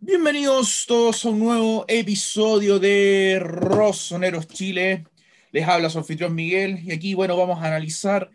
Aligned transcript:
Bienvenidos 0.00 0.84
todos 0.86 1.24
a 1.24 1.28
un 1.28 1.38
nuevo 1.38 1.84
episodio 1.86 2.78
de 2.78 3.38
Rosoneros 3.40 4.48
Chile. 4.48 5.04
Les 5.50 5.68
habla 5.68 5.90
su 5.90 5.98
anfitrión 5.98 6.34
Miguel 6.34 6.80
y 6.82 6.92
aquí, 6.92 7.14
bueno, 7.14 7.36
vamos 7.36 7.62
a 7.62 7.66
analizar 7.66 8.30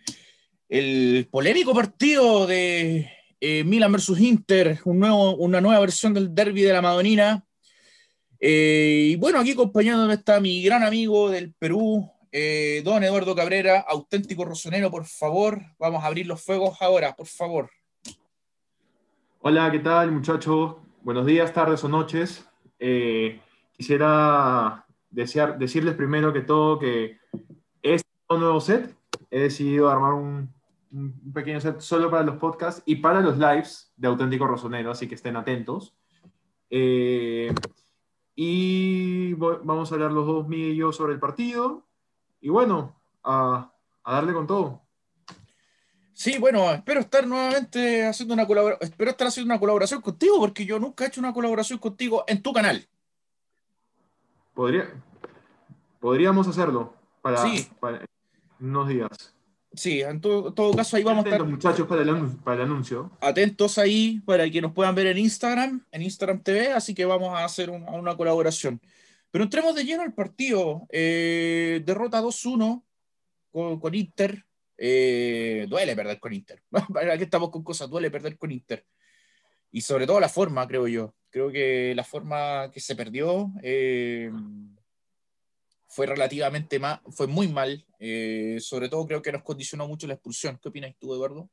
el 0.69 1.27
polémico 1.31 1.73
partido 1.73 2.45
de 2.45 3.09
eh, 3.39 3.63
Milan 3.63 3.91
versus 3.91 4.19
Inter, 4.19 4.79
un 4.85 4.99
nuevo, 4.99 5.35
una 5.35 5.59
nueva 5.59 5.79
versión 5.79 6.13
del 6.13 6.33
derby 6.33 6.61
de 6.61 6.73
la 6.73 6.81
Madonina. 6.81 7.43
Eh, 8.39 9.09
y 9.11 9.15
bueno, 9.15 9.39
aquí 9.39 9.51
acompañándome 9.51 10.13
está 10.13 10.39
mi 10.39 10.61
gran 10.61 10.83
amigo 10.83 11.29
del 11.29 11.53
Perú, 11.53 12.09
eh, 12.31 12.81
don 12.83 13.03
Eduardo 13.03 13.35
Cabrera, 13.35 13.79
auténtico 13.79 14.45
rosonero, 14.45 14.91
por 14.91 15.05
favor, 15.05 15.61
vamos 15.79 16.03
a 16.03 16.07
abrir 16.07 16.27
los 16.27 16.41
fuegos 16.41 16.77
ahora, 16.81 17.15
por 17.15 17.27
favor. 17.27 17.71
Hola, 19.41 19.71
¿qué 19.71 19.79
tal 19.79 20.11
muchachos? 20.11 20.86
Buenos 21.07 21.25
días, 21.25 21.53
tardes 21.53 21.81
o 21.85 21.87
noches. 21.87 22.45
Eh, 22.79 23.39
quisiera 23.71 24.85
desear, 25.09 25.57
decirles 25.57 25.95
primero 25.95 26.33
que 26.33 26.41
todo 26.41 26.77
que 26.77 27.17
este 27.81 28.09
nuevo 28.27 28.59
set 28.59 28.93
he 29.31 29.39
decidido 29.39 29.89
armar 29.89 30.15
un, 30.15 30.53
pequeño 31.33 31.61
set 31.61 31.79
solo 31.79 32.11
para 32.11 32.23
los 32.23 32.35
podcasts 32.35 32.83
y 32.85 32.97
para 32.97 33.21
los 33.21 33.37
lives 33.37 33.93
de 33.95 34.09
Auténtico 34.09 34.47
Rosonero, 34.47 34.91
así 34.91 35.07
que 35.07 35.15
estén 35.15 35.37
atentos. 35.37 35.95
Eh, 36.69 37.55
y 38.35 39.33
vamos 39.35 39.89
a 39.89 39.95
hablar 39.95 40.11
los 40.11 40.27
dos, 40.27 40.45
Miguel 40.49 40.73
y 40.73 40.75
yo, 40.75 40.91
sobre 40.91 41.13
el 41.13 41.21
partido. 41.21 41.85
Y 42.41 42.49
bueno, 42.49 42.99
a 43.23 43.71
darle 44.05 44.33
con 44.33 44.45
todo. 44.45 44.86
Sí, 46.17 46.39
bueno, 46.39 46.71
espero 46.73 47.01
estar 47.01 47.27
nuevamente 47.27 48.03
haciendo 48.03 48.33
una 48.33 48.47
colaboración, 48.47 48.89
espero 48.89 49.11
estar 49.11 49.27
haciendo 49.27 49.53
una 49.53 49.59
colaboración 49.59 50.01
contigo, 50.01 50.39
porque 50.39 50.65
yo 50.65 50.79
nunca 50.79 51.03
he 51.03 51.09
hecho 51.09 51.21
una 51.21 51.31
colaboración 51.31 51.77
contigo 51.77 52.23
en 52.27 52.41
tu 52.41 52.51
canal. 52.51 52.87
Podría, 54.55 54.91
podríamos 55.99 56.47
hacerlo 56.47 56.95
para, 57.21 57.45
para 57.79 58.03
unos 58.59 58.87
días. 58.87 59.35
Sí, 59.75 60.01
en 60.01 60.19
todo, 60.19 60.73
caso 60.75 60.97
ahí 60.97 61.03
vamos 61.03 61.23
a 61.23 61.29
estar. 61.29 61.45
muchachos 61.45 61.87
para 61.87 62.01
el, 62.01 62.09
para 62.43 62.63
el, 62.63 62.71
anuncio. 62.71 63.11
Atentos 63.21 63.77
ahí 63.77 64.19
para 64.25 64.49
que 64.49 64.59
nos 64.59 64.71
puedan 64.71 64.95
ver 64.95 65.05
en 65.05 65.19
Instagram, 65.19 65.85
en 65.91 66.01
Instagram 66.01 66.41
TV, 66.41 66.71
así 66.71 66.95
que 66.95 67.05
vamos 67.05 67.37
a 67.37 67.45
hacer 67.45 67.69
una 67.69 68.17
colaboración. 68.17 68.81
Pero 69.29 69.43
entremos 69.43 69.75
de 69.75 69.85
lleno 69.85 70.01
al 70.01 70.15
partido. 70.15 70.87
Eh, 70.89 71.83
derrota 71.85 72.23
2-1 72.23 72.81
con, 73.51 73.79
con 73.79 73.93
Inter 73.93 74.46
eh, 74.77 75.65
duele 75.67 75.95
perder 75.95 76.19
con 76.19 76.33
Inter. 76.33 76.61
Aquí 77.11 77.23
estamos 77.23 77.49
con 77.49 77.63
cosas, 77.63 77.89
duele 77.89 78.11
perder 78.11 78.37
con 78.37 78.51
Inter. 78.51 78.85
Y 79.71 79.81
sobre 79.81 80.07
todo 80.07 80.19
la 80.19 80.29
forma, 80.29 80.67
creo 80.67 80.87
yo. 80.87 81.15
Creo 81.29 81.51
que 81.51 81.93
la 81.95 82.03
forma 82.03 82.71
que 82.71 82.79
se 82.79 82.95
perdió 82.95 83.51
eh, 83.61 84.31
fue 85.87 86.05
relativamente 86.05 86.79
mal, 86.79 87.01
fue 87.09 87.27
muy 87.27 87.47
mal. 87.47 87.85
Eh, 87.99 88.57
sobre 88.59 88.89
todo 88.89 89.05
creo 89.05 89.21
que 89.21 89.31
nos 89.31 89.43
condicionó 89.43 89.87
mucho 89.87 90.07
la 90.07 90.13
expulsión. 90.13 90.57
¿Qué 90.61 90.69
opinas 90.69 90.95
tú, 90.99 91.13
Eduardo? 91.13 91.49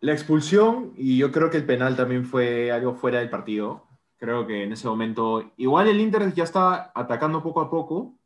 La 0.00 0.12
expulsión 0.12 0.92
y 0.96 1.16
yo 1.16 1.32
creo 1.32 1.48
que 1.48 1.56
el 1.56 1.64
penal 1.64 1.96
también 1.96 2.26
fue 2.26 2.70
algo 2.70 2.94
fuera 2.94 3.20
del 3.20 3.30
partido. 3.30 3.86
Creo 4.18 4.46
que 4.46 4.62
en 4.62 4.72
ese 4.72 4.86
momento, 4.86 5.52
igual 5.56 5.88
el 5.88 6.00
Inter 6.00 6.32
ya 6.34 6.44
estaba 6.44 6.92
atacando 6.94 7.42
poco 7.42 7.60
a 7.62 7.70
poco, 7.70 8.18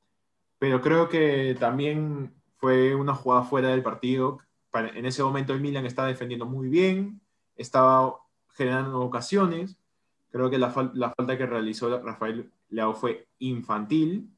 pero 0.58 0.80
creo 0.80 1.08
que 1.08 1.56
también 1.58 2.34
fue 2.56 2.94
una 2.94 3.14
jugada 3.14 3.44
fuera 3.44 3.68
del 3.68 3.82
partido. 3.82 4.38
En 4.72 5.06
ese 5.06 5.22
momento 5.22 5.52
el 5.52 5.60
Milan 5.60 5.86
estaba 5.86 6.08
defendiendo 6.08 6.46
muy 6.46 6.68
bien, 6.68 7.20
estaba 7.56 8.16
generando 8.50 9.00
ocasiones. 9.00 9.78
Creo 10.30 10.50
que 10.50 10.58
la, 10.58 10.70
falta 10.70 11.38
que 11.38 11.46
realizó 11.46 12.02
Rafael 12.02 12.50
Leao 12.68 12.94
fue 12.94 13.28
infantil, 13.38 14.30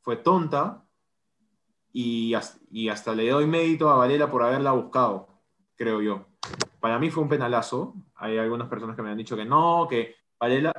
fue 0.00 0.16
tonta, 0.16 0.84
y, 1.92 2.34
hasta 2.34 3.14
le 3.14 3.30
doy 3.30 3.46
mérito 3.46 3.90
a 3.90 3.96
Varela 3.96 4.30
por 4.30 4.42
haberla 4.42 4.72
buscado, 4.72 5.28
creo 5.74 6.00
yo. 6.00 6.26
Para 6.78 6.98
mí 6.98 7.10
fue 7.10 7.24
un 7.24 7.28
penalazo. 7.28 7.94
Hay 8.14 8.38
algunas 8.38 8.68
personas 8.68 8.94
que 8.94 9.02
me 9.02 9.10
han 9.10 9.16
dicho 9.16 9.36
que 9.36 9.44
no, 9.44 9.86
que 9.88 10.14
Varela, 10.38 10.72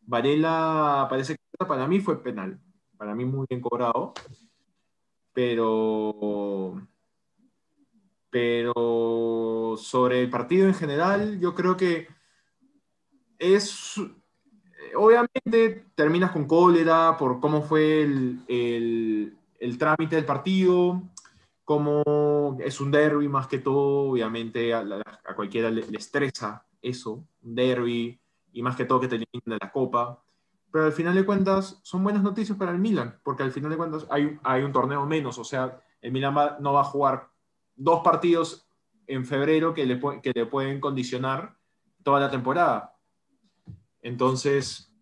Varela 0.00 1.06
parece 1.08 1.36
que 1.36 1.66
para 1.66 1.86
mí 1.86 2.00
fue 2.00 2.22
penal 2.22 2.58
para 2.96 3.14
mí 3.14 3.24
muy 3.24 3.46
bien 3.48 3.60
cobrado, 3.60 4.12
pero, 5.32 6.80
pero 8.30 9.74
sobre 9.76 10.22
el 10.22 10.30
partido 10.30 10.66
en 10.66 10.74
general, 10.74 11.38
yo 11.38 11.54
creo 11.54 11.76
que 11.76 12.08
es, 13.38 14.00
obviamente 14.94 15.86
terminas 15.94 16.32
con 16.32 16.46
cólera 16.46 17.16
por 17.18 17.40
cómo 17.40 17.62
fue 17.62 18.02
el, 18.02 19.36
trámite 19.78 20.16
del 20.16 20.24
partido, 20.24 21.02
como 21.64 22.56
es 22.60 22.80
un 22.80 22.90
derby 22.90 23.28
más 23.28 23.46
que 23.46 23.58
todo, 23.58 24.10
obviamente 24.10 24.72
a, 24.72 24.84
cualquiera 25.34 25.70
le, 25.70 25.82
estresa 25.96 26.64
eso, 26.80 27.26
un 27.42 27.54
derby, 27.54 28.18
y 28.52 28.62
más 28.62 28.76
que 28.76 28.84
todo 28.84 29.00
que 29.00 29.08
te 29.08 29.16
eliminen 29.16 29.42
de 29.44 29.58
la 29.60 29.70
copa 29.70 30.22
pero 30.76 30.88
al 30.88 30.92
final 30.92 31.14
de 31.14 31.24
cuentas 31.24 31.80
son 31.82 32.04
buenas 32.04 32.22
noticias 32.22 32.58
para 32.58 32.70
el 32.70 32.78
Milan, 32.78 33.18
porque 33.24 33.42
al 33.42 33.50
final 33.50 33.70
de 33.70 33.78
cuentas 33.78 34.06
hay, 34.10 34.62
un 34.62 34.72
torneo 34.72 35.06
menos, 35.06 35.38
o 35.38 35.44
sea, 35.44 35.80
el 36.02 36.12
Milan 36.12 36.34
no 36.60 36.74
va 36.74 36.82
a 36.82 36.84
jugar 36.84 37.30
dos 37.74 38.02
partidos 38.04 38.68
en 39.06 39.24
febrero 39.24 39.72
que 39.72 39.86
le, 39.86 39.98
que 40.22 40.32
le 40.34 40.44
pueden 40.44 40.78
condicionar 40.78 41.56
toda 42.02 42.20
la 42.20 42.30
temporada. 42.30 42.94
Entonces, 44.02 44.94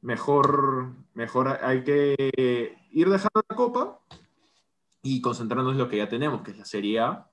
mejor, 0.00 0.90
mejor 1.14 1.56
hay 1.62 1.84
que 1.84 2.76
ir 2.90 3.08
dejando 3.08 3.44
la 3.48 3.54
copa 3.54 4.00
y 5.04 5.20
concentrarnos 5.20 5.70
en 5.70 5.78
lo 5.78 5.88
que 5.88 5.98
ya 5.98 6.08
tenemos, 6.08 6.42
que 6.42 6.50
es 6.50 6.58
la 6.58 6.64
Serie 6.64 6.98
A 6.98 7.30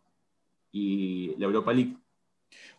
y 0.71 1.35
la 1.37 1.47
Europa 1.47 1.73
League. 1.73 1.97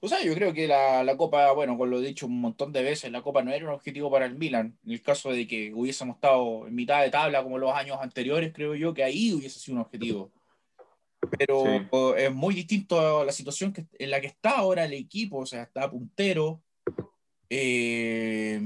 O 0.03 0.09
sea, 0.09 0.23
yo 0.23 0.35
creo 0.35 0.55
que 0.55 0.67
la, 0.67 1.05
la, 1.05 1.17
Copa, 1.17 1.53
bueno, 1.53 1.77
con 1.77 1.91
lo 1.91 2.01
dicho 2.01 2.27
un 2.27 2.41
montón 2.41 2.73
de 2.73 2.83
veces, 2.83 3.13
la 3.13 3.21
Copa 3.21 3.43
no 3.43 3.53
era 3.53 3.67
un 3.67 3.73
objetivo 3.75 4.11
para 4.11 4.25
el 4.25 4.35
Milan. 4.35 4.79
En 4.85 4.93
el 4.93 5.03
caso 5.03 5.31
de 5.31 5.47
que 5.47 5.75
hubiésemos 5.75 6.17
estado 6.17 6.67
en 6.67 6.75
mitad 6.75 7.03
de 7.03 7.11
tabla 7.11 7.43
como 7.43 7.59
los 7.59 7.75
años 7.75 7.99
anteriores, 8.01 8.53
creo 8.55 8.75
yo 8.75 8.95
que 8.95 9.05
ahí 9.05 9.35
hubiese 9.35 9.61
sido 9.61 9.77
un 9.77 9.83
objetivo. 9.83 10.33
Pero 11.39 12.17
es 12.17 12.33
muy 12.33 12.55
distinto 12.55 13.21
a 13.21 13.25
la 13.27 13.33
situación 13.33 13.75
que, 13.75 13.87
en 13.99 14.11
la 14.11 14.23
que 14.23 14.29
está 14.29 14.59
ahora 14.59 14.87
el 14.87 14.95
equipo, 14.95 15.39
o 15.39 15.47
sea, 15.47 15.65
está 15.65 15.91
puntero, 15.91 16.63
eh, 17.51 18.59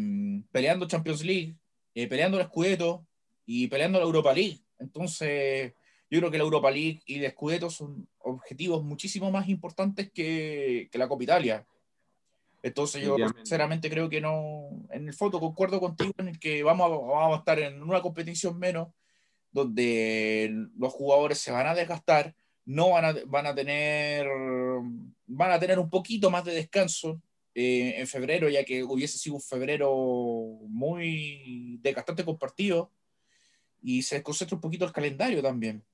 peleando 0.52 0.86
Champions 0.86 1.24
League, 1.24 1.56
eh, 1.96 2.06
peleando 2.06 2.38
el 2.38 2.46
Scudetto 2.46 3.06
y 3.44 3.66
peleando 3.66 3.98
la 3.98 4.04
Europa 4.04 4.32
League. 4.32 4.60
Entonces, 4.78 5.74
yo 6.14 6.20
creo 6.20 6.30
que 6.30 6.38
la 6.38 6.44
Europa 6.44 6.70
League 6.70 7.02
y 7.06 7.22
el 7.22 7.30
Scudetto 7.32 7.70
son 7.70 8.06
objetivos 8.20 8.84
muchísimo 8.84 9.30
más 9.32 9.48
importantes 9.48 10.12
que, 10.12 10.88
que 10.90 10.98
la 10.98 11.08
Copa 11.08 11.24
Italia. 11.24 11.66
Entonces 12.62 13.02
yo 13.02 13.16
sinceramente 13.36 13.90
creo 13.90 14.08
que 14.08 14.20
no, 14.20 14.70
en 14.90 15.08
el 15.08 15.12
fondo 15.12 15.40
concuerdo 15.40 15.80
contigo 15.80 16.14
en 16.18 16.28
el 16.28 16.38
que 16.38 16.62
vamos 16.62 16.86
a, 16.86 16.88
vamos 16.88 17.36
a 17.36 17.38
estar 17.40 17.58
en 17.58 17.82
una 17.82 18.00
competición 18.00 18.58
menos, 18.58 18.88
donde 19.50 20.68
los 20.78 20.92
jugadores 20.92 21.38
se 21.38 21.50
van 21.50 21.66
a 21.66 21.74
desgastar, 21.74 22.34
no 22.64 22.90
van 22.90 23.04
a, 23.04 23.14
van 23.26 23.46
a 23.46 23.54
tener 23.54 24.26
van 25.26 25.50
a 25.50 25.58
tener 25.58 25.78
un 25.78 25.90
poquito 25.90 26.30
más 26.30 26.44
de 26.44 26.54
descanso 26.54 27.20
eh, 27.54 27.94
en 27.98 28.06
febrero, 28.06 28.48
ya 28.48 28.64
que 28.64 28.84
hubiese 28.84 29.18
sido 29.18 29.34
un 29.34 29.42
febrero 29.42 29.92
muy 30.68 31.78
desgastante 31.82 32.24
compartido 32.24 32.92
y 33.82 34.02
se 34.02 34.14
desconcentra 34.14 34.54
un 34.54 34.60
poquito 34.60 34.84
el 34.84 34.92
calendario 34.92 35.42
también. 35.42 35.84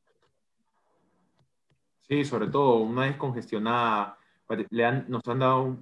Sí, 2.11 2.25
sobre 2.25 2.49
todo, 2.49 2.79
una 2.79 3.03
vez 3.03 3.17
congestionada, 3.17 4.19
le 4.71 4.85
han, 4.85 5.05
nos 5.09 5.23
han 5.29 5.39
dado, 5.39 5.77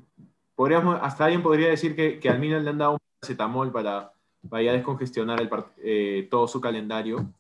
podríamos, 0.55 0.99
hasta 1.01 1.25
alguien 1.25 1.43
podría 1.43 1.71
decir 1.71 1.97
que, 1.97 2.19
que 2.19 2.29
al 2.29 2.39
Milan 2.39 2.65
le 2.65 2.71
han 2.71 2.77
dado 2.77 2.93
un 2.93 2.99
acetamol 3.23 3.73
para, 3.73 4.13
para 4.47 4.63
ya 4.63 4.73
descongestionar 4.75 5.41
el, 5.41 5.49
eh, 5.79 6.29
todo 6.31 6.47
su 6.47 6.61
calendario, 6.61 7.33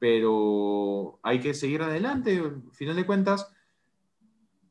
pero 0.00 1.20
hay 1.22 1.38
que 1.38 1.54
seguir 1.54 1.82
adelante, 1.82 2.38
al 2.38 2.72
final 2.72 2.96
de 2.96 3.06
cuentas, 3.06 3.54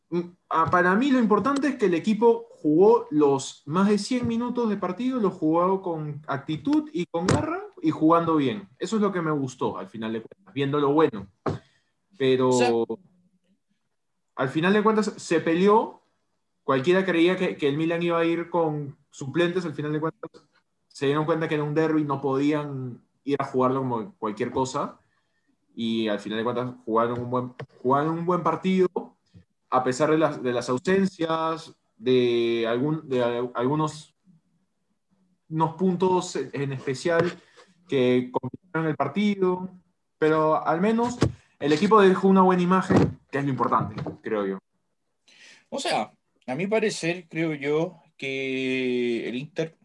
mm, 0.09 0.21
ah, 0.49 0.69
para 0.69 0.93
mí 0.95 1.09
lo 1.09 1.19
importante 1.19 1.69
es 1.69 1.75
que 1.77 1.85
el 1.85 1.93
equipo 1.93 2.49
jugó 2.49 3.07
los 3.11 3.63
más 3.65 3.87
de 3.87 3.97
100 3.97 4.27
minutos 4.27 4.69
de 4.69 4.75
partido, 4.75 5.21
lo 5.21 5.31
jugó 5.31 5.81
con 5.81 6.21
actitud 6.27 6.89
y 6.91 7.05
con 7.05 7.27
garra 7.27 7.63
y 7.81 7.91
jugando 7.91 8.35
bien. 8.35 8.67
Eso 8.77 8.97
es 8.97 9.01
lo 9.01 9.13
que 9.13 9.21
me 9.21 9.31
gustó 9.31 9.77
al 9.77 9.87
final 9.87 10.11
de 10.11 10.21
cuentas, 10.21 10.53
viendo 10.53 10.81
lo 10.81 10.91
bueno. 10.91 11.27
Pero 12.17 12.51
al 14.35 14.49
final 14.49 14.73
de 14.73 14.83
cuentas 14.83 15.13
se 15.17 15.39
peleó. 15.39 16.01
Cualquiera 16.63 17.05
creía 17.05 17.35
que, 17.35 17.67
el 17.67 17.77
Milan 17.77 18.03
iba 18.03 18.19
a 18.19 18.25
ir 18.25 18.49
con 18.49 18.97
suplentes, 19.09 19.65
al 19.65 19.73
final 19.73 19.91
de 19.91 19.99
cuentas 19.99 20.31
se 20.87 21.07
dieron 21.07 21.25
cuenta 21.25 21.47
que 21.47 21.55
era 21.55 21.63
un 21.63 21.73
derby, 21.73 22.03
no 22.03 22.21
podían 22.21 23.01
ir 23.23 23.37
a 23.39 23.45
jugarlo 23.45 23.79
como 23.79 24.13
cualquier 24.15 24.51
cosa. 24.51 24.99
Y 25.75 26.07
al 26.07 26.19
final 26.19 26.37
de 26.37 26.43
cuentas 26.43 26.75
jugaron 26.85 27.19
un 27.19 27.29
buen, 27.29 27.53
jugaron 27.81 28.19
un 28.19 28.25
buen 28.25 28.43
partido, 28.43 28.87
a 29.69 29.83
pesar 29.83 30.11
de 30.11 30.53
las, 30.53 30.69
ausencias, 30.69 31.75
de, 31.97 32.65
algún, 32.67 33.09
de 33.09 33.23
algunos 33.55 34.13
unos 35.49 35.75
puntos 35.75 36.35
en 36.35 36.73
especial 36.73 37.31
que 37.87 38.31
complicaron 38.31 38.87
el 38.87 38.95
partido, 38.95 39.69
pero 40.17 40.65
al 40.65 40.79
menos 40.81 41.17
el 41.59 41.73
equipo 41.73 42.01
dejó 42.01 42.27
una 42.27 42.41
buena 42.41 42.61
imagen, 42.61 43.19
que 43.31 43.39
es 43.39 43.43
lo 43.43 43.49
importante, 43.49 43.95
creo 44.21 44.45
yo. 44.45 44.59
O 45.69 45.79
sea, 45.79 46.11
a 46.45 46.55
mi 46.55 46.67
parecer, 46.67 47.27
creo 47.29 47.53
yo 47.53 48.01
que 48.17 49.27
el 49.27 49.35
Inter, 49.35 49.75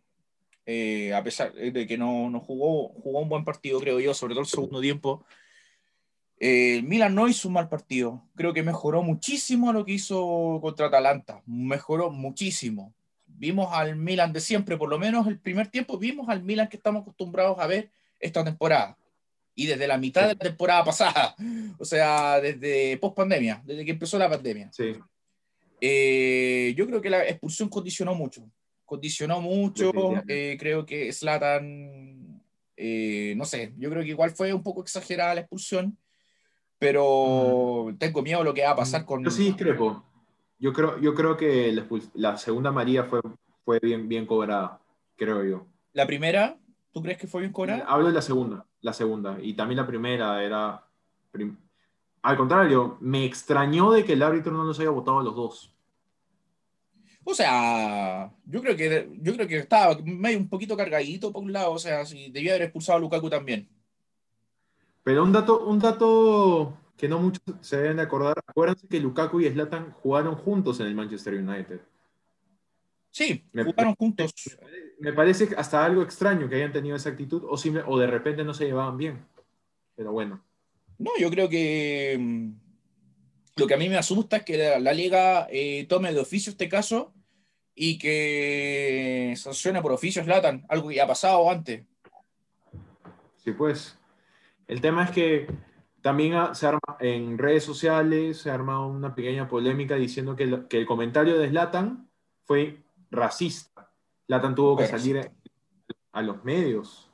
eh, 0.66 1.14
a 1.14 1.22
pesar 1.22 1.52
de 1.52 1.86
que 1.86 1.96
no, 1.96 2.28
no, 2.30 2.40
jugó, 2.40 2.88
jugó 2.90 3.20
un 3.20 3.28
buen 3.28 3.44
partido, 3.44 3.80
creo 3.80 4.00
yo, 4.00 4.12
sobre 4.12 4.34
todo 4.34 4.42
el 4.42 4.48
segundo 4.48 4.80
tiempo, 4.80 5.24
el 6.38 6.84
Milan 6.84 7.14
no 7.14 7.26
hizo 7.26 7.48
un 7.48 7.54
mal 7.54 7.68
partido. 7.68 8.22
Creo 8.36 8.52
que 8.52 8.62
mejoró 8.62 9.02
muchísimo 9.02 9.72
lo 9.72 9.84
que 9.84 9.92
hizo 9.92 10.58
contra 10.60 10.86
Atalanta. 10.86 11.42
Mejoró 11.46 12.10
muchísimo. 12.10 12.94
Vimos 13.26 13.72
al 13.72 13.96
Milan 13.96 14.32
de 14.32 14.40
siempre, 14.40 14.76
por 14.76 14.88
lo 14.88 14.98
menos 14.98 15.26
el 15.26 15.38
primer 15.38 15.68
tiempo, 15.68 15.98
vimos 15.98 16.28
al 16.28 16.42
Milan 16.42 16.68
que 16.68 16.76
estamos 16.76 17.02
acostumbrados 17.02 17.58
a 17.58 17.66
ver 17.66 17.90
esta 18.20 18.44
temporada. 18.44 18.96
Y 19.58 19.66
desde 19.66 19.86
la 19.88 19.98
mitad 19.98 20.22
de 20.22 20.34
la 20.34 20.38
temporada 20.38 20.84
pasada. 20.84 21.34
O 21.80 21.84
sea, 21.84 22.40
desde 22.40 22.96
post 22.96 23.14
pandemia, 23.14 23.62
desde 23.64 23.84
que 23.84 23.92
empezó 23.92 24.18
la 24.18 24.28
pandemia. 24.28 24.68
Sí. 24.72 24.96
Eh, 25.80 26.74
yo 26.76 26.86
creo 26.88 27.00
que 27.00 27.08
la 27.08 27.24
expulsión 27.24 27.68
condicionó 27.68 28.16
mucho. 28.16 28.50
Condicionó 28.84 29.40
mucho. 29.40 29.92
Eh, 30.26 30.56
creo 30.58 30.84
que 30.84 31.12
Slatan, 31.12 32.42
eh, 32.76 33.34
no 33.36 33.44
sé, 33.44 33.74
yo 33.78 33.90
creo 33.90 34.02
que 34.02 34.08
igual 34.08 34.32
fue 34.32 34.52
un 34.52 34.64
poco 34.64 34.82
exagerada 34.82 35.34
la 35.34 35.42
expulsión 35.42 35.96
pero 36.78 37.92
tengo 37.98 38.22
miedo 38.22 38.38
de 38.38 38.44
lo 38.44 38.54
que 38.54 38.62
va 38.62 38.70
a 38.70 38.76
pasar 38.76 39.04
con... 39.04 39.24
Yo 39.24 39.30
sí 39.30 39.44
discrepo. 39.44 40.04
Yo 40.58 40.72
creo, 40.72 41.00
yo 41.00 41.14
creo 41.14 41.36
que 41.36 41.76
la, 42.14 42.36
segunda 42.36 42.72
María 42.72 43.04
fue, 43.04 43.20
fue 43.64 43.78
bien, 43.80 44.08
bien 44.08 44.26
cobrada, 44.26 44.80
creo 45.16 45.44
yo. 45.44 45.66
¿La 45.92 46.06
primera? 46.06 46.56
¿Tú 46.92 47.02
crees 47.02 47.18
que 47.18 47.26
fue 47.26 47.42
bien 47.42 47.52
cobrada? 47.52 47.84
Hablo 47.86 48.08
de 48.08 48.12
la 48.12 48.22
segunda, 48.22 48.66
la 48.80 48.92
segunda. 48.92 49.38
Y 49.40 49.54
también 49.54 49.76
la 49.78 49.86
primera 49.86 50.42
era... 50.42 50.84
Al 52.22 52.36
contrario, 52.36 52.98
me 53.00 53.24
extrañó 53.24 53.92
de 53.92 54.04
que 54.04 54.14
el 54.14 54.22
árbitro 54.22 54.52
no 54.52 54.64
los 54.64 54.78
haya 54.80 54.90
votado 54.90 55.20
a 55.20 55.22
los 55.22 55.34
dos. 55.34 55.72
O 57.24 57.34
sea, 57.34 58.32
yo 58.46 58.62
creo 58.62 58.74
que 58.74 59.10
yo 59.20 59.34
creo 59.34 59.46
que 59.46 59.58
estaba 59.58 59.98
medio 60.02 60.38
un 60.38 60.48
poquito 60.48 60.74
cargadito 60.76 61.30
por 61.30 61.42
un 61.42 61.52
lado, 61.52 61.72
o 61.72 61.78
sea, 61.78 62.06
si 62.06 62.30
debía 62.30 62.52
haber 62.52 62.62
expulsado 62.62 62.96
a 62.96 63.00
Lukaku 63.02 63.28
también. 63.28 63.68
Pero 65.04 65.24
un 65.24 65.32
dato, 65.32 65.66
un 65.66 65.78
dato 65.78 66.78
que 66.96 67.06
no 67.06 67.18
muchos 67.18 67.42
se 67.60 67.76
deben 67.76 67.98
de 67.98 68.02
acordar, 68.02 68.42
acuérdense 68.46 68.88
que 68.88 68.98
Lukaku 68.98 69.40
y 69.40 69.50
Zlatan 69.50 69.92
jugaron 69.92 70.36
juntos 70.36 70.80
en 70.80 70.86
el 70.86 70.94
Manchester 70.94 71.34
United. 71.34 71.80
Sí, 73.10 73.44
jugaron 73.52 73.94
juntos. 73.94 74.32
Me 74.98 75.12
parece 75.12 75.48
hasta 75.56 75.84
algo 75.84 76.02
extraño 76.02 76.48
que 76.48 76.56
hayan 76.56 76.72
tenido 76.72 76.96
esa 76.96 77.10
actitud 77.10 77.44
o, 77.44 77.56
o 77.86 77.98
de 77.98 78.06
repente 78.06 78.44
no 78.44 78.54
se 78.54 78.66
llevaban 78.66 78.96
bien. 78.96 79.24
Pero 79.94 80.12
bueno. 80.12 80.42
No, 80.98 81.12
yo 81.18 81.30
creo 81.30 81.48
que 81.48 82.16
mm, 82.18 82.50
lo 83.56 83.66
que 83.66 83.74
a 83.74 83.78
mí 83.78 83.88
me 83.88 83.96
asusta 83.96 84.38
es 84.38 84.44
que 84.44 84.78
la, 84.78 84.92
liga 84.92 85.46
eh, 85.50 85.86
tome 85.88 86.12
de 86.12 86.20
oficio 86.20 86.50
este 86.50 86.68
caso 86.68 87.12
y 87.74 87.98
que 87.98 89.34
sancione 89.36 89.82
por 89.82 89.92
oficio 89.92 90.22
Zlatan, 90.24 90.64
algo 90.68 90.88
que 90.88 90.96
ya 90.96 91.04
ha 91.04 91.08
pasado 91.08 91.48
antes. 91.50 91.84
Sí, 93.36 93.52
pues. 93.52 93.96
El 94.66 94.80
tema 94.80 95.04
es 95.04 95.10
que 95.10 95.46
también 96.02 96.54
se 96.54 96.66
arma, 96.66 96.80
en 97.00 97.38
redes 97.38 97.64
sociales 97.64 98.38
se 98.38 98.50
arma 98.50 98.84
una 98.86 99.14
pequeña 99.14 99.48
polémica 99.48 99.94
diciendo 99.94 100.36
que, 100.36 100.44
el 100.70 100.86
comentario 100.86 101.38
de 101.38 101.48
Slatan 101.48 102.08
fue 102.44 102.78
racista. 103.10 103.67
Slatan 104.28 104.54
tuvo 104.54 104.76
que 104.76 104.86
salir 104.86 105.30
a 106.12 106.22
los 106.22 106.44
medios 106.44 107.10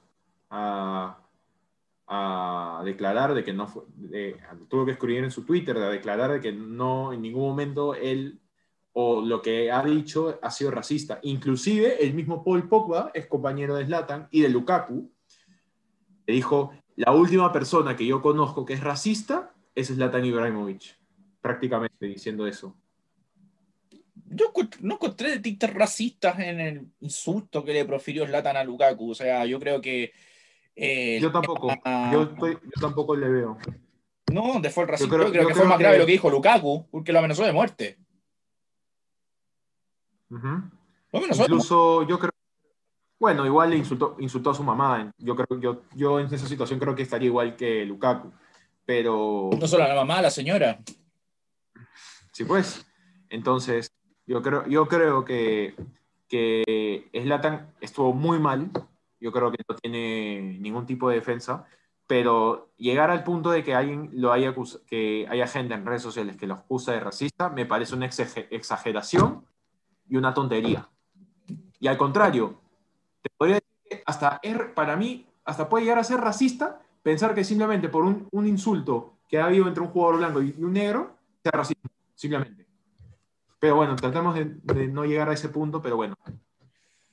a, 0.50 1.20
declarar 2.84 3.34
de 3.34 3.42
que 3.42 3.52
no 3.52 3.66
fue, 3.66 3.84
tuvo 4.68 4.84
que 4.84 4.92
escribir 4.92 5.24
en 5.24 5.30
su 5.30 5.44
Twitter, 5.44 5.76
a 5.78 5.88
declarar 5.88 6.32
de 6.32 6.40
que 6.40 6.52
no 6.52 7.12
en 7.12 7.22
ningún 7.22 7.48
momento 7.48 7.94
él 7.94 8.40
o 8.92 9.22
lo 9.22 9.40
que 9.40 9.72
ha 9.72 9.82
dicho 9.82 10.38
ha 10.42 10.50
sido 10.50 10.70
racista. 10.70 11.20
Inclusive 11.22 12.04
el 12.04 12.14
mismo 12.14 12.44
Paul 12.44 12.68
Pogba 12.68 13.10
es 13.14 13.26
compañero 13.26 13.76
de 13.76 13.86
Slatan 13.86 14.28
y 14.30 14.42
de 14.42 14.48
Lukaku. 14.50 15.10
Le 16.26 16.34
dijo, 16.34 16.72
la 16.96 17.12
última 17.12 17.52
persona 17.52 17.96
que 17.96 18.06
yo 18.06 18.20
conozco 18.20 18.64
que 18.64 18.74
es 18.74 18.82
racista 18.82 19.54
es 19.74 19.88
Zlatan 19.88 20.24
Ibrahimovic, 20.24 20.96
prácticamente 21.40 22.06
diciendo 22.06 22.46
eso. 22.46 22.76
Yo 24.34 24.52
no 24.80 24.94
encontré 24.94 25.30
de 25.30 25.38
tintes 25.40 25.72
racistas 25.72 26.38
en 26.38 26.60
el 26.60 26.86
insulto 27.00 27.64
que 27.64 27.72
le 27.72 27.84
profirió 27.84 28.26
Zlatan 28.26 28.56
a 28.56 28.64
Lukaku. 28.64 29.10
O 29.10 29.14
sea, 29.14 29.46
yo 29.46 29.58
creo 29.58 29.80
que. 29.80 30.12
Eh, 30.76 31.18
yo 31.20 31.30
tampoco. 31.30 31.68
yo, 32.12 32.34
tampoco 32.80 33.16
le 33.16 33.28
veo. 33.28 33.58
No, 34.32 34.54
¿dónde 34.54 34.70
fue 34.70 34.84
el 34.84 34.88
racismo? 34.88 35.16
Yo 35.16 35.30
creo, 35.30 35.46
que 35.46 35.54
fue 35.54 35.66
más 35.66 35.78
grave 35.78 35.98
lo 35.98 36.06
que 36.06 36.12
dijo 36.12 36.30
Lukaku, 36.30 36.88
porque 36.90 37.12
lo 37.12 37.20
amenazó 37.20 37.44
de 37.44 37.52
muerte. 37.52 37.98
Incluso 41.12 42.06
yo 42.08 42.18
creo 42.18 42.34
bueno, 43.24 43.46
igual 43.46 43.70
le 43.70 43.76
insultó, 43.76 44.16
insultó 44.18 44.50
a 44.50 44.54
su 44.54 44.62
mamá. 44.62 45.10
Yo, 45.16 45.34
creo, 45.34 45.58
yo, 45.58 45.82
yo 45.94 46.20
en 46.20 46.26
esa 46.26 46.46
situación 46.46 46.78
creo 46.78 46.94
que 46.94 47.04
estaría 47.04 47.28
igual 47.28 47.56
que 47.56 47.84
Lukaku. 47.86 48.30
Pero. 48.84 49.48
No 49.58 49.66
solo 49.66 49.84
a 49.84 49.88
la 49.88 49.94
mamá, 49.94 50.18
a 50.18 50.22
la 50.22 50.30
señora. 50.30 50.78
Sí, 52.32 52.44
pues. 52.44 52.84
Entonces, 53.30 53.90
yo 54.26 54.42
creo, 54.42 54.66
yo 54.66 54.86
creo 54.86 55.24
que, 55.24 55.74
que 56.28 57.10
Slatan 57.12 57.74
estuvo 57.80 58.12
muy 58.12 58.38
mal. 58.38 58.70
Yo 59.20 59.32
creo 59.32 59.50
que 59.50 59.62
no 59.68 59.76
tiene 59.76 60.58
ningún 60.60 60.86
tipo 60.86 61.08
de 61.08 61.16
defensa. 61.16 61.64
Pero 62.06 62.70
llegar 62.76 63.10
al 63.10 63.24
punto 63.24 63.50
de 63.50 63.64
que 63.64 63.74
alguien 63.74 64.10
lo 64.12 64.32
haya 64.32 64.54
que 64.86 65.26
haya 65.30 65.46
gente 65.46 65.74
en 65.74 65.86
redes 65.86 66.02
sociales 66.02 66.36
que 66.36 66.46
lo 66.46 66.54
acusa 66.54 66.92
de 66.92 67.00
racista, 67.00 67.48
me 67.48 67.64
parece 67.64 67.94
una 67.94 68.06
exageración 68.06 69.44
y 70.06 70.16
una 70.16 70.34
tontería. 70.34 70.88
Y 71.80 71.86
al 71.86 71.96
contrario, 71.96 72.60
te 73.22 73.30
podría 73.36 73.56
decir 73.56 73.70
que 73.88 74.02
hasta 74.04 74.40
para 74.74 74.96
mí, 74.96 75.26
hasta 75.44 75.68
puede 75.68 75.84
llegar 75.84 75.98
a 75.98 76.04
ser 76.04 76.20
racista 76.20 76.80
pensar 77.02 77.34
que 77.34 77.44
simplemente 77.44 77.88
por 77.88 78.04
un, 78.04 78.28
un 78.32 78.46
insulto 78.46 79.18
que 79.28 79.38
ha 79.38 79.46
habido 79.46 79.68
entre 79.68 79.82
un 79.82 79.90
jugador 79.90 80.18
blanco 80.18 80.42
y 80.42 80.54
un 80.58 80.72
negro, 80.72 81.16
sea 81.42 81.52
racista, 81.52 81.88
simplemente. 82.14 82.63
Pero 83.64 83.76
bueno, 83.76 83.96
tratamos 83.96 84.34
de, 84.34 84.88
no 84.88 85.06
llegar 85.06 85.30
a 85.30 85.32
ese 85.32 85.48
punto, 85.48 85.80
pero 85.80 85.96
bueno. 85.96 86.14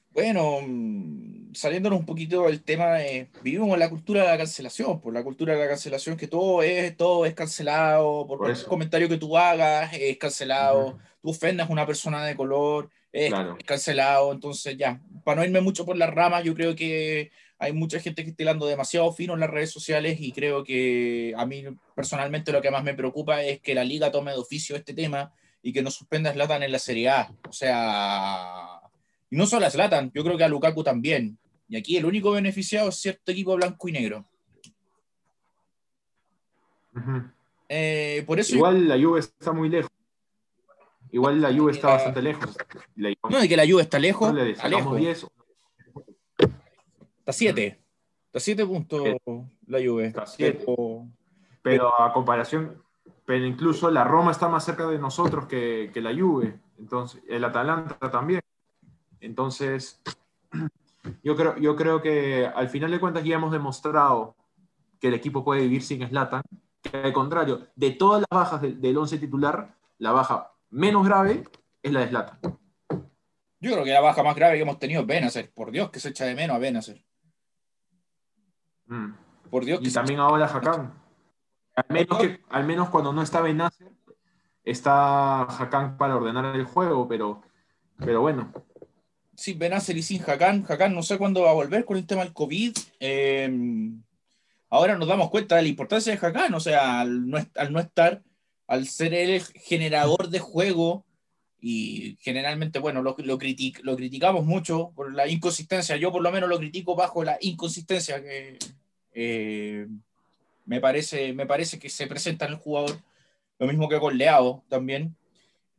Bueno, 0.10 0.60
mm, 0.62 1.54
saliéndonos 1.54 1.98
un 1.98 2.06
poquito 2.06 2.44
del 2.44 2.62
tema, 2.62 2.96
de, 2.96 3.30
vivimos 3.42 3.70
en 3.70 3.80
la 3.80 3.90
cultura 3.90 4.24
de 4.24 4.28
la 4.28 4.38
cancelación, 4.38 5.00
por 5.00 5.14
la 5.14 5.24
cultura 5.24 5.54
de 5.54 5.62
la 5.62 5.70
cancelación 5.70 6.18
que 6.18 6.28
todo 6.28 6.62
es, 6.62 6.98
todo 6.98 7.26
es 7.26 7.34
cancelado, 7.36 8.28
por, 8.28 8.38
cualquier 8.40 8.68
comentario 8.68 9.08
que 9.08 9.16
tú 9.16 9.38
hagas 9.38 9.94
es 9.94 10.18
cancelado, 10.18 11.00
tú 11.22 11.30
ofendas 11.30 11.70
a 11.70 11.72
una 11.72 11.86
persona 11.86 12.26
de 12.26 12.36
color, 12.36 12.90
es 13.14 13.34
cancelado, 13.66 14.34
entonces 14.34 14.76
ya, 14.76 15.00
para 15.24 15.40
no 15.40 15.46
irme 15.46 15.62
mucho 15.62 15.86
por 15.86 15.96
las 15.96 16.14
ramas, 16.14 16.44
yo 16.44 16.54
creo 16.54 16.76
que 16.76 17.32
hay 17.60 17.72
mucha 17.72 18.02
gente 18.02 18.26
que 18.26 18.32
está 18.32 18.44
hilando 18.44 18.66
demasiado 18.66 19.10
fino 19.14 19.36
en 19.36 19.40
las 19.40 19.50
redes 19.50 19.72
sociales 19.72 20.20
y 20.20 20.34
creo 20.34 20.66
que 20.66 21.34
a 21.38 21.46
mí 21.46 21.64
personalmente 21.96 22.52
lo 22.52 22.62
que 22.62 22.72
más 22.72 22.84
me 22.84 22.94
preocupa 22.94 23.42
es 23.42 23.62
que 23.62 23.74
la 23.74 23.86
liga 23.86 24.12
tome 24.12 24.32
de 24.32 24.38
oficio 24.38 24.76
este 24.76 24.94
tema 24.94 25.32
y 25.62 25.74
que 25.74 25.82
no 25.82 25.92
suspenda 25.92 26.30
a 26.30 26.34
Zlatan 26.34 26.64
en 26.64 26.72
la 26.72 26.80
Serie 26.80 27.10
A. 27.10 27.32
O 27.48 27.54
sea, 27.54 28.82
y 29.30 29.36
no 29.36 29.46
solo 29.46 29.66
a 29.66 29.72
Zlatan, 29.72 30.12
yo 30.14 30.24
creo 30.24 30.38
que 30.38 30.44
a 30.44 30.50
Lukaku 30.50 30.84
también. 30.84 31.38
Y 31.68 31.78
aquí 31.78 31.98
el 31.98 32.06
único 32.06 32.32
beneficiado 32.32 32.90
es 32.90 32.96
cierto 32.96 33.32
equipo 33.32 33.56
blanco 33.56 33.88
y 33.88 33.92
negro. 33.92 34.26
Eh, 37.70 38.24
por 38.28 38.40
eso 38.40 38.56
Igual 38.56 38.88
la 38.88 39.00
Juve 39.00 39.22
está 39.22 39.54
muy 39.54 39.70
lejos. 39.70 39.92
Igual 41.12 41.42
la 41.42 41.54
Juve 41.54 41.72
está 41.72 41.88
bastante 41.90 42.22
lejos. 42.22 42.58
no, 42.96 43.40
de 43.40 43.48
que 43.48 43.58
la 43.58 43.66
Juve 43.66 43.82
está 43.84 44.00
lejos. 44.00 44.36
Está 44.38 44.68
lejos. 44.68 45.30
Está 47.20 47.34
7. 47.34 47.80
Está 48.26 48.40
7 48.40 48.66
puntos 48.66 49.08
la 49.68 49.80
Juve. 49.80 50.08
Está 50.08 50.26
7. 50.26 50.66
Pero 51.62 52.02
a 52.02 52.12
comparación, 52.12 52.82
pero 53.32 53.46
incluso 53.46 53.90
la 53.90 54.04
Roma 54.04 54.32
está 54.32 54.50
más 54.50 54.66
cerca 54.66 54.86
de 54.88 55.00
nosotros 55.00 55.46
que, 55.46 55.90
que 55.94 56.02
la 56.02 56.14
Juve. 56.14 56.60
Entonces, 56.78 57.24
el 57.30 57.46
Atalanta 57.46 58.12
también. 58.12 58.42
Entonces, 59.22 60.02
yo 61.24 61.38
creo, 61.38 61.56
yo 61.56 61.78
creo 61.78 62.02
que 62.02 62.46
al 62.46 62.68
final 62.68 62.92
de 62.92 63.00
cuentas 63.00 63.24
ya 63.24 63.36
hemos 63.36 63.54
demostrado 63.54 64.36
que 65.00 65.08
el 65.08 65.14
equipo 65.14 65.46
puede 65.46 65.62
vivir 65.62 65.82
sin 65.82 66.06
Slatan. 66.06 66.42
Que 66.82 66.98
al 66.98 67.14
contrario, 67.14 67.68
de 67.74 67.92
todas 67.92 68.20
las 68.20 68.38
bajas 68.38 68.64
del, 68.64 68.82
del 68.82 68.98
once 68.98 69.18
titular, 69.18 69.78
la 70.00 70.12
baja 70.12 70.52
menos 70.70 71.06
grave 71.06 71.46
es 71.82 71.94
la 71.94 72.02
de 72.02 72.10
Slatan. 72.10 72.38
Yo 73.62 73.72
creo 73.72 73.86
que 73.86 73.94
la 73.94 74.02
baja 74.02 74.24
más 74.24 74.36
grave 74.36 74.58
que 74.58 74.64
hemos 74.64 74.78
tenido 74.78 75.00
es 75.00 75.08
Benacer. 75.08 75.54
Por 75.54 75.72
Dios 75.72 75.90
que 75.90 76.02
se 76.02 76.10
echa 76.10 76.26
de 76.26 76.36
menos 76.36 76.58
a 76.58 76.60
Benacer. 76.60 77.02
Mm. 78.88 79.14
Por 79.50 79.64
Dios 79.64 79.80
que 79.80 79.88
y 79.88 79.94
también 79.94 80.20
ahora 80.20 80.48
Hakan. 80.48 81.00
Al 81.76 81.86
menos, 81.90 82.20
al 82.50 82.66
menos 82.66 82.90
cuando 82.90 83.14
no 83.14 83.22
está 83.22 83.42
Benacer, 83.42 83.92
está 84.64 85.44
Hakan 85.44 85.98
para 85.98 86.16
ordenar 86.16 86.56
el 86.56 86.66
juego, 86.66 87.08
pero 87.08 87.42
pero 87.98 88.22
bueno. 88.22 88.52
Sí, 89.36 89.54
Benacer 89.54 89.98
y 89.98 90.04
sin 90.04 90.22
Hakan. 90.22 90.66
Hakan 90.68 90.94
no 90.94 91.04
sé 91.04 91.18
cuándo 91.18 91.44
va 91.44 91.52
a 91.52 91.56
volver 91.56 91.86
con 91.86 91.98
el 91.98 92.06
tema 92.06 92.24
del 92.24 92.34
COVID. 92.34 92.74
Eh, 93.00 93.50
ahora 94.70 94.98
nos 94.98 95.08
damos 95.08 95.30
cuenta 95.30 95.56
de 95.56 95.64
la 95.64 95.68
importancia 95.68 96.16
de 96.16 96.26
Hakan, 96.26 96.54
o 96.54 96.60
sea, 96.60 97.02
al 97.02 97.30
no, 97.30 97.38
al 97.56 97.74
no 97.74 97.80
estar, 97.80 98.22
al 98.68 98.88
ser 98.88 99.14
el 99.14 99.42
generador 99.42 100.30
de 100.30 100.40
juego, 100.40 101.06
y 101.64 102.18
generalmente, 102.22 102.80
bueno, 102.80 103.04
lo, 103.04 103.16
lo, 103.20 103.38
critic, 103.38 103.82
lo 103.84 103.96
criticamos 103.96 104.46
mucho 104.46 104.92
por 104.96 105.14
la 105.14 105.28
inconsistencia. 105.28 105.96
Yo 105.96 106.12
por 106.12 106.24
lo 106.24 106.32
menos 106.32 106.50
lo 106.50 106.58
critico 106.58 106.96
bajo 106.96 107.24
la 107.24 107.38
inconsistencia 107.40 108.22
que 108.22 108.58
eh, 109.14 109.88
me, 110.72 110.80
parece, 110.80 111.34
me 111.34 111.46
parece 111.46 111.78
que 111.78 111.90
se 111.90 112.08
presenta 112.08 112.46
en 112.46 112.54
el 112.54 112.58
jugador. 112.58 112.98
Lo 113.60 113.68
mismo 113.68 113.90
que 113.90 114.00
con 114.00 114.18
Leao 114.18 114.64
también 114.70 115.16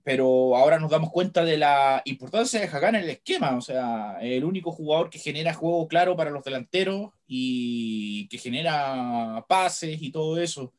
pero 0.05 0.57
ahora 0.57 0.79
nos 0.79 0.91
damos 0.91 1.11
cuenta 1.11 1.45
de 1.45 1.57
la 1.57 2.03
importancia 2.05 2.61
de 2.61 2.67
Hakan 2.67 2.97
en 2.97 3.05
el 3.05 3.11
esquema, 3.11 3.57
o 3.57 3.61
sea, 3.61 4.19
el 4.21 4.45
único 4.45 4.73
jugador 4.73 5.11
que 5.11 5.19
genera 5.19 5.55
juego 5.55 5.87
claro 5.87 6.17
para 6.17 6.31
los 6.31 6.43
delanteros 6.43 7.11
y 7.27 8.27
que 8.29 8.39
genera 8.39 9.45
pases 9.49 10.03
y 10.03 10.11
todo 10.11 10.41
eso. 10.41 10.73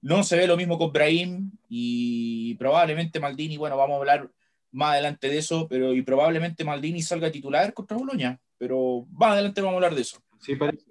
No 0.00 0.22
se 0.22 0.36
ve 0.36 0.46
lo 0.46 0.56
mismo 0.56 0.78
con 0.78 0.92
Brahim 0.92 1.50
y 1.68 2.54
probablemente 2.54 3.18
Maldini, 3.18 3.56
bueno, 3.56 3.76
vamos 3.76 3.94
a 3.94 3.98
hablar 3.98 4.30
más 4.70 4.92
adelante 4.92 5.28
de 5.28 5.38
eso, 5.38 5.66
pero 5.68 5.92
y 5.92 6.02
probablemente 6.02 6.64
Maldini 6.64 7.02
salga 7.02 7.30
titular 7.30 7.74
contra 7.74 7.96
Boloña, 7.96 8.40
pero 8.56 9.04
más 9.10 9.32
adelante 9.32 9.60
vamos 9.60 9.74
a 9.74 9.76
hablar 9.78 9.94
de 9.96 10.02
eso. 10.02 10.22
Sí, 10.38 10.54
parece. 10.54 10.86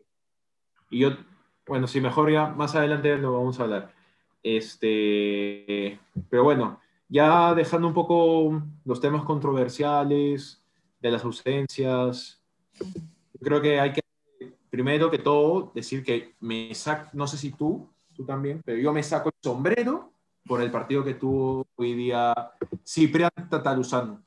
Y 0.92 1.00
yo, 1.00 1.18
bueno, 1.70 1.88
si 1.88 2.02
mejor 2.02 2.32
ya 2.32 2.48
más 2.48 2.76
adelante 2.76 3.16
lo 3.18 3.32
vamos 3.34 3.60
a 3.60 3.64
hablar. 3.64 3.94
Este, 4.42 6.00
pero 6.30 6.44
bueno, 6.44 6.80
ya 7.08 7.54
dejando 7.54 7.88
un 7.88 7.94
poco 7.94 8.62
los 8.86 9.00
temas 9.00 9.24
controversiales 9.24 10.62
de 11.00 11.12
las 11.12 11.24
ausencias, 11.24 12.42
creo 13.40 13.62
que 13.62 13.80
hay 13.80 13.94
que, 13.94 14.02
primero 14.70 15.12
que 15.12 15.20
todo, 15.20 15.72
decir 15.76 16.04
que 16.04 16.36
me 16.40 16.74
saco, 16.74 17.12
no 17.14 17.28
sé 17.28 17.38
si 17.38 17.52
tú, 17.52 17.88
tú 18.16 18.26
también, 18.26 18.62
pero 18.66 18.80
yo 18.80 18.92
me 18.92 19.04
saco 19.04 19.30
el 19.30 19.36
sombrero 19.42 20.12
por 20.46 20.62
el 20.62 20.72
partido 20.72 21.04
que 21.04 21.14
tuvo 21.14 21.68
hoy 21.76 21.94
día 21.94 22.34
Ciprián 22.84 23.32
Tataruzano. 23.50 24.24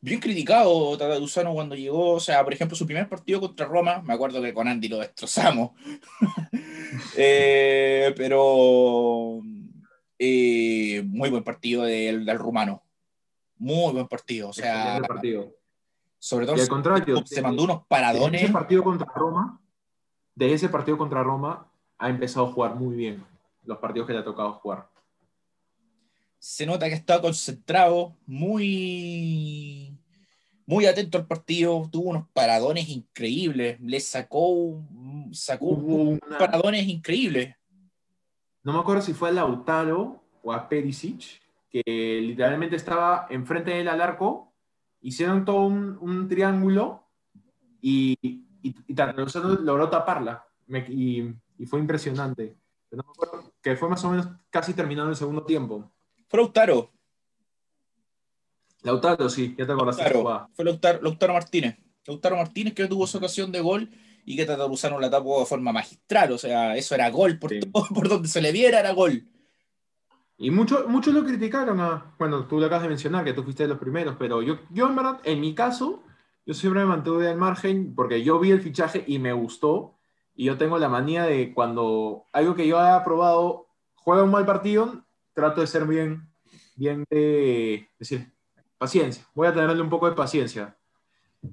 Bien 0.00 0.20
criticado 0.20 0.96
Tataruzano 0.96 1.52
cuando 1.52 1.74
llegó, 1.74 2.12
o 2.12 2.20
sea, 2.20 2.44
por 2.44 2.52
ejemplo, 2.52 2.76
su 2.76 2.86
primer 2.86 3.08
partido 3.08 3.40
contra 3.40 3.66
Roma, 3.66 4.00
me 4.04 4.14
acuerdo 4.14 4.40
que 4.40 4.54
con 4.54 4.68
Andy 4.68 4.86
lo 4.88 4.98
destrozamos, 4.98 5.72
eh, 7.16 8.14
pero 8.16 9.40
eh, 10.16 11.02
muy 11.04 11.30
buen 11.30 11.42
partido 11.42 11.82
del, 11.82 12.24
del, 12.24 12.38
rumano. 12.38 12.82
Muy 13.58 13.92
buen 13.92 14.06
partido. 14.06 14.50
O 14.50 14.52
sea, 14.52 15.00
partido. 15.06 15.52
sobre 16.20 16.46
todo 16.46 16.60
al 16.60 16.68
contrario, 16.68 17.24
se, 17.26 17.42
mandó 17.42 17.64
unos 17.64 17.84
paradones. 17.86 18.40
De 18.40 18.46
ese 18.46 18.52
partido 18.52 18.84
contra 18.84 19.12
Roma, 19.12 19.60
de 20.36 20.52
ese 20.52 20.68
partido 20.68 20.96
contra 20.96 21.24
Roma, 21.24 21.66
ha 21.98 22.08
empezado 22.08 22.46
a 22.46 22.52
jugar 22.52 22.76
muy 22.76 22.94
bien 22.94 23.24
los 23.64 23.78
partidos 23.78 24.06
que 24.06 24.12
le 24.12 24.20
ha 24.20 24.24
tocado 24.24 24.52
jugar. 24.54 24.88
Se 26.38 26.66
nota 26.66 26.88
que 26.88 26.94
está 26.94 27.20
concentrado, 27.20 28.16
muy, 28.26 29.96
muy 30.66 30.86
atento 30.86 31.18
al 31.18 31.26
partido, 31.26 31.88
tuvo 31.90 32.10
unos 32.10 32.28
paradones 32.32 32.88
increíbles, 32.88 33.80
le 33.80 34.00
sacó, 34.00 34.82
sacó 35.32 35.66
unos 35.66 36.20
paradones 36.38 36.86
increíbles 36.86 37.58
no 38.68 38.74
me 38.74 38.80
acuerdo 38.80 39.00
si 39.00 39.14
fue 39.14 39.30
a 39.30 39.32
Lautaro 39.32 40.22
o 40.42 40.52
a 40.52 40.68
Perisic, 40.68 41.40
que 41.70 42.20
literalmente 42.20 42.76
estaba 42.76 43.26
enfrente 43.30 43.70
de 43.70 43.80
él 43.80 43.88
al 43.88 44.02
arco, 44.02 44.52
hicieron 45.00 45.46
todo 45.46 45.66
un, 45.66 46.28
triángulo 46.28 47.02
y, 47.80 48.14
y, 48.22 48.74
y 48.86 48.94
logró 49.62 49.88
taparla. 49.88 50.44
y, 50.88 51.34
fue 51.64 51.80
impresionante. 51.80 52.58
no 52.90 53.04
me 53.04 53.10
acuerdo, 53.10 53.52
que 53.62 53.74
fue 53.74 53.88
más 53.88 54.04
o 54.04 54.10
menos 54.10 54.28
casi 54.50 54.74
terminando 54.74 55.10
el 55.10 55.16
segundo 55.16 55.44
tiempo. 55.44 55.90
Fue 56.28 56.40
Lautaro. 56.40 56.92
Lautaro, 58.82 59.28
sí, 59.28 59.54
ya 59.58 59.66
te 59.66 59.72
acordaste. 59.72 60.02
Lautaro, 60.02 60.50
fue 60.54 60.64
Lautaro, 60.64 61.02
Lautaro 61.02 61.32
Martínez. 61.32 61.76
Lautaro 62.06 62.36
Martínez 62.36 62.74
que 62.74 62.86
tuvo 62.86 63.06
su 63.06 63.18
ocasión 63.18 63.52
de 63.52 63.60
gol 63.60 63.90
y 64.24 64.36
que 64.36 64.44
Tataruzano 64.44 65.00
la 65.00 65.10
tapó 65.10 65.40
de 65.40 65.46
forma 65.46 65.72
magistral, 65.72 66.32
o 66.32 66.38
sea, 66.38 66.76
eso 66.76 66.94
era 66.94 67.08
gol, 67.08 67.38
por, 67.38 67.50
por 67.94 68.08
donde 68.08 68.28
se 68.28 68.42
le 68.42 68.52
viera 68.52 68.80
era 68.80 68.92
gol. 68.92 69.26
Y 70.36 70.50
muchos 70.50 70.86
mucho 70.86 71.10
lo 71.10 71.24
criticaron, 71.24 71.80
a, 71.80 72.14
bueno, 72.18 72.46
tú 72.46 72.60
lo 72.60 72.66
acabas 72.66 72.82
de 72.82 72.90
mencionar, 72.90 73.24
que 73.24 73.32
tú 73.32 73.42
fuiste 73.42 73.64
de 73.64 73.70
los 73.70 73.78
primeros, 73.78 74.16
pero 74.18 74.42
yo, 74.42 74.60
yo 74.70 74.86
en 74.86 74.96
verdad, 74.96 75.20
en 75.24 75.40
mi 75.40 75.54
caso, 75.54 76.04
yo 76.46 76.54
siempre 76.54 76.82
me 76.82 76.88
mantuve 76.88 77.28
al 77.28 77.36
margen 77.36 77.94
porque 77.94 78.22
yo 78.22 78.38
vi 78.38 78.50
el 78.50 78.60
fichaje 78.60 79.02
y 79.06 79.18
me 79.18 79.32
gustó, 79.32 79.98
y 80.34 80.44
yo 80.44 80.56
tengo 80.56 80.78
la 80.78 80.88
manía 80.88 81.24
de 81.24 81.52
cuando 81.52 82.26
algo 82.32 82.54
que 82.54 82.68
yo 82.68 82.78
haya 82.78 83.02
probado 83.02 83.66
juega 83.96 84.22
un 84.22 84.30
mal 84.30 84.46
partido, 84.46 85.04
trato 85.38 85.60
de 85.60 85.68
ser 85.68 85.86
bien, 85.86 86.28
bien 86.74 87.04
de 87.08 87.88
decir, 87.96 88.28
paciencia, 88.76 89.24
voy 89.36 89.46
a 89.46 89.54
tenerle 89.54 89.80
un 89.80 89.88
poco 89.88 90.10
de 90.10 90.16
paciencia. 90.16 90.76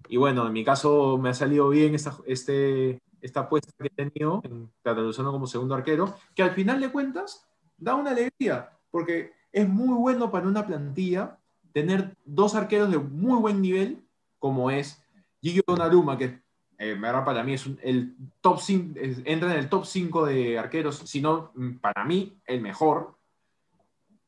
Y 0.10 0.18
bueno, 0.18 0.48
en 0.48 0.54
mi 0.54 0.66
caso 0.66 1.20
me 1.20 1.30
ha 1.30 1.36
salido 1.36 1.70
bien 1.70 1.94
esta, 1.94 2.18
este, 2.26 3.00
esta 3.22 3.42
apuesta 3.42 3.72
que 3.78 3.86
he 3.86 4.10
tenido 4.10 4.42
en 4.44 4.72
Cataluzano 4.82 5.32
como 5.32 5.46
segundo 5.46 5.76
arquero, 5.76 6.16
que 6.34 6.42
al 6.42 6.56
final 6.56 6.82
de 6.82 6.92
cuentas 6.92 7.46
da 7.78 7.94
una 7.94 8.10
alegría, 8.10 8.72
porque 8.90 9.34
es 9.52 9.70
muy 9.70 9.94
bueno 9.94 10.32
para 10.32 10.48
una 10.48 10.66
plantilla 10.66 11.38
tener 11.72 12.18
dos 12.26 12.56
arqueros 12.56 12.90
de 12.90 12.98
muy 12.98 13.40
buen 13.40 13.62
nivel, 13.62 14.04
como 14.40 14.72
es 14.72 15.00
Gigi 15.44 15.62
Donnarumma, 15.68 16.18
que 16.18 16.42
eh, 16.80 16.98
para 17.00 17.44
mí 17.44 17.54
es 17.54 17.70
el 17.84 18.16
top 18.42 18.60
5, 18.60 19.00
entra 19.26 19.54
en 19.54 19.60
el 19.60 19.70
top 19.70 19.86
5 19.86 20.26
de 20.26 20.58
arqueros, 20.58 21.04
sino 21.06 21.52
para 21.82 22.04
mí 22.04 22.36
el 22.48 22.62
mejor. 22.62 23.16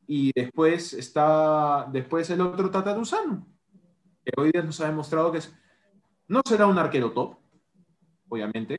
Y 0.07 0.31
después 0.33 0.93
está 0.93 1.87
después 1.91 2.29
el 2.29 2.41
otro 2.41 2.71
Tataruzano, 2.71 3.45
hoy 4.37 4.51
día 4.51 4.61
nos 4.61 4.79
ha 4.81 4.87
demostrado 4.87 5.31
que 5.31 5.39
es, 5.39 5.53
no 6.27 6.41
será 6.47 6.65
un 6.65 6.77
arquero 6.77 7.11
top, 7.11 7.35
obviamente, 8.29 8.77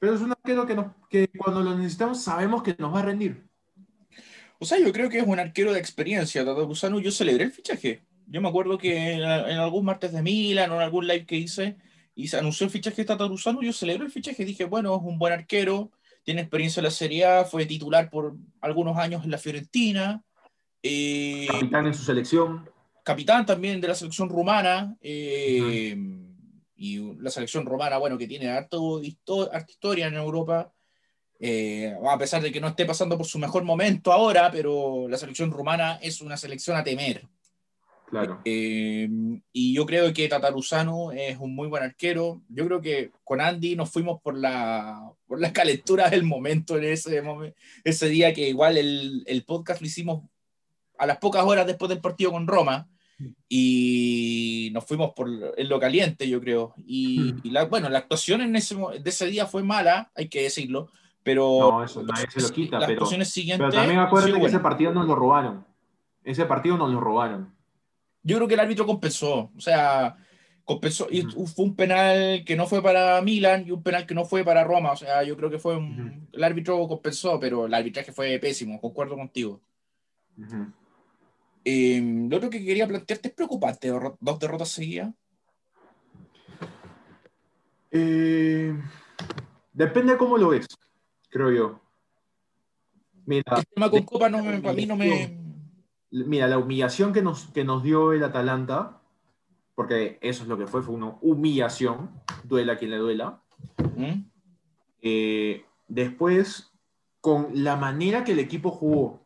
pero 0.00 0.14
es 0.14 0.20
un 0.20 0.32
arquero 0.32 0.66
que, 0.66 0.76
que 1.10 1.38
cuando 1.38 1.60
lo 1.60 1.76
necesitamos 1.76 2.22
sabemos 2.22 2.62
que 2.62 2.76
nos 2.78 2.94
va 2.94 3.00
a 3.00 3.04
rendir. 3.04 3.48
O 4.60 4.64
sea, 4.64 4.78
yo 4.78 4.92
creo 4.92 5.08
que 5.08 5.18
es 5.18 5.26
un 5.26 5.38
arquero 5.38 5.72
de 5.72 5.78
experiencia, 5.78 6.44
Tata 6.44 6.62
Gusano. 6.62 6.98
Yo 6.98 7.12
celebré 7.12 7.44
el 7.44 7.52
fichaje. 7.52 8.02
Yo 8.26 8.40
me 8.40 8.48
acuerdo 8.48 8.76
que 8.76 9.12
en, 9.12 9.22
algún 9.22 9.84
martes 9.84 10.12
de 10.12 10.22
Milan 10.22 10.70
o 10.70 10.76
en 10.76 10.82
algún 10.82 11.06
live 11.06 11.26
que 11.26 11.36
hice 11.36 11.76
y 12.14 12.28
se 12.28 12.38
anunció 12.38 12.64
el 12.64 12.70
fichaje 12.70 13.02
de 13.02 13.04
Tata 13.06 13.24
Gusano, 13.24 13.62
yo 13.62 13.72
celebré 13.72 14.06
el 14.06 14.10
fichaje. 14.10 14.44
Dije, 14.44 14.64
bueno, 14.64 14.96
es 14.96 15.02
un 15.02 15.18
buen 15.18 15.32
arquero, 15.32 15.92
tiene 16.24 16.40
experiencia 16.40 16.80
en 16.80 16.84
la 16.84 16.90
Serie 16.90 17.24
A, 17.24 17.44
fue 17.44 17.66
titular 17.66 18.10
por 18.10 18.36
algunos 18.60 18.98
años 18.98 19.24
en 19.24 19.30
la 19.30 19.38
Fiorentina. 19.38 20.24
Eh, 20.88 21.46
Capitán 21.48 21.86
en 21.86 21.94
su 21.94 22.02
selección 22.02 22.68
capitán 23.08 23.46
también 23.46 23.80
de 23.80 23.88
la 23.88 23.94
selección 23.94 24.28
rumana, 24.28 24.94
eh, 25.00 25.96
y 26.76 27.14
la 27.22 27.30
selección 27.30 27.64
romana, 27.64 27.96
bueno, 27.96 28.18
que 28.18 28.26
tiene 28.26 28.50
harto, 28.50 29.00
harta 29.50 29.72
historia 29.72 30.08
en 30.08 30.14
Europa, 30.14 30.70
eh, 31.40 31.96
a 32.06 32.18
pesar 32.18 32.42
de 32.42 32.52
que 32.52 32.60
no 32.60 32.68
esté 32.68 32.84
pasando 32.84 33.16
por 33.16 33.26
su 33.26 33.38
mejor 33.38 33.64
momento 33.64 34.12
ahora, 34.12 34.50
pero 34.52 35.08
la 35.08 35.16
selección 35.16 35.50
rumana 35.50 35.98
es 36.02 36.20
una 36.20 36.36
selección 36.36 36.76
a 36.76 36.84
temer. 36.84 37.26
Claro. 38.10 38.42
Eh, 38.44 39.08
y 39.54 39.74
yo 39.74 39.86
creo 39.86 40.12
que 40.12 40.28
Tataruzano 40.28 41.10
es 41.12 41.38
un 41.38 41.54
muy 41.54 41.68
buen 41.68 41.84
arquero. 41.84 42.42
Yo 42.50 42.66
creo 42.66 42.82
que 42.82 43.10
con 43.24 43.40
Andy 43.40 43.74
nos 43.74 43.90
fuimos 43.90 44.20
por 44.20 44.36
la, 44.36 45.10
por 45.26 45.40
la 45.40 45.50
calentura 45.54 46.10
del 46.10 46.24
momento 46.24 46.76
en 46.76 46.84
ese, 46.84 47.22
ese 47.84 48.08
día 48.10 48.34
que 48.34 48.50
igual 48.50 48.76
el, 48.76 49.24
el 49.26 49.44
podcast 49.44 49.80
lo 49.80 49.86
hicimos 49.86 50.24
a 50.98 51.06
las 51.06 51.18
pocas 51.18 51.44
horas 51.44 51.66
después 51.66 51.88
del 51.88 52.00
partido 52.00 52.32
con 52.32 52.46
Roma 52.46 52.88
y 53.48 54.70
nos 54.72 54.84
fuimos 54.84 55.12
por 55.12 55.28
en 55.28 55.68
lo 55.68 55.80
caliente, 55.80 56.28
yo 56.28 56.40
creo. 56.40 56.74
Y, 56.86 57.32
hmm. 57.32 57.40
la, 57.44 57.64
bueno, 57.64 57.88
la 57.88 57.98
actuación 57.98 58.42
en 58.42 58.54
ese, 58.56 58.76
de 58.76 59.10
ese 59.10 59.26
día 59.26 59.46
fue 59.46 59.62
mala, 59.62 60.10
hay 60.14 60.28
que 60.28 60.42
decirlo, 60.42 60.90
pero... 61.22 61.58
No, 61.58 61.84
eso 61.84 62.02
nadie 62.02 62.26
se 62.30 62.40
lo 62.40 62.50
quita, 62.50 62.78
pero, 62.86 63.06
siguientes, 63.06 63.66
pero 63.70 63.72
también 63.72 64.00
acuérdate 64.00 64.40
que 64.40 64.46
ese 64.46 64.60
partido 64.60 64.92
nos 64.92 65.06
lo 65.06 65.14
robaron. 65.14 65.64
Ese 66.22 66.44
partido 66.44 66.76
nos 66.76 66.92
lo 66.92 67.00
robaron. 67.00 67.54
Yo 68.22 68.36
creo 68.36 68.48
que 68.48 68.54
el 68.54 68.60
árbitro 68.60 68.86
compensó, 68.86 69.50
o 69.56 69.60
sea, 69.60 70.16
compensó, 70.64 71.08
y 71.10 71.22
hmm. 71.22 71.46
fue 71.46 71.64
un 71.64 71.74
penal 71.74 72.44
que 72.44 72.56
no 72.56 72.66
fue 72.66 72.82
para 72.82 73.20
Milan 73.22 73.64
y 73.66 73.72
un 73.72 73.82
penal 73.82 74.06
que 74.06 74.14
no 74.14 74.24
fue 74.24 74.44
para 74.44 74.64
Roma, 74.64 74.92
o 74.92 74.96
sea, 74.96 75.22
yo 75.24 75.36
creo 75.36 75.50
que 75.50 75.58
fue 75.58 75.76
un, 75.76 76.28
el 76.32 76.44
árbitro 76.44 76.86
compensó, 76.86 77.40
pero 77.40 77.66
el 77.66 77.74
arbitraje 77.74 78.12
fue 78.12 78.38
pésimo, 78.38 78.80
concuerdo 78.80 79.16
contigo. 79.16 79.60
Em, 81.64 82.28
lo 82.28 82.36
otro 82.36 82.50
que 82.50 82.64
quería 82.64 82.86
plantearte 82.86 83.28
es 83.28 83.34
preocupante, 83.34 83.92
dos 84.20 84.38
derrotas 84.38 84.68
seguidas. 84.70 85.12
Eh, 87.90 88.74
depende 89.72 90.12
de 90.12 90.18
cómo 90.18 90.38
lo 90.38 90.50
ves, 90.50 90.66
creo 91.30 91.50
yo. 91.50 91.80
Mira, 93.26 93.58
el 93.58 93.66
tema 93.66 93.90
con 93.90 94.32
no 94.32 94.42
me, 94.42 94.60
para 94.60 94.74
mí 94.74 94.86
no 94.86 94.96
me. 94.96 95.38
Mira, 96.10 96.48
la 96.48 96.58
humillación 96.58 97.12
que 97.12 97.22
nos, 97.22 97.46
que 97.48 97.64
nos 97.64 97.82
dio 97.82 98.12
el 98.12 98.24
Atalanta 98.24 98.98
porque 99.78 100.18
eso 100.22 100.42
es 100.42 100.48
lo 100.48 100.58
que 100.58 100.66
fue, 100.66 100.82
fue 100.82 100.96
una 100.96 101.14
humillación, 101.20 102.10
duela 102.42 102.76
quien 102.76 102.90
le 102.90 102.96
duela. 102.96 103.40
¿Mm? 103.94 104.24
Eh, 105.00 105.64
después, 105.86 106.72
con 107.20 107.50
la 107.52 107.76
manera 107.76 108.24
que 108.24 108.32
el 108.32 108.40
equipo 108.40 108.72
jugó 108.72 109.20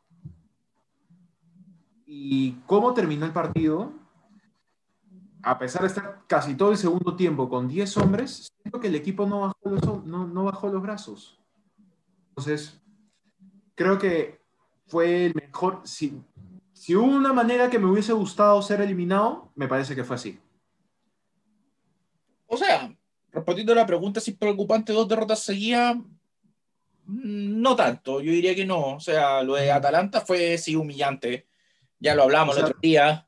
y 2.15 2.61
cómo 2.67 2.93
terminó 2.93 3.25
el 3.25 3.33
partido, 3.33 3.91
a 5.43 5.59
pesar 5.59 5.81
de 5.81 5.89
estar 5.89 6.21
casi 6.27 6.55
todo 6.55 6.71
el 6.71 6.77
segundo 6.77 7.17
tiempo 7.17 7.49
con 7.49 7.67
10 7.69 7.97
hombres, 7.97 8.53
siento 8.63 8.81
que 8.81 8.89
el 8.89 8.97
equipo 8.97 9.25
no 9.27 9.41
bajó 9.41 9.57
los, 9.65 10.05
no, 10.05 10.27
no 10.27 10.45
bajó 10.45 10.69
los 10.69 10.83
brazos. 10.83 11.41
Entonces, 12.29 12.79
creo 13.75 13.99
que 13.99 14.39
fue 14.89 15.25
el 15.25 15.35
mejor. 15.35 15.81
Si, 15.85 16.15
hubo 16.95 17.03
una 17.03 17.33
manera 17.33 17.71
que 17.71 17.79
me 17.79 17.91
hubiese 17.91 18.13
gustado 18.13 18.61
ser 18.61 18.83
eliminado, 18.83 19.51
me 19.55 19.67
parece 19.67 19.95
que 19.95 20.05
fue 20.05 20.17
así. 20.17 20.39
O 22.47 22.59
sea, 22.59 22.95
respondiendo 23.33 23.73
a 23.73 23.77
la 23.77 23.87
pregunta 23.87 24.21
si 24.21 24.33
preocupante 24.33 24.93
dos 24.93 25.09
derrotas 25.09 25.39
seguidas, 25.39 25.97
mm, 27.07 27.63
no 27.63 27.75
tanto, 27.75 28.21
yo 28.21 28.33
diría 28.33 28.55
que 28.55 28.67
no. 28.67 28.97
O 28.97 29.01
sea, 29.01 29.43
lo 29.43 29.55
de 29.55 29.73
Atalanta 29.73 30.21
fue 30.21 30.59
sí 30.59 30.77
humillante. 30.77 31.47
Ya 32.03 32.15
lo 32.15 32.25
hablamos 32.25 32.55
O 32.57 32.59
sea, 32.59 32.65
el 32.67 32.71
otro 32.71 32.81
día. 32.83 33.27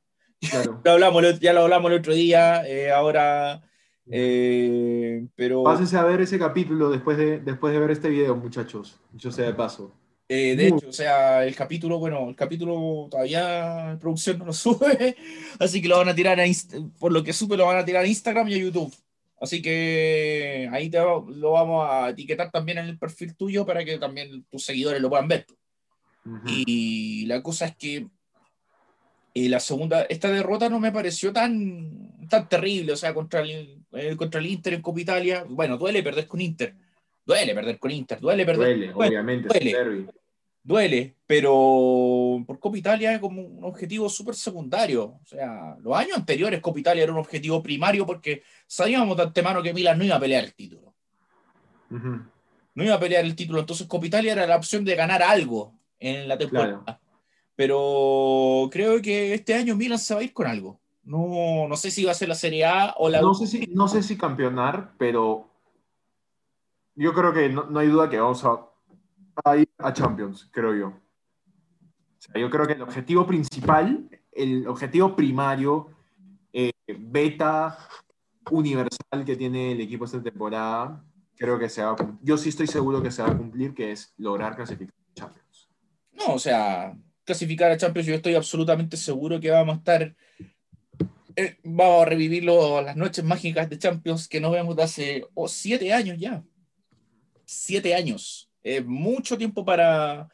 Claro. 0.50 0.80
Lo 0.84 0.90
hablamos, 0.90 1.40
ya 1.40 1.52
lo 1.54 1.62
hablamos 1.62 1.90
el 1.90 1.98
otro 1.98 2.12
día. 2.12 2.66
eh, 2.68 2.90
ahora. 2.90 3.62
eh, 4.10 5.26
pero. 5.34 5.62
Pásense 5.62 5.96
a 5.96 6.04
ver 6.04 6.20
ese 6.20 6.38
capítulo 6.38 6.90
después 6.90 7.16
de, 7.16 7.38
después 7.40 7.72
de 7.72 7.80
ver 7.80 7.90
este 7.92 8.08
video, 8.10 8.36
muchachos. 8.36 8.98
Yo 9.12 9.30
sea 9.32 9.46
de 9.46 9.54
paso. 9.54 9.92
Eh, 10.28 10.56
de 10.56 10.68
hecho, 10.68 10.88
o 10.88 10.92
sea, 10.92 11.44
el 11.44 11.54
capítulo, 11.54 11.98
bueno, 11.98 12.28
el 12.30 12.34
capítulo 12.34 13.08
todavía 13.10 13.90
en 13.92 13.98
producción 13.98 14.38
no 14.38 14.46
lo 14.46 14.52
sube, 14.64 15.14
así 15.58 15.80
que 15.82 15.88
lo 15.88 15.98
van 15.98 16.08
a 16.08 16.14
tirar 16.14 16.40
a 16.40 16.46
Inst- 16.46 16.92
por 16.98 17.12
lo 17.12 17.22
que 17.22 17.32
supe, 17.34 17.56
lo 17.58 17.66
van 17.66 17.76
a 17.78 17.84
tirar 17.84 18.04
a 18.04 18.08
Instagram 18.08 18.48
y 18.48 18.54
a 18.54 18.58
YouTube. 18.58 18.92
Así 19.40 19.60
que 19.60 20.68
ahí 20.72 20.88
te 20.88 20.98
va- 20.98 21.22
lo 21.28 21.50
vamos 21.52 21.86
a 21.90 22.08
etiquetar 22.08 22.50
también 22.50 22.78
en 22.78 22.86
el 22.86 22.98
perfil 22.98 23.36
tuyo 23.36 23.66
para 23.66 23.84
que 23.84 23.98
también 23.98 24.44
tus 24.50 24.64
seguidores 24.64 25.00
lo 25.02 25.10
puedan 25.10 25.28
ver. 25.28 25.46
Ujú. 26.24 26.38
Y 26.46 27.26
la 27.26 27.42
cosa 27.42 27.66
es 27.66 27.76
que 27.76 28.06
eh, 29.34 29.48
la 29.48 29.58
segunda, 29.58 30.02
esta 30.02 30.30
derrota 30.30 30.68
no 30.68 30.78
me 30.78 30.92
pareció 30.92 31.32
tan, 31.32 32.28
tan 32.28 32.48
terrible, 32.48 32.92
o 32.92 32.96
sea, 32.96 33.12
contra 33.12 33.40
el, 33.40 33.82
eh, 33.92 34.14
contra 34.16 34.40
el 34.40 34.46
Inter 34.46 34.74
en 34.74 34.82
Copa 34.82 35.00
Italia. 35.00 35.44
Bueno, 35.48 35.76
duele 35.76 36.04
perder 36.04 36.28
con 36.28 36.40
Inter, 36.40 36.72
duele 37.26 37.52
perder 37.52 37.78
con 37.80 37.90
Inter, 37.90 38.20
duele 38.20 38.46
perder. 38.46 38.66
Duele, 38.66 38.92
duele, 38.92 39.08
obviamente, 39.08 39.48
duele. 39.48 40.06
duele, 40.62 41.16
pero 41.26 42.44
por 42.46 42.60
Copa 42.60 42.78
Italia 42.78 43.12
es 43.12 43.18
como 43.18 43.42
un 43.42 43.64
objetivo 43.64 44.08
súper 44.08 44.36
secundario. 44.36 45.18
O 45.20 45.26
sea, 45.26 45.76
los 45.82 45.96
años 45.96 46.16
anteriores 46.16 46.60
Copa 46.60 46.78
Italia 46.78 47.02
era 47.02 47.12
un 47.12 47.18
objetivo 47.18 47.60
primario 47.60 48.06
porque 48.06 48.44
sabíamos 48.68 49.16
de 49.16 49.24
antemano 49.24 49.64
que 49.64 49.74
Milan 49.74 49.98
no 49.98 50.04
iba 50.04 50.14
a 50.14 50.20
pelear 50.20 50.44
el 50.44 50.54
título. 50.54 50.94
No 51.90 52.84
iba 52.84 52.94
a 52.94 53.00
pelear 53.00 53.24
el 53.24 53.34
título, 53.34 53.60
entonces 53.60 53.88
Copa 53.88 54.06
Italia 54.06 54.32
era 54.32 54.46
la 54.46 54.56
opción 54.56 54.84
de 54.84 54.94
ganar 54.94 55.24
algo 55.24 55.74
en 55.98 56.28
la 56.28 56.38
temporada. 56.38 57.00
Pero 57.56 58.68
creo 58.72 59.00
que 59.00 59.34
este 59.34 59.54
año 59.54 59.76
Milan 59.76 59.98
se 59.98 60.14
va 60.14 60.20
a 60.20 60.24
ir 60.24 60.32
con 60.32 60.46
algo. 60.46 60.80
No, 61.04 61.68
no 61.68 61.76
sé 61.76 61.90
si 61.90 62.04
va 62.04 62.12
a 62.12 62.14
ser 62.14 62.28
la 62.28 62.34
Serie 62.34 62.64
A 62.64 62.94
o 62.98 63.08
la 63.08 63.20
No 63.20 63.34
sé 63.34 63.46
si, 63.46 63.66
no 63.72 63.88
sé 63.88 64.02
si 64.02 64.16
campeonar, 64.16 64.94
pero 64.98 65.48
yo 66.94 67.12
creo 67.12 67.32
que 67.32 67.48
no, 67.48 67.64
no 67.64 67.78
hay 67.80 67.88
duda 67.88 68.08
que 68.08 68.18
vamos 68.18 68.44
a, 68.44 68.60
a 69.44 69.56
ir 69.56 69.68
a 69.78 69.92
Champions, 69.92 70.48
creo 70.50 70.74
yo. 70.74 70.86
O 70.88 72.20
sea, 72.20 72.40
yo 72.40 72.48
creo 72.50 72.66
que 72.66 72.72
el 72.72 72.82
objetivo 72.82 73.26
principal, 73.26 74.08
el 74.32 74.66
objetivo 74.66 75.14
primario, 75.14 75.88
eh, 76.52 76.72
beta, 76.98 77.78
universal 78.50 79.24
que 79.24 79.36
tiene 79.36 79.72
el 79.72 79.80
equipo 79.80 80.04
esta 80.06 80.22
temporada, 80.22 81.04
creo 81.36 81.58
que 81.58 81.68
se 81.68 81.82
va 81.84 81.92
a 81.92 81.96
cum- 81.96 82.18
Yo 82.22 82.36
sí 82.38 82.48
estoy 82.48 82.66
seguro 82.66 83.02
que 83.02 83.10
se 83.10 83.22
va 83.22 83.28
a 83.30 83.36
cumplir, 83.36 83.74
que 83.74 83.92
es 83.92 84.14
lograr 84.16 84.56
clasificar 84.56 84.94
a 85.10 85.14
Champions. 85.14 85.68
No, 86.12 86.34
o 86.34 86.38
sea, 86.38 86.96
clasificar 87.24 87.70
a 87.70 87.76
Champions, 87.76 88.06
yo 88.06 88.14
estoy 88.14 88.34
absolutamente 88.34 88.96
seguro 88.96 89.40
que 89.40 89.50
vamos 89.50 89.76
a 89.76 89.78
estar. 89.78 90.14
eh, 91.36 91.56
vamos 91.64 92.02
a 92.02 92.04
revivir 92.04 92.44
las 92.44 92.96
noches 92.96 93.24
mágicas 93.24 93.68
de 93.68 93.78
Champions 93.78 94.28
que 94.28 94.40
no 94.40 94.50
vemos 94.50 94.76
de 94.76 94.82
hace 94.82 95.26
oh, 95.34 95.48
siete 95.48 95.92
años 95.92 96.18
ya. 96.18 96.44
Siete 97.44 97.94
años. 97.94 98.50
Es 98.62 98.84
mucho 98.84 99.36
tiempo 99.36 99.64
para, 99.64 100.28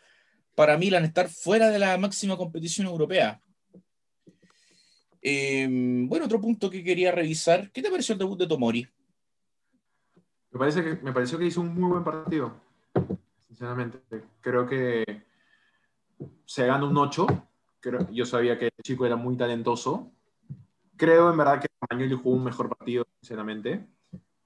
para 0.54 0.76
Milan 0.76 1.04
estar 1.04 1.28
fuera 1.28 1.68
de 1.68 1.78
la 1.78 1.96
máxima 1.98 2.36
competición 2.36 2.86
europea. 2.86 3.40
Eh, 5.22 5.66
bueno, 6.06 6.26
otro 6.26 6.40
punto 6.40 6.70
que 6.70 6.84
quería 6.84 7.12
revisar. 7.12 7.70
¿Qué 7.72 7.82
te 7.82 7.90
pareció 7.90 8.12
el 8.12 8.18
debut 8.18 8.38
de 8.38 8.46
Tomori? 8.46 8.86
Me, 10.50 10.58
parece 10.58 10.82
que, 10.82 10.94
me 10.96 11.12
pareció 11.12 11.38
que 11.38 11.46
hizo 11.46 11.60
un 11.60 11.74
muy 11.74 11.90
buen 11.90 12.04
partido, 12.04 12.60
sinceramente. 13.48 13.98
Creo 14.40 14.66
que 14.66 15.04
se 16.44 16.66
gana 16.66 16.84
un 16.86 16.96
8. 16.96 17.26
Creo, 17.80 18.10
yo 18.10 18.26
sabía 18.26 18.58
que 18.58 18.66
el 18.66 18.72
chico 18.82 19.06
era 19.06 19.16
muy 19.16 19.36
talentoso. 19.36 20.10
Creo 20.96 21.30
en 21.30 21.36
verdad 21.38 21.60
que 21.60 21.68
Magnoli 21.90 22.14
jugó 22.14 22.36
un 22.36 22.44
mejor 22.44 22.68
partido, 22.68 23.04
sinceramente. 23.20 23.86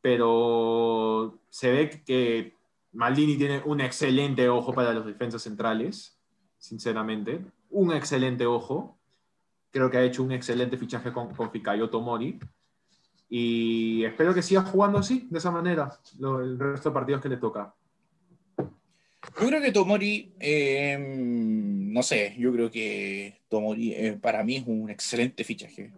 Pero 0.00 1.38
se 1.50 1.70
ve 1.72 2.02
que 2.04 2.54
Maldini 2.92 3.36
tiene 3.36 3.62
un 3.64 3.80
excelente 3.80 4.48
ojo 4.48 4.72
para 4.72 4.92
los 4.92 5.06
defensas 5.06 5.42
centrales, 5.42 6.16
sinceramente. 6.58 7.44
Un 7.70 7.92
excelente 7.92 8.46
ojo. 8.46 8.98
Creo 9.70 9.90
que 9.90 9.96
ha 9.98 10.02
hecho 10.04 10.22
un 10.22 10.30
excelente 10.30 10.76
fichaje 10.76 11.12
con, 11.12 11.34
con 11.34 11.50
Fikayo 11.50 11.90
Tomori. 11.90 12.38
Y 13.28 14.04
espero 14.04 14.32
que 14.34 14.42
siga 14.42 14.62
jugando 14.62 14.98
así, 14.98 15.26
de 15.30 15.38
esa 15.38 15.50
manera, 15.50 15.98
lo- 16.20 16.40
el 16.40 16.58
resto 16.58 16.90
de 16.90 16.94
partidos 16.94 17.20
que 17.22 17.28
le 17.30 17.38
toca. 17.38 17.74
Yo 19.40 19.48
creo 19.48 19.60
que 19.60 19.72
Tomori, 19.72 20.32
eh, 20.38 20.96
no 20.98 22.02
sé, 22.02 22.34
yo 22.38 22.52
creo 22.52 22.70
que 22.70 23.40
Tomori 23.48 23.92
eh, 23.92 24.18
para 24.20 24.44
mí 24.44 24.56
es 24.56 24.66
un 24.66 24.90
excelente 24.90 25.44
fichaje. 25.44 25.92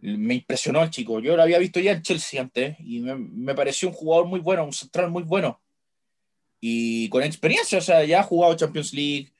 Me 0.00 0.34
impresionó 0.34 0.82
el 0.82 0.90
chico. 0.90 1.20
Yo 1.20 1.36
lo 1.36 1.42
había 1.42 1.58
visto 1.58 1.78
ya 1.78 1.92
en 1.92 2.02
Chelsea 2.02 2.40
antes 2.40 2.76
y 2.80 3.00
me, 3.00 3.14
me 3.16 3.54
pareció 3.54 3.88
un 3.88 3.94
jugador 3.94 4.26
muy 4.26 4.40
bueno, 4.40 4.64
un 4.64 4.72
central 4.72 5.10
muy 5.10 5.22
bueno. 5.22 5.60
Y 6.64 7.08
con 7.08 7.24
experiencia, 7.24 7.78
o 7.78 7.80
sea, 7.80 8.04
ya 8.04 8.20
ha 8.20 8.22
jugado 8.22 8.54
Champions 8.54 8.94
League. 8.94 9.32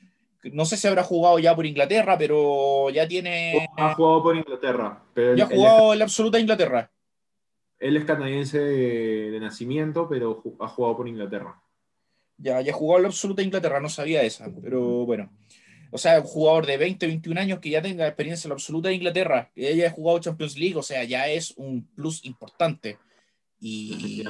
No 0.52 0.64
sé 0.64 0.76
si 0.76 0.88
habrá 0.88 1.05
jugado 1.05 1.38
ya 1.38 1.55
por 1.55 1.64
Inglaterra, 1.64 2.18
pero 2.18 2.90
ya 2.90 3.07
tiene. 3.07 3.68
Ha 3.76 3.94
jugado 3.94 4.24
por 4.24 4.37
Inglaterra, 4.37 5.05
pero 5.14 5.37
Ya 5.37 5.44
ha 5.44 5.46
jugado 5.46 5.92
en 5.92 6.00
la 6.00 6.05
absoluta 6.05 6.40
Inglaterra. 6.40 6.90
él 7.78 7.96
es 7.96 8.05
canadiense 8.05 8.59
de, 8.59 9.38
nacimiento, 9.38 10.09
pero 10.09 10.42
ha 10.59 10.66
jugado 10.66 10.96
por 10.96 11.09
Inglaterra. 11.09 11.62
Ya, 12.38 12.61
ya 12.61 12.73
jugó 12.73 12.97
en 12.97 13.03
la 13.03 13.09
absoluta 13.09 13.42
Inglaterra, 13.42 13.81
no 13.81 13.88
sabía 13.88 14.23
esa, 14.23 14.49
pero 14.62 15.05
bueno. 15.07 15.31
O 15.90 15.99
sea, 15.99 16.21
un 16.21 16.27
jugador 16.27 16.66
de 16.66 16.77
20, 16.79 17.07
21 17.07 17.38
años 17.38 17.59
que 17.61 17.71
ya 17.71 17.83
tenga 17.83 18.07
experiencia 18.07 18.47
en 18.47 18.51
la 18.51 18.55
absoluta 18.55 18.88
de 18.88 18.95
Inglaterra, 18.95 19.51
que 19.55 19.68
haya 19.68 19.90
jugado 19.90 20.18
Champions 20.21 20.57
League, 20.57 20.77
o 20.77 20.83
sea, 20.83 21.05
ya 21.05 21.29
es 21.29 21.53
un 21.57 21.87
plus 21.95 22.25
importante. 22.25 22.97
Y, 23.61 24.25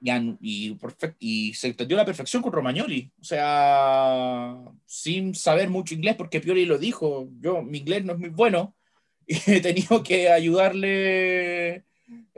ya- 0.00 0.22
y, 0.40 0.74
perfec- 0.76 1.16
y 1.18 1.54
se 1.54 1.68
entendió 1.68 1.96
a 1.96 2.00
la 2.00 2.04
perfección 2.06 2.42
con 2.42 2.52
Romagnoli. 2.52 3.10
O 3.20 3.24
sea, 3.24 4.56
sin 4.86 5.34
saber 5.34 5.70
mucho 5.70 5.94
inglés, 5.94 6.14
porque 6.16 6.40
Pioli 6.40 6.66
lo 6.66 6.78
dijo, 6.78 7.28
yo, 7.40 7.62
mi 7.62 7.78
inglés 7.78 8.04
no 8.04 8.12
es 8.12 8.18
muy 8.18 8.28
bueno, 8.28 8.76
y 9.26 9.36
he 9.50 9.60
tenido 9.60 10.02
que 10.02 10.28
ayudarle, 10.30 11.84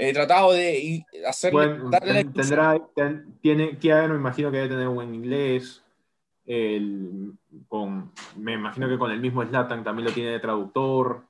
he 0.09 0.13
tratado 0.13 0.53
de 0.53 1.05
hacerle... 1.29 1.79
Bueno, 1.79 1.91
tendrá, 2.33 2.79
ten- 2.95 3.35
tiene, 3.41 3.77
Kiaer 3.79 4.09
me 4.11 4.17
imagino 4.17 4.51
que 4.51 4.57
debe 4.57 4.69
tener 4.71 4.89
un 4.89 4.95
buen 4.95 5.15
inglés. 5.15 5.83
El- 6.47 7.33
con, 7.69 8.13
me 8.37 8.55
imagino 8.55 8.89
que 8.89 8.99
con 8.99 9.11
el 9.11 9.21
mismo 9.21 9.45
Slatan 9.45 9.85
también 9.85 10.09
lo 10.09 10.13
tiene 10.15 10.31
de 10.31 10.41
traductor. 10.41 11.25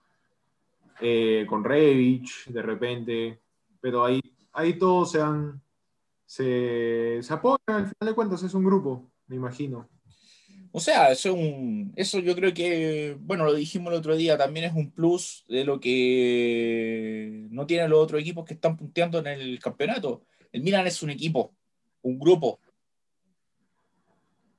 eh, 1.01 1.47
con 1.49 1.65
Revich, 1.65 2.47
de 2.49 2.63
repente. 2.63 3.41
Pero 3.81 4.05
ahí, 4.05 4.21
ahí 4.53 4.75
todos 4.79 5.11
se 5.13 5.21
han. 5.23 5.61
Se, 6.27 7.19
se 7.23 7.33
apoyan, 7.33 7.59
al 7.67 7.87
final 7.89 8.07
de 8.09 8.15
cuentas, 8.15 8.43
es 8.45 8.55
un 8.55 8.65
grupo, 8.65 9.11
me 9.27 9.37
imagino. 9.37 9.89
O 10.73 10.79
sea, 10.79 11.11
eso, 11.11 11.31
es 11.31 11.35
un, 11.35 11.93
eso 11.97 12.21
yo 12.21 12.35
creo 12.37 12.55
que, 12.55 13.17
bueno, 13.21 13.45
lo 13.45 13.55
dijimos 13.55 13.93
el 13.93 13.99
otro 13.99 14.17
día, 14.17 14.39
también 14.39 14.67
es 14.67 14.75
un 14.75 14.91
plus 14.91 15.45
de 15.49 15.65
lo 15.65 15.81
que 15.81 17.47
no 17.51 17.67
tienen 17.67 17.91
los 17.91 17.99
otros 17.99 18.21
equipos 18.21 18.45
que 18.45 18.55
están 18.55 18.77
punteando 18.77 19.19
en 19.19 19.27
el 19.27 19.59
campeonato. 19.59 20.23
El 20.53 20.63
Milan 20.63 20.87
es 20.87 21.03
un 21.03 21.11
equipo, 21.11 21.55
un 22.03 22.19
grupo. 22.19 22.61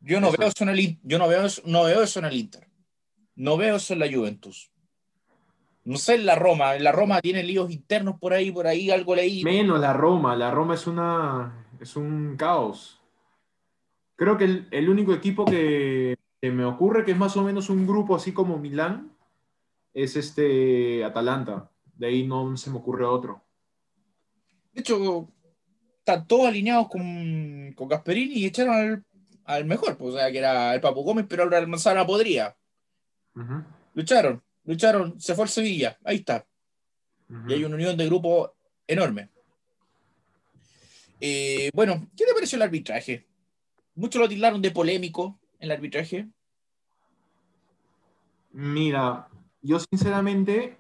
Yo 0.02 0.20
no, 0.20 0.30
Eso. 0.30 0.38
veo 0.38 0.48
eso, 0.50 0.64
en 0.64 0.70
el, 0.70 0.98
yo 1.04 1.18
no, 1.18 1.28
veo, 1.28 1.48
no 1.66 1.84
veo 1.84 2.04
eso 2.04 2.20
en 2.20 2.26
el 2.26 2.34
Inter. 2.34 2.68
No 3.36 3.56
veo 3.56 3.78
eso 3.78 3.94
en 3.94 4.00
la 4.00 4.12
Juventus. 4.12 4.72
No 5.84 5.98
sé 5.98 6.16
en 6.16 6.26
la 6.26 6.36
Roma. 6.36 6.76
En 6.76 6.84
la 6.84 6.92
Roma 6.92 7.22
tiene 7.22 7.44
líos 7.44 7.72
internos 7.72 8.20
por 8.20 8.34
ahí, 8.34 8.52
por 8.52 8.68
ahí, 8.68 8.92
algo 8.92 9.16
leí. 9.16 9.44
Menos 9.44 9.80
la 9.80 9.94
Roma, 9.94 10.36
la 10.36 10.52
Roma 10.52 10.76
es 10.76 10.88
una 10.88 11.66
es 11.80 11.96
un 11.96 12.36
caos. 12.38 13.01
Creo 14.22 14.38
que 14.38 14.44
el, 14.44 14.68
el 14.70 14.88
único 14.88 15.16
equipo 15.16 15.46
que, 15.46 16.16
que 16.40 16.52
me 16.52 16.64
ocurre 16.64 17.04
que 17.04 17.14
es 17.14 17.18
más 17.18 17.36
o 17.38 17.44
menos 17.44 17.72
un 17.72 17.88
grupo 17.88 18.16
así 18.16 18.32
como 18.32 18.60
Milán 18.60 19.18
es 19.96 20.16
este 20.16 21.04
Atalanta. 21.04 21.72
De 21.96 22.06
ahí 22.06 22.28
no 22.28 22.56
se 22.56 22.70
me 22.70 22.78
ocurre 22.78 23.04
otro. 23.04 23.44
De 24.74 24.82
hecho, 24.82 25.28
están 25.98 26.28
todos 26.28 26.46
alineados 26.46 26.88
con, 26.88 27.74
con 27.76 27.88
Gasperini 27.88 28.36
y 28.36 28.46
echaron 28.46 28.76
al, 28.76 29.04
al 29.46 29.66
mejor, 29.66 29.98
pues, 29.98 30.14
o 30.14 30.18
sea, 30.20 30.32
que 30.32 30.38
era 30.38 30.76
el 30.76 30.82
Papu 30.82 31.02
Gómez, 31.02 31.26
pero 31.28 31.42
ahora 31.42 31.58
el 31.58 31.66
Manzana 31.68 32.06
podría. 32.06 32.56
Lucharon, 33.96 34.40
lucharon, 34.66 35.20
se 35.20 35.34
fue 35.34 35.46
el 35.46 35.50
Sevilla, 35.50 35.98
ahí 36.04 36.18
está. 36.18 36.46
Y 37.48 37.54
hay 37.54 37.64
una 37.64 37.74
unión 37.74 37.98
de 37.98 38.06
grupo 38.06 38.54
enorme. 38.86 39.30
Eh, 41.20 41.72
bueno, 41.74 42.08
¿qué 42.16 42.26
te 42.26 42.36
pareció 42.36 42.58
el 42.58 42.62
arbitraje? 42.62 43.31
Muchos 43.96 44.22
lo 44.22 44.30
tildaron 44.30 44.62
de 44.62 44.72
polémico 44.72 45.40
el 45.60 45.72
arbitraje. 45.72 46.30
Mira, 48.52 49.28
yo 49.62 49.80
sinceramente 49.80 50.76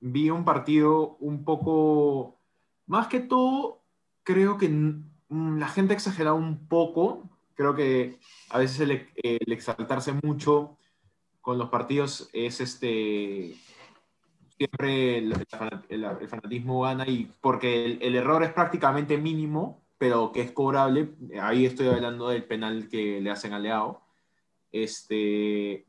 vi 0.00 0.30
un 0.30 0.44
partido 0.44 1.16
un 1.20 1.44
poco, 1.44 2.40
más 2.86 3.06
que 3.06 3.20
todo, 3.20 3.82
creo 4.24 4.58
que 4.58 4.68
mm, 4.68 5.58
la 5.58 5.68
gente 5.68 5.92
ha 5.92 5.96
exagerado 5.96 6.36
un 6.36 6.66
poco, 6.66 7.30
creo 7.54 7.74
que 7.74 8.18
a 8.50 8.58
veces 8.58 8.80
el, 8.80 9.08
exaltarse 9.52 10.12
mucho 10.22 10.78
con 11.40 11.58
los 11.58 11.68
partidos 11.68 12.28
es 12.32 12.60
este, 12.60 13.54
siempre 14.56 15.18
el 15.18 16.28
fanatismo 16.28 16.82
gana 16.82 17.06
y 17.06 17.30
porque 17.40 17.84
el, 17.84 17.98
el 18.02 18.16
error 18.16 18.42
es 18.42 18.52
prácticamente 18.52 19.18
mínimo, 19.18 19.81
pero 20.02 20.32
que 20.32 20.40
es 20.40 20.50
cobrable, 20.50 21.14
ahí 21.40 21.64
estoy 21.64 21.86
hablando 21.86 22.28
del 22.28 22.42
penal 22.42 22.88
que 22.88 23.20
le 23.20 23.30
hacen 23.30 23.52
a 23.52 23.60
Leao, 23.60 24.02
este, 24.72 25.86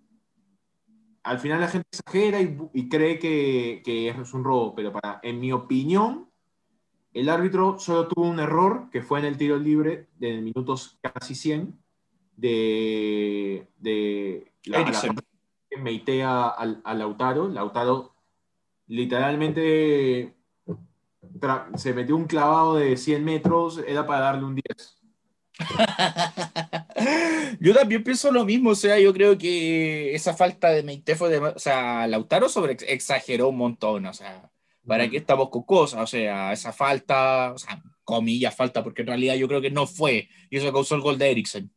al 1.23 1.39
final 1.39 1.59
la 1.59 1.67
gente 1.67 1.87
exagera 1.91 2.39
y, 2.39 2.55
y 2.75 2.89
cree 2.89 3.17
que, 3.17 3.81
que 3.83 4.09
es 4.09 4.33
un 4.35 4.43
robo, 4.43 4.75
pero 4.75 4.91
para, 4.93 5.19
en 5.23 5.39
mi 5.39 5.51
opinión, 5.51 6.29
el 7.11 7.27
árbitro 7.27 7.79
solo 7.79 8.07
tuvo 8.07 8.29
un 8.29 8.39
error, 8.39 8.91
que 8.91 9.01
fue 9.01 9.17
en 9.17 9.25
el 9.25 9.35
tiro 9.35 9.57
libre 9.57 10.09
de 10.19 10.39
minutos 10.41 10.99
casi 11.01 11.33
100, 11.33 11.75
de, 12.37 13.67
de 13.79 14.51
la, 14.65 14.81
la- 14.91 15.15
que 15.71 15.77
meitea 15.77 16.49
al- 16.49 16.81
a, 16.83 16.93
Lautaro. 16.93 17.49
Lautaro 17.49 18.13
literalmente 18.85 20.35
se 21.75 21.93
metió 21.93 22.15
un 22.15 22.25
clavado 22.25 22.75
de 22.75 22.97
100 22.97 23.23
metros, 23.23 23.81
era 23.87 24.05
para 24.05 24.21
darle 24.21 24.45
un 24.45 24.55
10. 24.55 25.03
Yo 27.59 27.73
también 27.73 28.03
pienso 28.03 28.31
lo 28.31 28.45
mismo, 28.45 28.71
o 28.71 28.75
sea, 28.75 28.99
yo 28.99 29.13
creo 29.13 29.37
que 29.37 30.15
esa 30.15 30.33
falta 30.33 30.69
de 30.69 30.83
Meite 30.83 31.15
fue 31.15 31.29
de, 31.29 31.37
o 31.37 31.59
sea, 31.59 32.07
Lautaro 32.07 32.49
sobre 32.49 32.77
exageró 32.87 33.49
un 33.49 33.57
montón, 33.57 34.05
o 34.05 34.13
sea, 34.13 34.51
¿para 34.85 35.09
qué 35.09 35.17
estamos 35.17 35.49
con 35.49 35.63
cosas? 35.63 36.01
O 36.01 36.07
sea, 36.07 36.51
esa 36.51 36.73
falta, 36.73 37.53
o 37.53 37.57
sea, 37.57 37.81
comillas 38.03 38.55
falta, 38.55 38.83
porque 38.83 39.03
en 39.03 39.09
realidad 39.09 39.35
yo 39.35 39.47
creo 39.47 39.61
que 39.61 39.71
no 39.71 39.87
fue, 39.87 40.29
y 40.49 40.57
eso 40.57 40.73
causó 40.73 40.95
el 40.95 41.01
gol 41.01 41.17
de 41.17 41.31
Eriksen. 41.31 41.71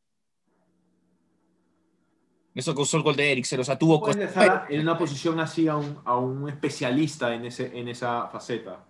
Eso 2.55 2.75
causó 2.75 2.97
el 2.97 3.03
gol 3.03 3.17
de 3.17 3.33
Eriksen, 3.33 3.61
o 3.61 3.65
sea, 3.65 3.79
tuvo 3.79 4.01
Puedes 4.01 4.17
dejar 4.17 4.67
en 4.71 4.81
una 4.81 4.97
posición 4.97 5.39
así 5.41 5.69
a 5.69 5.77
un, 5.77 5.99
a 6.05 6.17
un 6.17 6.49
especialista 6.49 7.35
en, 7.35 7.45
ese, 7.45 7.79
en 7.79 7.89
esa 7.89 8.29
faceta. 8.29 8.87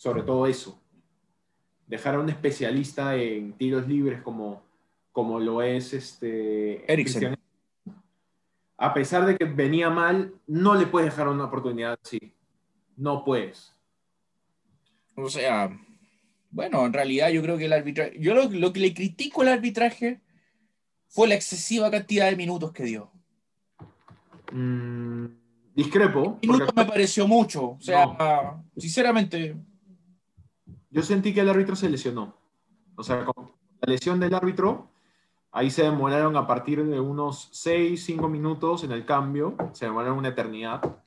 Sobre 0.00 0.22
todo 0.22 0.46
eso. 0.46 0.82
Dejar 1.86 2.14
a 2.14 2.20
un 2.20 2.30
especialista 2.30 3.16
en 3.16 3.52
tiros 3.52 3.86
libres 3.86 4.22
como, 4.22 4.62
como 5.12 5.38
lo 5.38 5.60
es 5.60 5.92
este 5.92 6.90
Eriksen. 6.90 7.36
A 8.78 8.94
pesar 8.94 9.26
de 9.26 9.36
que 9.36 9.44
venía 9.44 9.90
mal, 9.90 10.32
no 10.46 10.74
le 10.74 10.86
puedes 10.86 11.10
dejar 11.10 11.28
una 11.28 11.44
oportunidad 11.44 11.98
así. 12.02 12.32
No 12.96 13.22
puedes. 13.26 13.74
O 15.16 15.28
sea, 15.28 15.78
bueno, 16.50 16.86
en 16.86 16.94
realidad 16.94 17.28
yo 17.28 17.42
creo 17.42 17.58
que 17.58 17.66
el 17.66 17.72
arbitraje, 17.74 18.18
yo 18.18 18.34
lo, 18.34 18.48
lo 18.48 18.72
que 18.72 18.80
le 18.80 18.94
critico 18.94 19.42
al 19.42 19.48
arbitraje 19.48 20.22
fue 21.08 21.28
la 21.28 21.34
excesiva 21.34 21.90
cantidad 21.90 22.30
de 22.30 22.36
minutos 22.36 22.72
que 22.72 22.84
dio. 22.84 23.10
Mm, 24.50 25.26
discrepo. 25.74 26.38
Minutos 26.40 26.68
porque 26.68 26.80
me 26.80 26.86
pareció 26.86 27.28
mucho, 27.28 27.72
o 27.72 27.80
sea, 27.82 28.56
sinceramente, 28.78 29.56
Yo 30.90 31.02
sentí 31.02 31.32
que 31.32 31.40
el 31.40 31.48
árbitro 31.48 31.76
se 31.76 31.88
lesionó. 31.88 32.34
O 32.96 33.02
sea, 33.02 33.24
con 33.24 33.52
la 33.80 33.92
lesión 33.92 34.20
del 34.20 34.34
árbitro, 34.34 34.90
ahí 35.52 35.70
se 35.70 35.82
demoraron 35.84 36.36
a 36.36 36.46
partir 36.46 36.84
de 36.84 37.00
unos 37.00 37.48
6, 37.52 38.04
5 38.04 38.28
minutos 38.28 38.84
en 38.84 38.92
el 38.92 39.04
cambio, 39.04 39.56
se 39.72 39.86
demoraron 39.86 40.18
una 40.18 40.28
eternidad. 40.28 40.98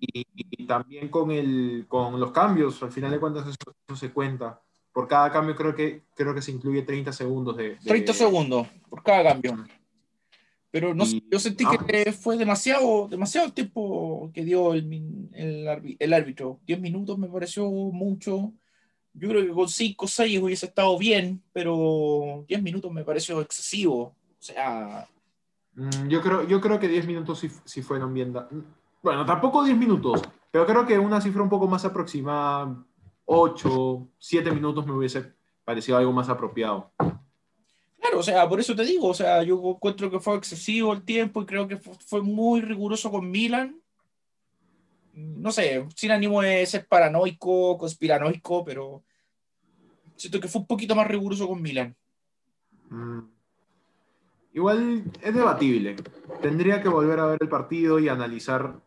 Y, 0.00 0.26
y 0.36 0.66
también 0.66 1.08
con, 1.08 1.30
el, 1.30 1.86
con 1.88 2.20
los 2.20 2.30
cambios, 2.32 2.82
al 2.82 2.92
final 2.92 3.10
de 3.10 3.20
cuentas 3.20 3.46
eso, 3.46 3.74
eso 3.88 3.96
se 3.96 4.12
cuenta. 4.12 4.60
Por 4.92 5.08
cada 5.08 5.30
cambio 5.32 5.56
creo 5.56 5.74
que, 5.74 6.02
creo 6.14 6.34
que 6.34 6.42
se 6.42 6.52
incluye 6.52 6.82
30 6.82 7.12
segundos 7.12 7.56
de... 7.56 7.70
de- 7.70 7.76
30 7.76 8.12
segundos 8.12 8.66
por 8.88 9.02
cada 9.02 9.32
cambio. 9.32 9.64
Pero 10.70 10.92
no 10.94 11.04
Y- 11.04 11.24
yo 11.30 11.38
sentí 11.38 11.64
ah. 11.66 11.78
que 11.86 12.12
fue 12.12 12.36
demasiado, 12.36 13.08
demasiado 13.08 13.52
tiempo 13.52 14.30
que 14.34 14.44
dio 14.44 14.74
el, 14.74 15.28
el, 15.32 15.96
el 15.98 16.12
árbitro. 16.12 16.60
10 16.66 16.80
minutos 16.80 17.16
me 17.16 17.28
pareció 17.28 17.70
mucho. 17.70 18.52
Yo 19.14 19.28
creo 19.28 19.42
que 19.46 19.52
con 19.52 19.68
5 19.68 20.04
o 20.06 20.08
6 20.08 20.40
hubiese 20.42 20.66
estado 20.66 20.98
bien, 20.98 21.40
pero 21.52 22.44
10 22.48 22.62
minutos 22.62 22.90
me 22.92 23.04
pareció 23.04 23.40
excesivo. 23.40 24.02
O 24.02 24.14
sea, 24.38 25.08
Mm, 25.76 26.06
Yo 26.08 26.20
creo, 26.22 26.46
yo 26.46 26.60
creo 26.60 26.78
que 26.78 26.86
10 26.86 27.04
minutos 27.04 27.40
sí, 27.40 27.50
sí 27.64 27.82
fueron 27.82 28.14
bien. 28.14 28.32
Bueno, 29.02 29.26
tampoco 29.26 29.64
10 29.64 29.76
minutos, 29.76 30.22
pero 30.52 30.64
creo 30.66 30.86
que 30.86 30.96
una 31.00 31.20
cifra 31.20 31.42
un 31.42 31.48
poco 31.48 31.66
más 31.66 31.84
aproximada, 31.84 32.76
8, 33.24 34.06
7 34.18 34.52
minutos 34.52 34.86
me 34.86 34.92
hubiese 34.92 35.32
parecido 35.64 35.98
algo 35.98 36.12
más 36.12 36.28
apropiado. 36.28 36.92
Claro, 37.98 38.18
o 38.20 38.22
sea, 38.22 38.48
por 38.48 38.60
eso 38.60 38.76
te 38.76 38.84
digo, 38.84 39.08
o 39.08 39.14
sea, 39.14 39.42
yo 39.42 39.56
encuentro 39.74 40.08
que 40.10 40.20
fue 40.20 40.36
excesivo 40.36 40.92
el 40.92 41.02
tiempo 41.02 41.42
y 41.42 41.46
creo 41.46 41.66
que 41.66 41.76
fu- 41.78 41.94
fue 42.06 42.20
muy 42.22 42.60
riguroso 42.60 43.10
con 43.10 43.28
Milan. 43.28 43.76
No 45.14 45.52
sé, 45.52 45.86
sin 45.94 46.10
ánimo 46.10 46.42
de 46.42 46.66
ser 46.66 46.86
paranoico, 46.86 47.78
conspiranoico, 47.78 48.64
pero 48.64 49.02
siento 50.16 50.40
que 50.40 50.48
fue 50.48 50.60
un 50.62 50.66
poquito 50.66 50.94
más 50.94 51.06
riguroso 51.06 51.46
con 51.46 51.62
Milan. 51.62 51.94
Mm. 52.90 53.20
Igual 54.54 55.04
es 55.20 55.34
debatible. 55.34 55.96
Tendría 56.40 56.82
que 56.82 56.88
volver 56.88 57.18
a 57.18 57.26
ver 57.26 57.38
el 57.40 57.48
partido 57.48 57.98
y 57.98 58.08
analizar 58.08 58.80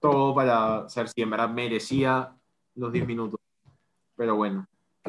todo 0.00 0.34
para 0.34 0.88
saber 0.88 1.10
si 1.10 1.20
en 1.22 1.30
verdad 1.30 1.50
merecía 1.50 2.34
los 2.74 2.92
10 2.92 3.06
minutos. 3.06 3.38
Pero 4.16 4.36
bueno. 4.36 4.66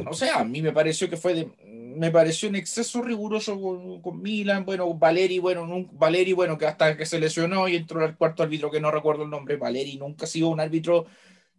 O 0.10 0.14
sea, 0.14 0.40
a 0.40 0.44
mí 0.44 0.62
me 0.62 0.72
pareció 0.74 1.10
que 1.10 1.18
fue 1.18 1.34
de- 1.34 1.52
me 1.95 2.12
pareció 2.12 2.49
en 2.49 2.56
exceso 2.56 3.01
riguroso 3.01 3.60
con, 3.62 4.01
con 4.01 4.21
Milan, 4.21 4.65
bueno, 4.65 4.93
Valeri, 4.93 5.39
bueno, 5.39 5.65
nun- 5.65 5.89
Valeri, 5.93 6.34
bueno, 6.34 6.58
que 6.58 6.65
hasta 6.65 6.95
que 6.97 7.06
se 7.06 7.19
lesionó 7.19 7.67
y 7.67 7.75
entró 7.75 8.04
el 8.06 8.15
cuarto 8.15 8.43
árbitro 8.43 8.69
que 8.71 8.80
no 8.82 8.91
recuerdo 8.91 9.23
el 9.23 9.30
nombre, 9.30 9.58
Valeri 9.58 9.97
nunca 9.97 10.25
ha 10.25 10.27
sido 10.27 10.49
un 10.49 10.60
árbitro 10.60 11.06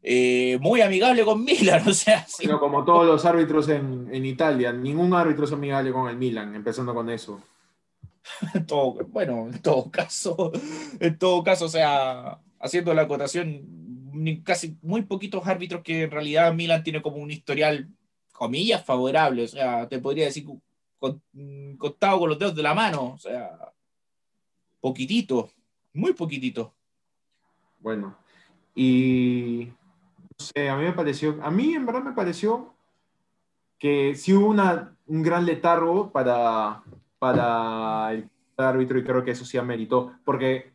eh, 0.02 0.58
muy 0.60 0.80
amigable 0.80 1.24
con 1.24 1.44
Milan, 1.44 1.82
o 1.88 1.92
sea, 1.94 2.26
sí. 2.26 2.42
Pero 2.44 2.58
como 2.60 2.84
todos 2.84 3.06
los 3.06 3.24
árbitros 3.24 3.68
en, 3.68 4.08
en 4.12 4.24
Italia, 4.26 4.72
ningún 4.72 5.14
árbitro 5.14 5.44
es 5.44 5.52
amigable 5.52 5.92
con 5.92 6.08
el 6.10 6.16
Milan, 6.16 6.54
empezando 6.54 6.94
con 6.94 7.08
eso. 7.10 7.40
Todo- 8.66 9.04
bueno, 9.08 9.48
en 9.52 9.60
todo 9.60 9.90
caso, 9.90 10.52
en 11.00 11.18
todo 11.18 11.42
caso, 11.42 11.64
o 11.66 11.68
sea, 11.68 12.38
haciendo 12.60 12.94
la 12.94 13.02
acotación, 13.02 13.62
casi 14.44 14.76
muy 14.82 15.02
poquitos 15.02 15.46
árbitros 15.46 15.82
que 15.82 16.02
en 16.02 16.10
realidad 16.10 16.52
Milan 16.54 16.82
tiene 16.84 17.02
como 17.02 17.16
un 17.16 17.30
historial, 17.30 17.88
comillas, 18.42 18.84
favorable, 18.84 19.44
o 19.44 19.46
sea, 19.46 19.88
te 19.88 20.00
podría 20.00 20.24
decir 20.24 20.44
con- 20.98 21.22
contado 21.78 22.18
con 22.18 22.28
los 22.28 22.36
dedos 22.40 22.56
de 22.56 22.62
la 22.64 22.74
mano, 22.74 23.12
o 23.12 23.18
sea, 23.18 23.72
poquitito, 24.80 25.48
muy 25.92 26.12
poquitito. 26.12 26.74
Bueno, 27.78 28.18
y 28.74 29.68
no 29.68 30.44
sé, 30.44 30.68
a 30.68 30.76
mí 30.76 30.82
me 30.82 30.92
pareció, 30.92 31.38
a 31.40 31.52
mí 31.52 31.72
en 31.72 31.86
verdad 31.86 32.02
me 32.02 32.14
pareció 32.14 32.74
que 33.78 34.16
sí 34.16 34.32
hubo 34.34 34.48
una, 34.48 34.96
un 35.06 35.22
gran 35.22 35.46
letargo 35.46 36.10
para, 36.10 36.82
para 37.20 38.12
el 38.12 38.28
árbitro 38.56 38.98
y 38.98 39.04
creo 39.04 39.22
que 39.22 39.30
eso 39.30 39.44
sí 39.44 39.56
ameritó, 39.56 40.14
porque, 40.24 40.72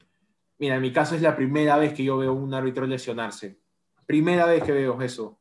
mira, 0.58 0.76
en 0.76 0.82
mi 0.82 0.94
caso 0.94 1.16
es 1.16 1.22
la 1.22 1.36
primera 1.36 1.76
vez 1.76 1.92
que 1.92 2.06
yo 2.06 2.16
veo 2.16 2.32
un 2.32 2.54
árbitro 2.54 2.88
lesionarse, 2.88 3.60
primera 4.06 4.46
vez 4.46 4.64
que 4.64 4.72
veo 4.72 5.02
eso. 5.02 5.38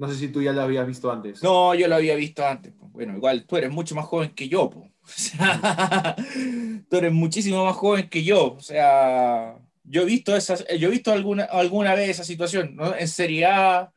No 0.00 0.08
sé 0.08 0.14
si 0.14 0.28
tú 0.28 0.40
ya 0.40 0.54
lo 0.54 0.62
habías 0.62 0.86
visto 0.86 1.12
antes. 1.12 1.42
No, 1.42 1.74
yo 1.74 1.86
lo 1.86 1.96
había 1.96 2.14
visto 2.14 2.42
antes. 2.42 2.72
Bueno, 2.78 3.14
igual 3.14 3.44
tú 3.44 3.58
eres 3.58 3.70
mucho 3.70 3.94
más 3.94 4.06
joven 4.06 4.30
que 4.30 4.48
yo. 4.48 4.70
O 5.02 5.12
sea, 5.12 6.14
tú 6.88 6.96
eres 6.96 7.12
muchísimo 7.12 7.64
más 7.64 7.76
joven 7.76 8.08
que 8.08 8.22
yo. 8.22 8.54
O 8.54 8.60
sea, 8.60 9.58
yo 9.82 10.02
he 10.02 10.04
visto, 10.04 10.36
esas, 10.36 10.64
yo 10.78 10.88
he 10.88 10.90
visto 10.90 11.12
alguna, 11.12 11.44
alguna 11.44 11.94
vez 11.94 12.10
esa 12.10 12.22
situación, 12.22 12.76
¿no? 12.76 12.94
En 12.94 13.08
Serie 13.08 13.44
A, 13.44 13.92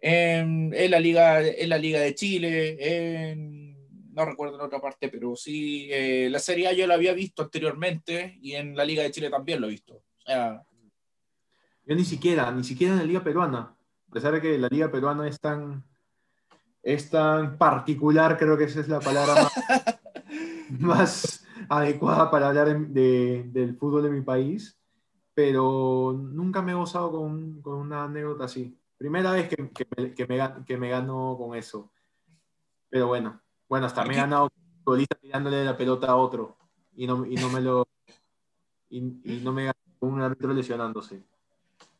en, 0.00 0.72
en 0.74 0.90
la, 0.90 0.98
Liga, 0.98 1.46
en 1.46 1.68
la 1.68 1.76
Liga 1.76 2.00
de 2.00 2.14
Chile, 2.14 2.76
en, 3.30 3.76
no 4.12 4.24
recuerdo 4.24 4.56
en 4.56 4.62
otra 4.62 4.80
parte, 4.80 5.08
pero 5.08 5.36
sí, 5.36 5.88
eh, 5.90 6.28
la 6.30 6.38
Serie 6.38 6.68
A 6.68 6.72
yo 6.72 6.86
la 6.86 6.94
había 6.94 7.12
visto 7.12 7.42
anteriormente 7.42 8.38
y 8.40 8.54
en 8.54 8.74
la 8.74 8.84
Liga 8.84 9.02
de 9.02 9.10
Chile 9.10 9.28
también 9.28 9.60
lo 9.60 9.66
he 9.66 9.70
visto. 9.70 9.94
O 9.94 10.22
sea, 10.26 10.64
Yo 11.86 11.94
ni 11.94 12.04
siquiera, 12.04 12.50
ni 12.50 12.64
siquiera 12.64 12.94
en 12.94 13.00
la 13.00 13.04
liga 13.04 13.22
peruana. 13.22 13.73
A 14.14 14.22
pesar 14.22 14.32
de 14.34 14.40
que 14.40 14.56
la 14.56 14.68
liga 14.68 14.88
peruana 14.92 15.26
es 15.26 15.40
tan, 15.40 15.82
es 16.84 17.10
tan 17.10 17.58
particular, 17.58 18.38
creo 18.38 18.56
que 18.56 18.62
esa 18.62 18.78
es 18.78 18.86
la 18.88 19.00
palabra 19.00 19.34
más, 19.34 19.52
más 20.78 21.44
adecuada 21.68 22.30
para 22.30 22.46
hablar 22.46 22.78
de- 22.78 23.42
del 23.48 23.76
fútbol 23.76 24.04
de 24.04 24.10
mi 24.10 24.20
país. 24.20 24.78
Pero 25.34 26.12
nunca 26.16 26.62
me 26.62 26.70
he 26.70 26.74
gozado 26.76 27.10
con, 27.10 27.60
con 27.60 27.74
una 27.74 28.04
anécdota 28.04 28.44
así. 28.44 28.78
Primera 28.96 29.32
vez 29.32 29.48
que, 29.48 29.56
que 29.70 29.84
me, 29.96 30.14
que 30.14 30.26
me 30.28 30.64
que 30.64 30.76
me 30.76 30.90
gano 30.90 31.34
con 31.36 31.56
eso. 31.56 31.90
Pero 32.88 33.08
bueno, 33.08 33.40
bueno, 33.68 33.86
hasta 33.86 34.04
me 34.04 34.14
he 34.14 34.18
ganado 34.18 34.48
futbolista 34.84 35.16
tirándole 35.16 35.64
la 35.64 35.76
pelota 35.76 36.06
a 36.06 36.14
otro. 36.14 36.56
Y 36.94 37.08
no, 37.08 37.26
y 37.26 37.34
no 37.34 37.48
me 37.48 37.60
lo. 37.60 37.84
Y, 38.90 38.98
y 39.24 39.40
no 39.42 39.52
me 39.52 39.64
ganó 39.64 39.74
con 39.98 40.12
un 40.12 40.22
árbitro 40.22 40.52
lesionándose. 40.52 41.24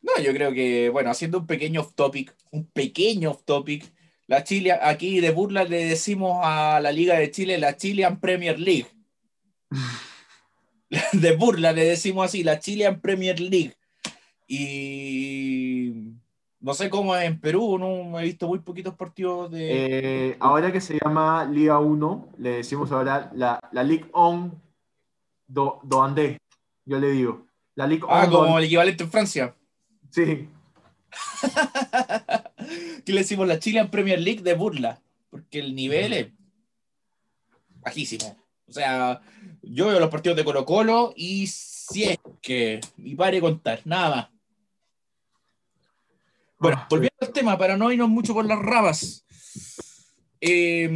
No, 0.05 0.23
yo 0.23 0.35
creo 0.35 0.53
que, 0.53 0.91
bueno, 0.91 1.11
haciendo 1.11 1.39
un 1.39 1.47
pequeño 1.47 1.81
off 1.81 1.95
topic, 1.95 2.37
un 2.51 2.67
pequeño 2.67 3.31
off 3.31 3.43
topic, 3.45 3.91
la 4.27 4.45
Chile, 4.45 4.73
aquí 4.73 5.21
de 5.21 5.31
burla 5.31 5.65
le 5.65 5.87
decimos 5.87 6.41
a 6.43 6.79
la 6.81 6.93
Liga 6.93 7.15
de 7.17 7.31
Chile 7.31 7.57
la 7.57 7.75
Chilean 7.75 8.21
Premier 8.21 8.61
League. 8.61 8.87
De 11.13 11.35
burla 11.35 11.73
le 11.73 11.85
decimos 11.85 12.27
así, 12.27 12.45
la 12.45 12.61
Chilean 12.61 13.01
Premier 13.01 13.41
League. 13.41 13.75
Y 14.47 16.13
no 16.61 16.75
sé 16.75 16.91
cómo 16.91 17.17
es 17.17 17.25
en 17.25 17.41
Perú, 17.41 17.79
no 17.79 18.21
he 18.21 18.25
visto 18.25 18.47
muy 18.47 18.59
poquitos 18.61 18.95
partidos 18.95 19.51
de... 19.51 20.29
Eh, 20.31 20.37
ahora 20.39 20.71
que 20.71 20.81
se 20.81 20.99
llama 21.03 21.47
Liga 21.47 21.81
1, 21.81 22.29
le 22.39 22.51
decimos 22.51 22.93
ahora 22.93 23.33
la, 23.35 23.59
la 23.73 23.83
Ligue 23.83 24.07
1 24.13 24.53
do, 25.47 25.81
do 25.83 26.03
Andé, 26.03 26.39
yo 26.85 27.01
le 27.01 27.11
digo. 27.11 27.47
La 27.75 27.87
Ligue 27.87 28.05
1 28.05 28.15
ah, 28.15 28.29
como 28.31 28.59
el 28.59 28.67
equivalente 28.67 29.03
en 29.03 29.11
Francia. 29.11 29.55
Sí, 30.15 30.49
que 33.05 33.13
le 33.13 33.21
decimos 33.21 33.49
la 33.49 33.59
Chilean 33.59 33.91
Premier 33.91 34.21
League 34.21 34.43
de 34.43 34.55
burla, 34.55 35.01
porque 35.31 35.59
el 35.59 35.75
nivel 35.75 36.13
es 36.13 36.29
bajísimo. 37.81 38.37
O 38.67 38.73
sea, 38.73 39.21
yo 39.63 39.89
veo 39.89 39.99
los 40.01 40.11
partidos 40.11 40.37
de 40.37 40.45
Colo 40.45 40.65
Colo 40.65 41.13
y 41.17 41.47
si 41.49 42.05
es 42.05 42.19
que, 42.41 42.81
y 42.99 43.15
pare 43.15 43.41
contar, 43.41 43.81
nada 43.85 44.17
más. 44.17 44.29
Bueno, 46.59 46.79
Ah, 46.81 46.87
volviendo 46.89 47.17
al 47.21 47.33
tema, 47.33 47.59
para 47.59 47.77
no 47.77 47.91
irnos 47.93 48.09
mucho 48.09 48.33
por 48.33 48.47
las 48.47 48.59
ramas. 48.59 49.25
eh, 50.41 50.89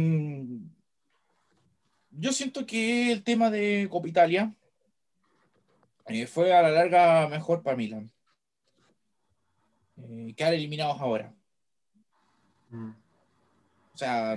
yo 2.11 2.31
siento 2.33 2.65
que 2.65 3.11
el 3.11 3.23
tema 3.23 3.49
de 3.49 3.87
Copa 3.89 4.07
Italia 4.07 4.53
eh, 6.07 6.25
fue 6.25 6.53
a 6.53 6.61
la 6.61 6.71
larga 6.71 7.27
mejor 7.27 7.61
para 7.61 7.77
Milan. 7.77 8.11
Eh, 10.07 10.33
quedar 10.35 10.53
eliminados 10.53 10.99
ahora. 10.99 11.33
Mm. 12.69 12.91
O 13.93 13.97
sea, 13.97 14.35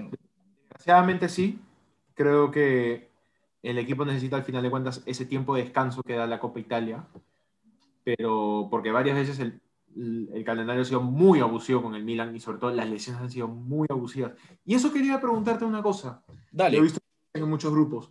Desgraciadamente 0.69 1.29
sí. 1.29 1.61
Creo 2.15 2.51
que 2.51 3.11
el 3.63 3.79
equipo 3.79 4.05
necesita 4.05 4.37
al 4.37 4.45
final 4.45 4.63
de 4.63 4.71
cuentas 4.71 5.03
ese 5.07 5.25
tiempo 5.25 5.55
de 5.55 5.65
descanso 5.65 6.03
que 6.03 6.15
da 6.15 6.27
la 6.27 6.41
Copa 6.41 6.61
Italia. 6.61 7.07
Pero 8.05 8.69
porque 8.71 8.91
varias 8.91 9.17
veces 9.17 9.39
el, 9.39 9.61
el 10.33 10.45
calendario 10.45 10.83
ha 10.83 10.85
sido 10.85 11.03
muy 11.03 11.41
abusivo 11.41 11.83
con 11.83 11.95
el 11.95 12.05
Milan 12.05 12.35
y 12.35 12.41
sobre 12.41 12.59
todo 12.59 12.73
las 12.73 12.89
lesiones 12.89 13.23
han 13.23 13.31
sido 13.31 13.49
muy 13.49 13.87
abusivas. 13.91 14.33
Y 14.65 14.75
eso 14.75 14.93
quería 14.93 15.21
preguntarte 15.21 15.65
una 15.65 15.83
cosa. 15.83 16.23
dale. 16.51 16.77
Lo 16.77 16.83
he 16.83 16.85
visto 16.85 17.01
en 17.35 17.49
muchos 17.49 17.73
grupos. 17.73 18.11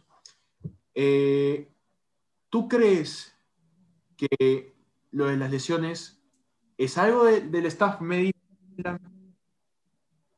Eh, 0.94 1.70
¿Tú 2.50 2.68
crees 2.68 3.36
que 4.18 4.74
lo 5.12 5.28
de 5.28 5.38
las 5.38 5.52
lesiones 5.52 6.20
es 6.84 6.98
algo 6.98 7.26
de- 7.26 7.41
del 7.41 7.65
staff 7.67 8.02
médico 8.02 8.39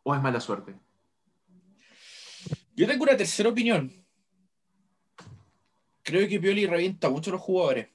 o 0.04 0.14
es 0.16 0.22
mala 0.22 0.40
suerte? 0.40 0.76
Yo 2.76 2.88
tengo 2.88 3.04
una 3.04 3.16
tercera 3.16 3.50
opinión. 3.50 3.92
Creo 6.02 6.28
que 6.28 6.40
Pioli 6.40 6.66
revienta 6.66 7.10
mucho 7.10 7.30
a 7.30 7.34
los 7.34 7.42
jugadores. 7.42 7.88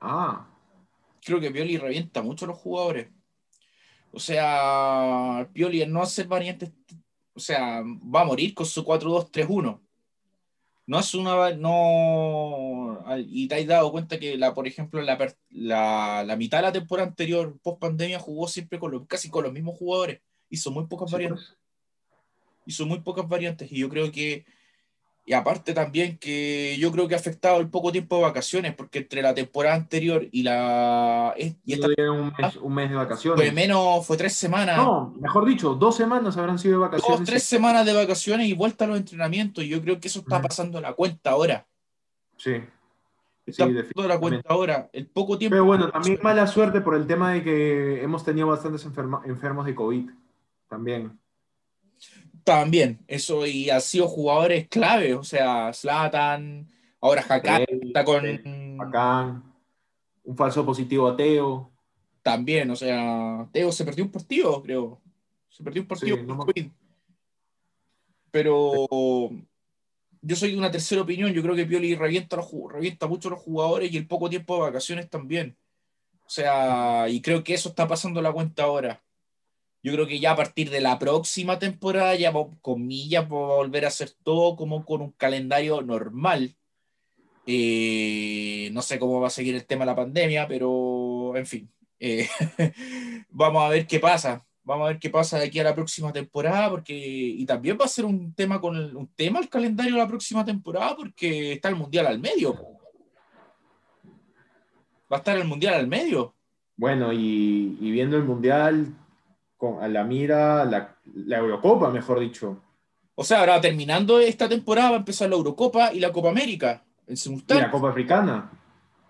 Ah, 0.00 0.48
Creo 1.24 1.38
que 1.40 1.50
Pioli 1.52 1.76
revienta 1.78 2.20
mucho 2.22 2.44
a 2.44 2.48
los 2.48 2.58
jugadores. 2.58 3.08
O 4.10 4.18
sea, 4.18 5.48
Pioli 5.52 5.82
al 5.82 5.92
no 5.92 6.02
hacer 6.02 6.26
variantes, 6.26 6.72
o 7.34 7.40
sea, 7.40 7.82
va 7.82 8.22
a 8.22 8.24
morir 8.24 8.54
con 8.54 8.66
su 8.66 8.84
4-2-3-1. 8.84 9.80
No 10.92 10.98
es 10.98 11.14
una. 11.14 11.52
No, 11.52 13.02
y 13.16 13.48
te 13.48 13.54
has 13.54 13.66
dado 13.66 13.90
cuenta 13.90 14.18
que, 14.18 14.36
la, 14.36 14.52
por 14.52 14.66
ejemplo, 14.66 15.00
la, 15.00 15.16
la, 15.48 16.22
la 16.22 16.36
mitad 16.36 16.58
de 16.58 16.64
la 16.64 16.72
temporada 16.72 17.08
anterior, 17.08 17.58
post 17.62 17.80
pandemia, 17.80 18.18
jugó 18.18 18.46
siempre 18.46 18.78
con 18.78 18.92
los, 18.92 19.06
casi 19.06 19.30
con 19.30 19.42
los 19.42 19.54
mismos 19.54 19.78
jugadores. 19.78 20.20
Hizo 20.50 20.70
muy 20.70 20.86
pocas 20.88 21.08
sí, 21.08 21.14
variantes. 21.14 21.56
hizo 22.66 22.84
muy 22.84 23.00
pocas 23.00 23.26
variantes 23.26 23.72
y 23.72 23.78
yo 23.78 23.88
creo 23.88 24.12
que, 24.12 24.44
y 25.24 25.34
aparte 25.34 25.72
también 25.72 26.18
que 26.18 26.76
yo 26.78 26.90
creo 26.90 27.06
que 27.06 27.14
ha 27.14 27.18
afectado 27.18 27.60
el 27.60 27.68
poco 27.68 27.92
tiempo 27.92 28.16
de 28.16 28.22
vacaciones, 28.22 28.74
porque 28.74 28.98
entre 29.00 29.22
la 29.22 29.32
temporada 29.34 29.76
anterior 29.76 30.26
y 30.32 30.42
la 30.42 31.32
y 31.36 31.72
esta 31.72 31.86
un 32.10 32.32
mes, 32.36 32.56
un 32.56 32.74
mes 32.74 32.88
de 32.88 32.94
fue 32.96 33.04
vacaciones. 33.04 33.52
menos, 33.54 34.04
fue 34.06 34.16
tres 34.16 34.34
semanas, 34.34 34.76
No, 34.76 35.14
mejor 35.20 35.44
dicho, 35.46 35.74
dos 35.74 35.96
semanas 35.96 36.36
habrán 36.36 36.58
sido 36.58 36.72
de 36.74 36.78
dos, 36.80 36.90
vacaciones. 36.90 37.28
tres 37.28 37.42
semanas 37.44 37.86
de 37.86 37.92
vacaciones 37.92 38.48
y 38.48 38.52
vuelta 38.54 38.84
a 38.84 38.88
los 38.88 38.98
entrenamientos, 38.98 39.62
y 39.62 39.68
yo 39.68 39.80
creo 39.80 40.00
que 40.00 40.08
eso 40.08 40.20
está 40.20 40.42
pasando 40.42 40.78
a 40.78 40.80
la 40.80 40.92
cuenta 40.94 41.30
ahora. 41.30 41.66
Sí. 42.36 42.54
Está 43.46 43.66
Sí, 43.66 43.72
pasando 43.74 44.08
la 44.08 44.18
cuenta 44.18 44.42
ahora. 44.48 44.88
El 44.92 45.06
poco 45.06 45.36
tiempo. 45.38 45.54
Pero 45.54 45.64
bueno, 45.64 45.90
también 45.90 46.18
mala 46.22 46.46
suerte 46.46 46.80
por 46.80 46.94
el 46.94 47.06
tema 47.06 47.32
de 47.32 47.42
que 47.42 48.02
hemos 48.02 48.24
tenido 48.24 48.46
bastantes 48.48 48.84
enferma- 48.86 49.22
enfermos 49.24 49.66
de 49.66 49.74
COVID. 49.74 50.10
También. 50.68 51.18
También, 52.44 52.98
eso, 53.06 53.46
y 53.46 53.70
ha 53.70 53.80
sido 53.80 54.08
jugadores 54.08 54.68
clave, 54.68 55.14
o 55.14 55.22
sea, 55.22 55.72
Zlatan, 55.72 56.68
ahora 57.00 57.24
Hakan 57.28 57.64
está 57.68 58.04
con. 58.04 58.76
Bacán. 58.76 59.44
Un 60.24 60.36
falso 60.36 60.64
positivo 60.64 61.08
a 61.08 61.16
Teo. 61.16 61.70
También, 62.22 62.70
o 62.70 62.76
sea, 62.76 63.48
Teo 63.52 63.70
se 63.72 63.84
perdió 63.84 64.04
un 64.04 64.10
partido, 64.10 64.62
creo. 64.62 65.00
Se 65.48 65.62
perdió 65.62 65.82
un 65.82 65.88
partido 65.88 66.16
Sí, 66.16 66.22
no 66.22 66.36
me-. 66.36 66.70
Pero 68.30 68.88
yo 70.22 70.36
soy 70.36 70.52
de 70.52 70.58
una 70.58 70.70
tercera 70.70 71.02
opinión. 71.02 71.32
Yo 71.32 71.42
creo 71.42 71.54
que 71.54 71.66
Pioli 71.66 71.94
revienta, 71.94 72.36
los 72.36 72.50
revienta 72.70 73.06
mucho 73.06 73.28
a 73.28 73.32
los 73.32 73.40
jugadores 73.40 73.92
y 73.92 73.96
el 73.96 74.06
poco 74.06 74.30
tiempo 74.30 74.54
de 74.54 74.62
vacaciones 74.62 75.10
también. 75.10 75.56
O 76.24 76.30
sea, 76.30 77.08
y 77.08 77.20
creo 77.20 77.44
que 77.44 77.54
eso 77.54 77.68
está 77.68 77.86
pasando 77.86 78.22
la 78.22 78.32
cuenta 78.32 78.62
ahora. 78.62 79.02
Yo 79.82 79.92
creo 79.92 80.06
que 80.06 80.20
ya 80.20 80.32
a 80.32 80.36
partir 80.36 80.70
de 80.70 80.80
la 80.80 80.98
próxima 80.98 81.58
temporada, 81.58 82.14
ya 82.14 82.32
comillas, 82.60 83.24
va 83.24 83.36
a 83.36 83.56
volver 83.56 83.84
a 83.84 83.88
hacer 83.88 84.10
todo 84.22 84.54
como 84.54 84.84
con 84.84 85.02
un 85.02 85.10
calendario 85.12 85.82
normal. 85.82 86.54
Eh, 87.46 88.70
no 88.72 88.80
sé 88.80 89.00
cómo 89.00 89.20
va 89.20 89.26
a 89.26 89.30
seguir 89.30 89.56
el 89.56 89.66
tema 89.66 89.84
de 89.84 89.90
la 89.90 89.96
pandemia, 89.96 90.46
pero 90.46 91.36
en 91.36 91.46
fin. 91.46 91.70
Eh, 91.98 92.28
vamos 93.30 93.64
a 93.64 93.70
ver 93.70 93.86
qué 93.88 93.98
pasa. 93.98 94.46
Vamos 94.62 94.84
a 94.84 94.88
ver 94.90 95.00
qué 95.00 95.10
pasa 95.10 95.38
de 95.40 95.46
aquí 95.46 95.58
a 95.58 95.64
la 95.64 95.74
próxima 95.74 96.12
temporada, 96.12 96.70
porque 96.70 96.94
y 96.94 97.44
también 97.44 97.76
va 97.80 97.86
a 97.86 97.88
ser 97.88 98.04
un 98.04 98.32
tema 98.34 98.60
con 98.60 98.76
el, 98.76 98.94
un 98.96 99.08
tema 99.08 99.40
el 99.40 99.48
calendario 99.48 99.94
de 99.94 100.00
la 100.00 100.06
próxima 100.06 100.44
temporada, 100.44 100.94
porque 100.94 101.54
está 101.54 101.68
el 101.68 101.74
mundial 101.74 102.06
al 102.06 102.20
medio. 102.20 102.54
Va 105.12 105.16
a 105.16 105.18
estar 105.18 105.36
el 105.36 105.44
mundial 105.44 105.74
al 105.74 105.88
medio. 105.88 106.36
Bueno, 106.76 107.12
y, 107.12 107.76
y 107.80 107.90
viendo 107.90 108.16
el 108.16 108.24
Mundial 108.24 108.94
con, 109.62 109.80
a 109.80 109.86
la 109.86 110.02
mira, 110.02 110.64
la, 110.64 110.96
la 111.14 111.38
Eurocopa, 111.38 111.88
mejor 111.90 112.18
dicho. 112.18 112.60
O 113.14 113.22
sea, 113.22 113.38
ahora 113.38 113.60
terminando 113.60 114.18
esta 114.18 114.48
temporada 114.48 114.90
va 114.90 114.96
a 114.96 114.98
empezar 114.98 115.28
la 115.30 115.36
Eurocopa 115.36 115.92
y 115.92 116.00
la 116.00 116.10
Copa 116.12 116.30
América 116.30 116.82
en 117.06 117.14
Y 117.16 117.54
la 117.54 117.70
Copa 117.70 117.90
Africana. 117.90 118.50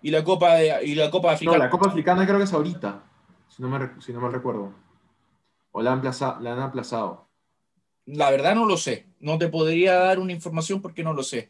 Y 0.03 0.11
la 0.11 0.23
Copa 0.23 0.53
de, 0.55 0.85
y 0.85 0.93
la 0.93 1.09
Copa 1.09 1.29
No, 1.29 1.33
Africana. 1.33 1.57
la 1.57 1.69
Copa 1.71 1.87
Africana 1.89 2.25
creo 2.27 2.37
que 2.37 2.43
es 2.43 2.53
ahorita, 2.53 3.01
si 3.49 3.63
no 3.63 3.69
me, 3.69 3.99
si 3.99 4.13
no 4.13 4.21
mal 4.21 4.31
recuerdo. 4.31 4.71
O 5.71 5.81
la 5.81 5.93
han, 5.93 6.01
aplaza- 6.03 6.39
la 6.39 6.53
han 6.53 6.59
aplazado. 6.59 7.27
La 8.05 8.29
verdad 8.29 8.53
no 8.53 8.65
lo 8.65 8.77
sé. 8.77 9.07
No 9.19 9.39
te 9.39 9.47
podría 9.47 9.95
dar 9.95 10.19
una 10.19 10.33
información 10.33 10.83
porque 10.83 11.03
no 11.03 11.13
lo 11.13 11.23
sé. 11.23 11.49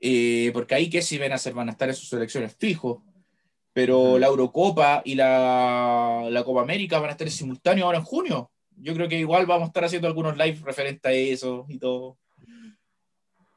Eh, 0.00 0.50
porque 0.52 0.74
ahí 0.74 0.90
que 0.90 1.02
si 1.02 1.18
ven 1.18 1.30
a 1.30 1.36
hacer 1.36 1.54
van 1.54 1.68
a 1.68 1.72
estar 1.72 1.88
en 1.88 1.94
sus 1.94 2.08
selecciones 2.08 2.56
fijos. 2.56 2.98
Pero 3.74 4.18
la 4.18 4.28
Eurocopa 4.28 5.02
y 5.04 5.14
la, 5.16 6.28
la 6.30 6.44
Copa 6.44 6.62
América 6.62 6.98
van 7.00 7.08
a 7.08 7.12
estar 7.12 7.26
en 7.26 7.32
simultáneo 7.32 7.84
ahora 7.84 7.98
en 7.98 8.04
junio. 8.04 8.50
Yo 8.76 8.94
creo 8.94 9.08
que 9.08 9.18
igual 9.18 9.44
vamos 9.46 9.64
a 9.64 9.66
estar 9.66 9.84
haciendo 9.84 10.08
algunos 10.08 10.36
live 10.38 10.60
referentes 10.64 11.04
a 11.10 11.12
eso 11.12 11.66
y 11.68 11.78
todo. 11.78 12.16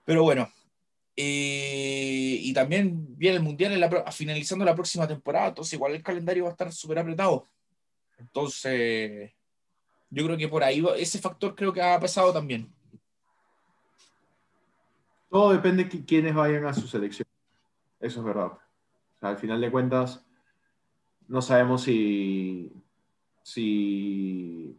Pero 0.03 0.23
bueno. 0.23 0.51
Eh, 1.15 2.37
y 2.41 2.53
también 2.53 3.15
viene 3.17 3.37
el 3.37 3.43
Mundial 3.43 3.73
en 3.73 3.79
la 3.79 3.89
pro- 3.89 4.03
finalizando 4.11 4.65
la 4.65 4.75
próxima 4.75 5.07
temporada. 5.07 5.47
Entonces 5.49 5.73
igual 5.73 5.93
el 5.95 6.03
calendario 6.03 6.43
va 6.43 6.49
a 6.49 6.51
estar 6.53 6.71
súper 6.71 6.99
apretado. 6.99 7.45
Entonces, 8.19 9.31
yo 10.09 10.25
creo 10.25 10.37
que 10.37 10.47
por 10.47 10.63
ahí 10.63 10.81
va- 10.81 10.95
ese 10.97 11.19
factor 11.19 11.55
creo 11.55 11.71
que 11.71 11.81
ha 11.81 11.99
pesado 11.99 12.33
también. 12.33 12.71
Todo 15.29 15.51
depende 15.53 15.83
de 15.83 15.89
qui- 15.91 16.05
quiénes 16.05 16.33
vayan 16.33 16.65
a 16.65 16.73
su 16.73 16.87
selección. 16.87 17.27
Eso 17.99 18.19
es 18.19 18.25
verdad. 18.25 18.51
Al 19.21 19.37
final 19.37 19.61
de 19.61 19.71
cuentas, 19.71 20.25
no 21.27 21.41
sabemos 21.41 21.83
si, 21.83 22.71
si, 23.43 24.77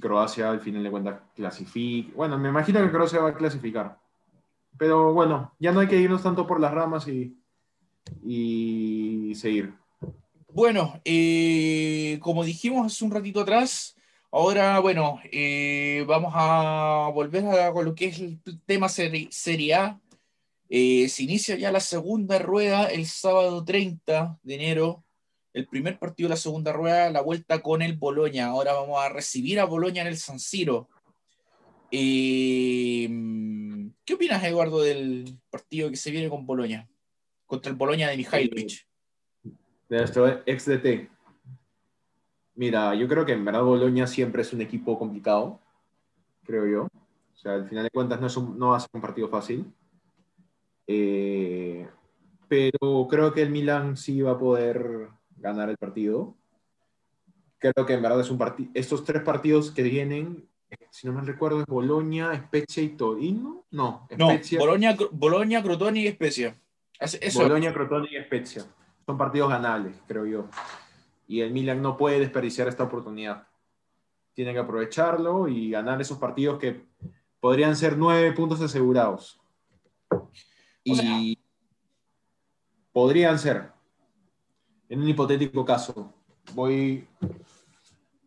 Croacia 0.00 0.50
al 0.50 0.60
final 0.60 0.82
de 0.82 0.90
cuentas 0.90 1.20
clasifica. 1.34 2.12
Bueno, 2.16 2.38
me 2.38 2.48
imagino 2.48 2.80
que 2.80 2.90
Croacia 2.90 3.20
va 3.20 3.30
a 3.30 3.34
clasificar. 3.34 3.98
Pero 4.78 5.12
bueno, 5.12 5.52
ya 5.58 5.72
no 5.72 5.80
hay 5.80 5.88
que 5.88 6.00
irnos 6.00 6.22
tanto 6.22 6.46
por 6.46 6.60
las 6.60 6.72
ramas 6.72 7.08
y, 7.08 7.36
y 8.22 9.34
seguir. 9.34 9.74
Bueno, 10.52 11.00
eh, 11.04 12.18
como 12.20 12.44
dijimos 12.44 12.86
hace 12.86 13.04
un 13.04 13.12
ratito 13.12 13.40
atrás, 13.40 13.96
ahora, 14.32 14.80
bueno, 14.80 15.20
eh, 15.30 16.04
vamos 16.08 16.32
a 16.34 17.10
volver 17.14 17.46
a, 17.46 17.72
con 17.72 17.84
lo 17.84 17.94
que 17.94 18.06
es 18.06 18.18
el 18.18 18.40
tema 18.66 18.88
Serie 18.88 19.74
A. 19.74 20.00
Eh, 20.70 21.08
se 21.08 21.24
inicia 21.24 21.56
ya 21.56 21.70
la 21.70 21.80
segunda 21.80 22.38
rueda 22.38 22.86
el 22.86 23.04
sábado 23.06 23.62
30 23.64 24.38
de 24.42 24.54
enero. 24.54 25.04
El 25.52 25.66
primer 25.66 25.98
partido 25.98 26.28
de 26.28 26.34
la 26.34 26.40
segunda 26.40 26.72
rueda, 26.72 27.10
la 27.10 27.20
vuelta 27.20 27.60
con 27.60 27.82
el 27.82 27.98
Boloña. 27.98 28.46
Ahora 28.46 28.72
vamos 28.72 28.98
a 29.02 29.08
recibir 29.08 29.60
a 29.60 29.64
Boloña 29.66 30.02
en 30.02 30.08
el 30.08 30.16
San 30.16 30.38
Siro. 30.38 30.88
¿Qué 31.90 33.08
opinas, 34.14 34.44
Eduardo, 34.44 34.80
del 34.80 35.40
partido 35.50 35.90
que 35.90 35.96
se 35.96 36.12
viene 36.12 36.30
con 36.30 36.46
Boloña? 36.46 36.88
Contra 37.46 37.70
el 37.70 37.76
Boloña 37.76 38.08
de 38.08 38.16
Mihailovic 38.16 38.86
de 39.90 39.98
nuestro 39.98 40.28
ex 40.46 40.66
DT. 40.66 41.10
Mira, 42.54 42.94
yo 42.94 43.08
creo 43.08 43.26
que 43.26 43.32
en 43.32 43.44
verdad 43.44 43.62
Boloña 43.62 44.06
siempre 44.06 44.42
es 44.42 44.52
un 44.52 44.60
equipo 44.60 44.98
complicado, 44.98 45.60
creo 46.44 46.66
yo. 46.66 46.82
O 46.84 47.36
sea, 47.36 47.54
al 47.54 47.68
final 47.68 47.84
de 47.84 47.90
cuentas 47.90 48.20
no, 48.20 48.28
es 48.28 48.36
no 48.36 48.70
va 48.70 48.76
a 48.76 48.80
ser 48.80 48.90
un 48.92 49.00
partido 49.00 49.28
fácil. 49.28 49.72
Eh, 50.92 51.88
pero 52.48 53.06
creo 53.08 53.32
que 53.32 53.42
el 53.42 53.50
Milan 53.50 53.96
sí 53.96 54.22
va 54.22 54.32
a 54.32 54.38
poder 54.38 55.06
ganar 55.36 55.70
el 55.70 55.76
partido. 55.76 56.34
Creo 57.58 57.86
que 57.86 57.92
en 57.92 58.02
verdad 58.02 58.20
es 58.20 58.30
un 58.30 58.38
partido. 58.38 58.70
Estos 58.74 59.04
tres 59.04 59.22
partidos 59.22 59.70
que 59.70 59.84
vienen, 59.84 60.48
si 60.90 61.06
no 61.06 61.12
me 61.12 61.22
recuerdo, 61.22 61.60
es 61.60 61.66
Boloña, 61.66 62.34
Spezia 62.34 62.82
y 62.82 62.88
Torino. 62.88 63.66
No, 63.70 64.08
Spezia. 64.12 64.58
no 64.58 64.64
Boloña, 64.64 64.96
Boloña, 65.12 65.62
Crotone 65.62 66.00
y 66.00 66.08
Spezia. 66.08 66.60
Eso. 66.98 67.42
Boloña, 67.42 67.72
Crotone 67.72 68.08
y 68.10 68.24
Spezia 68.24 68.66
son 69.06 69.16
partidos 69.16 69.50
ganables, 69.50 69.96
creo 70.08 70.26
yo. 70.26 70.48
Y 71.28 71.40
el 71.40 71.52
Milan 71.52 71.80
no 71.80 71.96
puede 71.96 72.18
desperdiciar 72.18 72.66
esta 72.66 72.84
oportunidad. 72.84 73.46
Tiene 74.34 74.52
que 74.52 74.58
aprovecharlo 74.58 75.46
y 75.46 75.70
ganar 75.70 76.00
esos 76.00 76.18
partidos 76.18 76.58
que 76.58 76.84
podrían 77.38 77.76
ser 77.76 77.96
nueve 77.96 78.32
puntos 78.32 78.60
asegurados. 78.60 79.40
Y 80.84 81.38
podrían 82.92 83.38
ser, 83.38 83.72
en 84.88 85.00
un 85.00 85.08
hipotético 85.08 85.64
caso, 85.64 86.12
voy, 86.54 87.06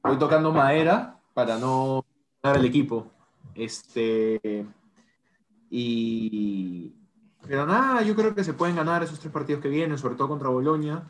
voy 0.03 0.17
tocando 0.17 0.51
madera 0.51 1.19
para 1.33 1.57
no 1.57 2.05
dar 2.41 2.57
el 2.57 2.65
equipo. 2.65 3.11
Este, 3.55 4.65
y 5.69 6.93
pero 7.47 7.65
nada, 7.65 8.01
yo 8.03 8.15
creo 8.15 8.33
que 8.33 8.43
se 8.43 8.53
pueden 8.53 8.75
ganar 8.75 9.03
esos 9.03 9.19
tres 9.19 9.31
partidos 9.31 9.61
que 9.61 9.69
vienen, 9.69 9.97
sobre 9.97 10.15
todo 10.15 10.29
contra 10.29 10.49
Bolonia. 10.49 11.03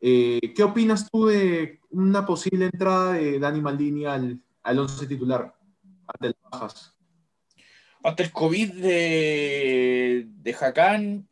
Eh, 0.00 0.52
¿Qué 0.54 0.62
opinas 0.64 1.08
tú 1.10 1.26
de 1.26 1.80
una 1.90 2.26
posible 2.26 2.66
entrada 2.66 3.12
de 3.12 3.38
Dani 3.38 3.60
Maldini 3.60 4.04
al, 4.04 4.42
al 4.62 4.78
11 4.78 5.06
titular 5.06 5.54
ante 6.06 6.26
las 6.28 6.50
bajas? 6.50 6.99
Ante 8.02 8.22
el 8.22 8.32
COVID 8.32 8.72
de, 8.74 10.26
de 10.26 10.52
Jacán 10.52 11.28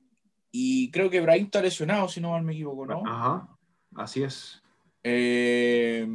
y 0.51 0.91
creo 0.91 1.09
que 1.11 1.21
Brahim 1.21 1.45
está 1.45 1.63
lesionado, 1.63 2.09
si 2.09 2.21
no 2.21 2.33
mal 2.33 2.43
me 2.43 2.53
equivoco, 2.53 2.87
¿no? 2.87 3.03
Ajá, 3.07 3.49
así 3.97 4.23
es. 4.23 4.63
Eh, 5.03 6.07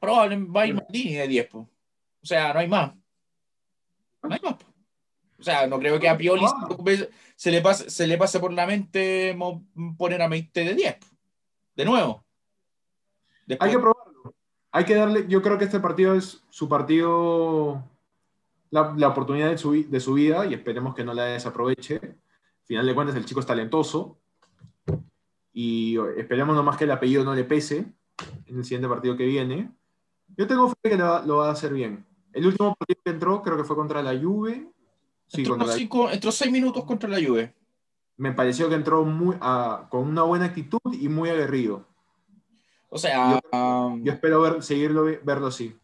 probablemente 0.00 0.52
va 0.52 0.62
a 0.62 0.66
ir 0.66 0.74
Maldini 0.74 1.14
de 1.14 1.28
10, 1.28 1.54
o 1.54 1.68
sea, 2.22 2.52
no 2.52 2.60
hay 2.60 2.68
más. 2.68 2.92
No 4.22 4.34
hay 4.34 4.40
más. 4.42 4.56
O 5.38 5.42
sea, 5.42 5.66
no 5.66 5.78
creo 5.78 5.98
que 5.98 6.08
a 6.08 6.16
Pioli 6.16 6.44
se 7.34 7.50
le 7.50 7.62
pase, 7.62 7.88
se 7.88 8.06
le 8.06 8.18
pase 8.18 8.38
por 8.38 8.52
la 8.52 8.66
mente 8.66 9.36
poner 9.96 10.20
a 10.20 10.28
Meite 10.28 10.64
de 10.64 10.74
10. 10.74 10.96
De 11.76 11.84
nuevo. 11.84 12.24
Hay 13.58 13.70
que 13.70 13.78
probarlo. 13.78 14.34
Hay 14.72 14.84
que 14.84 14.94
darle, 14.94 15.26
yo 15.28 15.42
creo 15.42 15.58
que 15.58 15.64
este 15.64 15.80
partido 15.80 16.14
es 16.14 16.44
su 16.50 16.68
partido, 16.68 17.82
la, 18.70 18.94
la 18.96 19.08
oportunidad 19.08 19.50
de 19.50 19.58
su, 19.58 19.88
de 19.88 20.00
su, 20.00 20.14
vida 20.14 20.46
y 20.46 20.54
esperemos 20.54 20.94
que 20.94 21.04
no 21.04 21.14
la 21.14 21.24
desaproveche. 21.24 21.96
Al 21.96 22.66
final 22.66 22.86
de 22.86 22.94
cuentas, 22.94 23.16
el 23.16 23.24
chico 23.24 23.40
es 23.40 23.46
talentoso 23.46 24.18
y 25.52 25.96
esperemos 26.16 26.54
nomás 26.54 26.76
que 26.76 26.84
el 26.84 26.92
apellido 26.92 27.24
no 27.24 27.34
le 27.34 27.44
pese 27.44 27.92
en 28.46 28.58
el 28.58 28.64
siguiente 28.64 28.88
partido 28.88 29.16
que 29.16 29.26
viene. 29.26 29.70
Yo 30.36 30.46
tengo 30.46 30.68
fe 30.68 30.90
que 30.90 30.96
lo, 30.96 31.24
lo 31.26 31.36
va 31.38 31.48
a 31.48 31.52
hacer 31.52 31.72
bien. 31.72 32.06
El 32.32 32.46
último 32.46 32.76
partido 32.76 33.00
que 33.04 33.10
entró 33.10 33.42
creo 33.42 33.56
que 33.56 33.64
fue 33.64 33.74
contra 33.74 34.02
la 34.02 34.16
Juve 34.18 34.70
Sí, 35.32 35.44
entró, 36.12 36.32
seis 36.32 36.50
minutos 36.50 36.84
contra 36.84 37.08
la 37.08 37.24
Juve. 37.24 37.54
Me 38.16 38.32
pareció 38.32 38.68
que 38.68 38.74
entró 38.74 39.04
muy, 39.04 39.36
con 39.88 40.08
una 40.08 40.22
buena 40.22 40.46
actitud 40.46 40.80
y 40.92 41.08
muy 41.08 41.30
aguerrido. 41.30 41.86
O 42.88 42.98
sea, 42.98 43.40
yo, 43.52 43.58
um, 43.58 44.02
espero 44.08 44.40
ver, 44.40 44.62
seguirlo 44.62 45.04
verlo 45.22 45.46
así. 45.46 45.78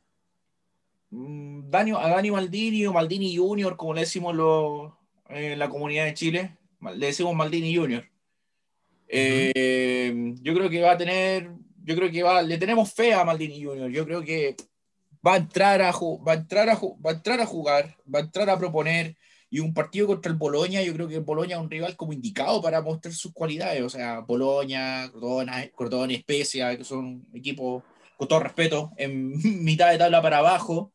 Mm, 1.10 1.68
a 1.74 2.08
Dani 2.08 2.30
Maldini 2.30 2.86
o 2.86 2.92
Maldini 2.92 3.36
Junior, 3.36 3.76
como 3.76 3.94
le 3.94 4.00
decimos 4.00 4.34
en 5.28 5.58
la 5.58 5.68
comunidad 5.68 6.04
de 6.04 6.14
Chile, 6.14 6.56
le 6.94 7.06
decimos 7.06 7.34
Maldini 7.34 7.74
Junior. 7.74 8.04
Eh, 9.08 10.34
yo 10.40 10.54
creo 10.54 10.68
que 10.68 10.82
va 10.82 10.92
a 10.92 10.96
tener, 10.96 11.50
yo 11.84 11.94
creo 11.94 12.10
que 12.10 12.22
va, 12.22 12.42
le 12.42 12.58
tenemos 12.58 12.92
fe 12.92 13.14
a 13.14 13.24
Maldini 13.24 13.62
Junior. 13.62 13.90
Yo 13.90 14.04
creo 14.04 14.22
que 14.22 14.56
va 15.26 15.34
a 15.34 15.38
entrar 15.38 15.82
a, 15.82 15.92
va 15.92 16.32
a 16.32 16.34
entrar 16.34 16.68
a, 16.68 16.74
va 16.74 17.10
a 17.10 17.14
entrar 17.14 17.40
a 17.40 17.46
jugar, 17.46 17.96
va 18.12 18.20
a 18.20 18.22
entrar 18.22 18.50
a 18.50 18.58
proponer, 18.58 19.16
y 19.48 19.60
un 19.60 19.72
partido 19.72 20.06
contra 20.08 20.30
el 20.30 20.38
Boloña, 20.38 20.82
yo 20.82 20.92
creo 20.92 21.08
que 21.08 21.20
Boloña 21.20 21.56
es 21.56 21.62
un 21.62 21.70
rival 21.70 21.96
como 21.96 22.12
indicado 22.12 22.60
para 22.60 22.82
mostrar 22.82 23.14
sus 23.14 23.32
cualidades. 23.32 23.82
O 23.82 23.88
sea, 23.88 24.20
Boloña, 24.20 25.10
Crotone, 25.10 26.14
Especia, 26.14 26.76
que 26.76 26.84
son 26.84 27.26
equipos, 27.32 27.82
con 28.16 28.28
todo 28.28 28.40
respeto, 28.40 28.92
en 28.96 29.32
mitad 29.64 29.90
de 29.90 29.98
tabla 29.98 30.20
para 30.20 30.38
abajo. 30.38 30.92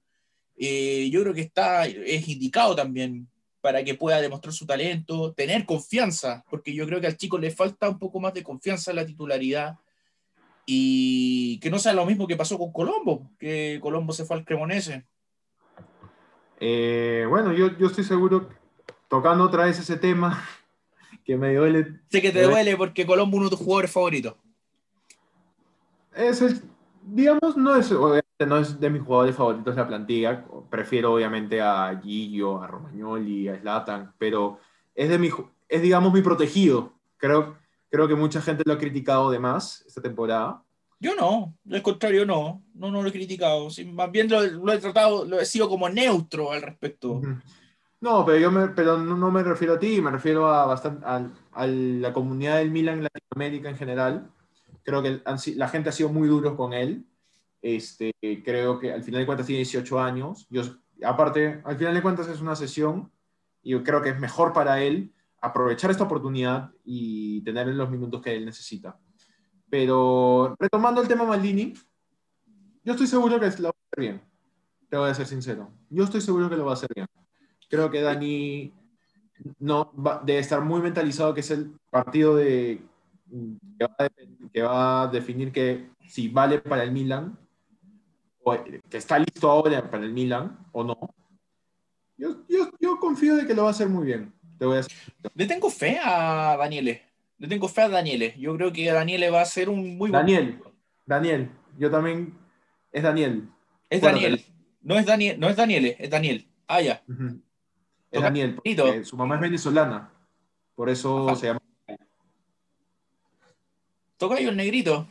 Eh, 0.64 1.10
yo 1.10 1.24
creo 1.24 1.34
que 1.34 1.42
está, 1.42 1.88
es 1.88 2.28
indicado 2.28 2.76
también 2.76 3.28
para 3.62 3.84
que 3.84 3.96
pueda 3.96 4.22
demostrar 4.22 4.54
su 4.54 4.68
talento, 4.68 5.34
tener 5.34 5.66
confianza, 5.66 6.46
porque 6.52 6.72
yo 6.72 6.86
creo 6.86 7.02
que 7.02 7.08
al 7.08 7.18
chico 7.18 7.40
le 7.40 7.50
falta 7.50 7.90
un 7.90 7.98
poco 7.98 8.20
más 8.20 8.32
de 8.36 8.44
confianza 8.44 8.92
en 8.92 8.98
la 8.98 9.06
titularidad 9.06 9.80
y 10.68 11.60
que 11.62 11.72
no 11.72 11.80
sea 11.80 11.94
lo 11.94 12.06
mismo 12.06 12.28
que 12.28 12.36
pasó 12.38 12.60
con 12.60 12.72
Colombo, 12.72 13.32
que 13.40 13.80
Colombo 13.82 14.14
se 14.14 14.24
fue 14.24 14.38
al 14.38 14.46
Cremonese 14.46 15.08
eh, 16.60 17.26
bueno, 17.28 17.54
yo, 17.54 17.76
yo 17.80 17.88
estoy 17.88 18.04
seguro, 18.04 18.48
tocando 19.08 19.46
otra 19.46 19.66
vez 19.66 19.80
ese 19.80 19.98
tema, 19.98 20.46
que 21.26 21.38
me 21.38 21.56
duele. 21.56 22.02
Sé 22.12 22.22
que 22.22 22.30
te 22.30 22.44
duele 22.44 22.78
porque 22.78 23.08
Colombo 23.08 23.38
es 23.38 23.40
uno 23.40 23.50
de 23.50 23.56
tus 23.56 23.66
jugadores 23.66 23.90
favoritos. 23.90 24.36
Es 26.14 26.44
el, 26.44 26.62
digamos, 27.04 27.58
no 27.58 27.76
es, 27.76 27.92
no 27.92 28.58
es 28.58 28.80
de 28.80 28.90
mis 28.90 29.02
jugadores 29.02 29.36
favoritos 29.36 29.76
de 29.76 29.82
la 29.82 29.88
plantilla. 29.88 30.46
Prefiero 30.70 31.14
obviamente 31.14 31.62
a 31.62 32.00
Gillo, 32.02 32.62
a 32.62 32.68
Romagnoli, 32.68 33.48
a 33.48 33.60
Slatan, 33.60 34.14
pero 34.18 34.60
es, 34.96 35.10
de 35.10 35.18
mi, 35.18 35.30
es 35.68 35.82
digamos, 35.82 36.14
mi 36.14 36.22
protegido. 36.22 36.94
Creo, 37.18 37.58
creo 37.90 38.08
que 38.08 38.16
mucha 38.16 38.42
gente 38.42 38.64
lo 38.66 38.74
ha 38.74 38.78
criticado 38.78 39.32
de 39.32 39.40
más 39.40 39.84
esta 39.88 40.02
temporada. 40.02 40.64
Yo 41.00 41.16
no, 41.16 41.56
al 41.72 41.82
contrario, 41.82 42.28
no, 42.28 42.62
no, 42.76 42.92
no 42.92 43.02
lo 43.02 43.10
he 43.10 43.12
criticado. 43.12 43.70
más 43.88 44.12
bien 44.12 44.30
lo, 44.30 44.72
he 44.72 44.78
tratado, 44.78 45.26
lo 45.26 45.40
he 45.40 45.46
sido 45.46 45.68
como 45.68 45.90
neutro 45.90 46.52
al 46.52 46.62
respecto. 46.62 47.22
No, 48.00 48.26
pero 48.26 48.38
yo 48.38 48.52
me, 48.52 48.68
pero 48.70 48.98
no, 48.98 49.32
me 49.32 49.44
refiero 49.44 49.76
a 49.76 49.80
ti, 49.80 50.02
me 50.02 50.12
refiero 50.12 50.48
a, 50.48 50.66
bastante, 50.66 51.06
a, 51.06 51.68
la 51.68 52.14
comunidad 52.14 52.58
del 52.58 52.72
Milan 52.72 52.98
en 52.98 53.04
Latinoamérica 53.04 53.70
en 53.70 53.78
general. 53.78 54.32
Creo 54.84 55.02
que 55.02 55.22
la 55.56 55.68
gente 55.68 55.90
ha 55.90 55.92
sido 55.92 56.10
muy 56.10 56.28
duro 56.28 56.56
con 56.56 56.74
él. 56.74 57.06
Este, 57.62 58.12
creo 58.44 58.80
que 58.80 58.92
al 58.92 59.04
final 59.04 59.22
de 59.22 59.26
cuentas 59.26 59.48
tiene 59.48 59.60
18 59.60 60.00
años. 60.00 60.48
Yo, 60.50 60.64
aparte, 61.04 61.62
al 61.64 61.78
final 61.78 61.94
de 61.94 62.02
cuentas 62.02 62.28
es 62.28 62.42
una 62.42 62.56
sesión 62.56 63.12
y 63.62 63.72
yo 63.72 63.84
creo 63.84 64.02
que 64.02 64.10
es 64.10 64.20
mejor 64.20 64.54
para 64.54 64.82
él 64.82 65.14
aprovechar 65.42 65.92
esta 65.92 66.04
oportunidad 66.04 66.72
y 66.84 67.42
tener 67.42 67.68
los 67.68 67.90
minutos 67.90 68.22
que 68.22 68.36
él 68.36 68.46
necesita. 68.46 68.98
Pero 69.70 70.56
retomando 70.60 71.02
el 71.02 71.08
tema 71.08 71.24
Maldini, 71.24 71.74
yo 72.84 72.94
estoy 72.94 73.08
seguro 73.08 73.40
que 73.40 73.50
lo 73.60 73.70
va 73.70 73.76
a 73.76 73.88
hacer 73.92 74.00
bien. 74.00 74.22
Te 74.90 74.98
voy 74.98 75.10
a 75.10 75.14
ser 75.14 75.26
sincero. 75.26 75.72
Yo 75.90 76.04
estoy 76.04 76.22
seguro 76.22 76.50
que 76.50 76.58
lo 76.58 76.66
va 76.66 76.72
a 76.72 76.74
hacer 76.74 76.90
bien. 76.94 77.08
Creo 77.70 77.90
que 77.90 78.02
Dani 78.02 78.74
no 79.60 79.92
debe 80.24 80.40
estar 80.40 80.62
muy 80.62 80.82
mentalizado 80.82 81.34
que 81.34 81.40
es 81.40 81.52
el 81.52 81.72
partido 81.90 82.36
de, 82.36 82.82
que, 84.52 84.62
va 84.62 85.04
a, 85.04 85.08
definir 85.08 85.52
que 85.52 85.90
si 86.08 86.28
vale 86.30 86.60
para 86.60 86.84
el 86.84 86.92
Milan, 86.92 87.38
o 88.44 88.58
que 88.64 88.98
está 88.98 89.20
listo 89.20 89.50
ahora 89.50 89.90
para 89.90 90.04
el 90.04 90.14
Milan 90.14 90.58
o 90.72 90.84
no. 90.84 90.98
Yo, 92.18 92.46
yo, 92.48 92.70
yo 92.80 93.00
confío 93.00 93.36
de 93.36 93.48
que 93.48 93.54
lo 93.54 93.64
va 93.64 93.70
a 93.70 93.72
hacer 93.72 93.90
muy 93.90 94.06
bien. 94.06 94.34
Te 94.58 94.66
voy 94.66 94.78
a 94.78 94.82
Le 95.34 95.46
tengo 95.48 95.70
fe 95.70 96.00
a 96.04 96.56
Daniele. 96.58 97.02
Le 97.38 97.48
tengo 97.48 97.68
fe 97.68 97.82
a 97.82 97.90
Daniele. 97.90 98.36
Yo 98.38 98.56
creo 98.56 98.72
que 98.72 98.92
Daniele 98.92 99.30
va 99.32 99.42
a 99.42 99.46
ser 99.46 99.70
un 99.70 99.98
muy 99.98 100.12
buen. 100.12 100.12
Daniel, 100.12 100.62
Daniel, 101.06 101.50
yo 101.78 101.90
también. 101.90 102.38
Es 102.92 103.04
Daniel. 103.04 103.50
Es 103.90 104.02
Bueno, 104.02 104.18
Daniel. 104.18 104.46
No 104.82 104.98
es 104.98 105.06
Daniel, 105.06 105.40
no 105.40 105.50
es 105.50 105.56
Daniele, 105.56 105.96
es 106.00 106.10
Daniel. 106.10 106.48
Ah, 106.68 106.82
ya. 106.82 107.04
Ujú. 107.08 107.42
Es 108.12 108.20
Toca- 108.20 108.26
Daniel. 108.26 109.06
su 109.06 109.16
mamá 109.16 109.36
es 109.36 109.42
venezolana. 109.42 110.12
Por 110.76 110.90
eso 110.90 111.30
Ajá. 111.30 111.36
se 111.38 111.48
llama. 111.48 111.61
Tocayo 114.22 114.50
el 114.50 114.56
negrito. 114.58 115.08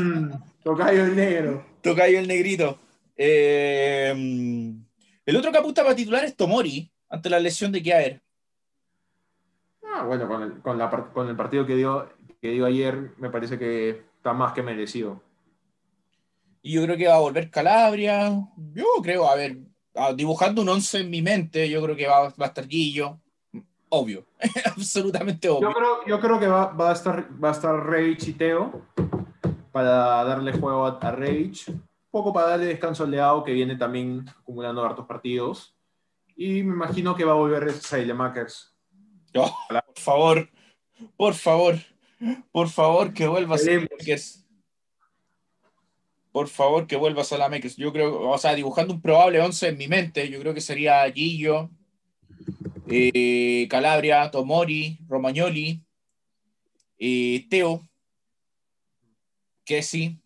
Mm, 0.00 0.30
Tocayo 0.64 1.04
el 1.04 1.14
negro. 1.14 1.66
Tocayo 1.82 2.18
el 2.18 2.26
negrito. 2.26 2.78
Eh, 3.14 4.08
el 5.26 5.36
otro 5.36 5.52
que 5.52 5.58
apunta 5.58 5.82
para 5.82 5.94
titular 5.94 6.24
es 6.24 6.34
Tomori, 6.34 6.90
ante 7.10 7.28
la 7.28 7.38
lesión 7.38 7.70
de 7.72 7.82
Kiaer. 7.82 8.22
Ah, 9.84 10.04
bueno, 10.04 10.26
con 10.26 10.42
el, 10.42 10.60
con 10.62 10.78
la 10.78 10.88
par- 10.90 11.12
con 11.12 11.28
el 11.28 11.36
partido 11.36 11.66
que 11.66 11.76
dio, 11.76 12.08
que 12.40 12.52
dio 12.52 12.64
ayer, 12.64 13.12
me 13.18 13.28
parece 13.28 13.58
que 13.58 13.90
está 14.16 14.32
más 14.32 14.54
que 14.54 14.62
merecido. 14.62 15.22
Y 16.62 16.72
yo 16.72 16.84
creo 16.84 16.96
que 16.96 17.08
va 17.08 17.16
a 17.16 17.20
volver 17.20 17.50
Calabria. 17.50 18.30
Yo 18.72 18.86
creo, 19.02 19.28
a 19.28 19.36
ver, 19.36 19.58
ah, 19.94 20.14
dibujando 20.14 20.62
un 20.62 20.70
11 20.70 21.00
en 21.00 21.10
mi 21.10 21.20
mente, 21.20 21.68
yo 21.68 21.82
creo 21.82 21.94
que 21.94 22.06
va, 22.06 22.30
va 22.30 22.46
a 22.46 22.48
estar 22.48 22.66
Guillo. 22.66 23.20
Obvio, 23.88 24.26
absolutamente 24.64 25.48
obvio. 25.48 25.68
Yo 25.68 25.74
creo, 25.74 26.06
yo 26.06 26.20
creo 26.20 26.40
que 26.40 26.48
va, 26.48 26.72
va 26.72 26.90
a 26.90 26.92
estar, 26.92 27.28
va 27.42 27.50
a 27.50 27.52
estar 27.52 27.74
Rage 27.74 28.30
y 28.30 28.32
Teo 28.32 28.82
para 29.70 30.24
darle 30.24 30.52
juego 30.52 30.86
a, 30.86 30.98
a 30.98 31.10
Rage. 31.12 31.70
Un 31.70 31.82
poco 32.10 32.32
para 32.32 32.48
darle 32.48 32.66
descanso 32.66 33.04
al 33.04 33.10
Leao, 33.10 33.44
que 33.44 33.52
viene 33.52 33.76
también 33.76 34.28
acumulando 34.40 34.84
hartos 34.84 35.06
partidos. 35.06 35.76
Y 36.34 36.62
me 36.62 36.74
imagino 36.74 37.14
que 37.14 37.24
va 37.24 37.32
a 37.32 37.36
volver 37.36 37.72
Sailemakers. 37.72 38.74
Oh, 39.34 39.54
por 39.68 39.98
favor, 39.98 40.48
por 41.16 41.34
favor, 41.34 41.76
por 42.52 42.68
favor, 42.68 43.12
que 43.12 43.26
vuelva. 43.26 43.58
Salamakers. 43.58 44.46
Por 46.32 46.48
favor, 46.48 46.86
que 46.86 46.96
vuelva 46.96 47.24
Salamakers. 47.24 47.76
Yo 47.76 47.92
creo, 47.92 48.28
o 48.28 48.38
sea, 48.38 48.54
dibujando 48.54 48.92
un 48.94 49.00
probable 49.00 49.40
11 49.40 49.68
en 49.68 49.78
mi 49.78 49.88
mente, 49.88 50.28
yo 50.28 50.40
creo 50.40 50.52
que 50.52 50.60
sería 50.60 51.04
Guillo, 51.06 51.70
eh, 52.88 53.66
Calabria, 53.68 54.30
Tomori, 54.30 54.98
Romagnoli, 55.08 55.82
eh, 56.98 57.46
Teo, 57.50 57.86
Kessi, 59.64 60.20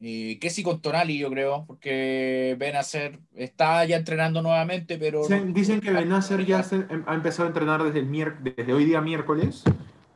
eh, 0.00 0.38
Kessi 0.40 0.62
con 0.62 0.80
Tonali, 0.80 1.18
yo 1.18 1.30
creo, 1.30 1.64
porque 1.66 2.54
ser, 2.82 3.18
está 3.34 3.84
ya 3.84 3.96
entrenando 3.96 4.42
nuevamente, 4.42 4.98
pero 4.98 5.22
Dicen, 5.22 5.52
dicen 5.54 5.80
que 5.80 5.90
Benacer 5.90 6.44
ya 6.44 6.62
se- 6.62 6.86
em, 6.88 7.02
ha 7.06 7.14
empezado 7.14 7.44
a 7.44 7.48
entrenar 7.48 7.82
desde, 7.82 8.00
el 8.00 8.06
desde 8.42 8.72
hoy 8.72 8.84
día 8.84 9.00
miércoles, 9.00 9.62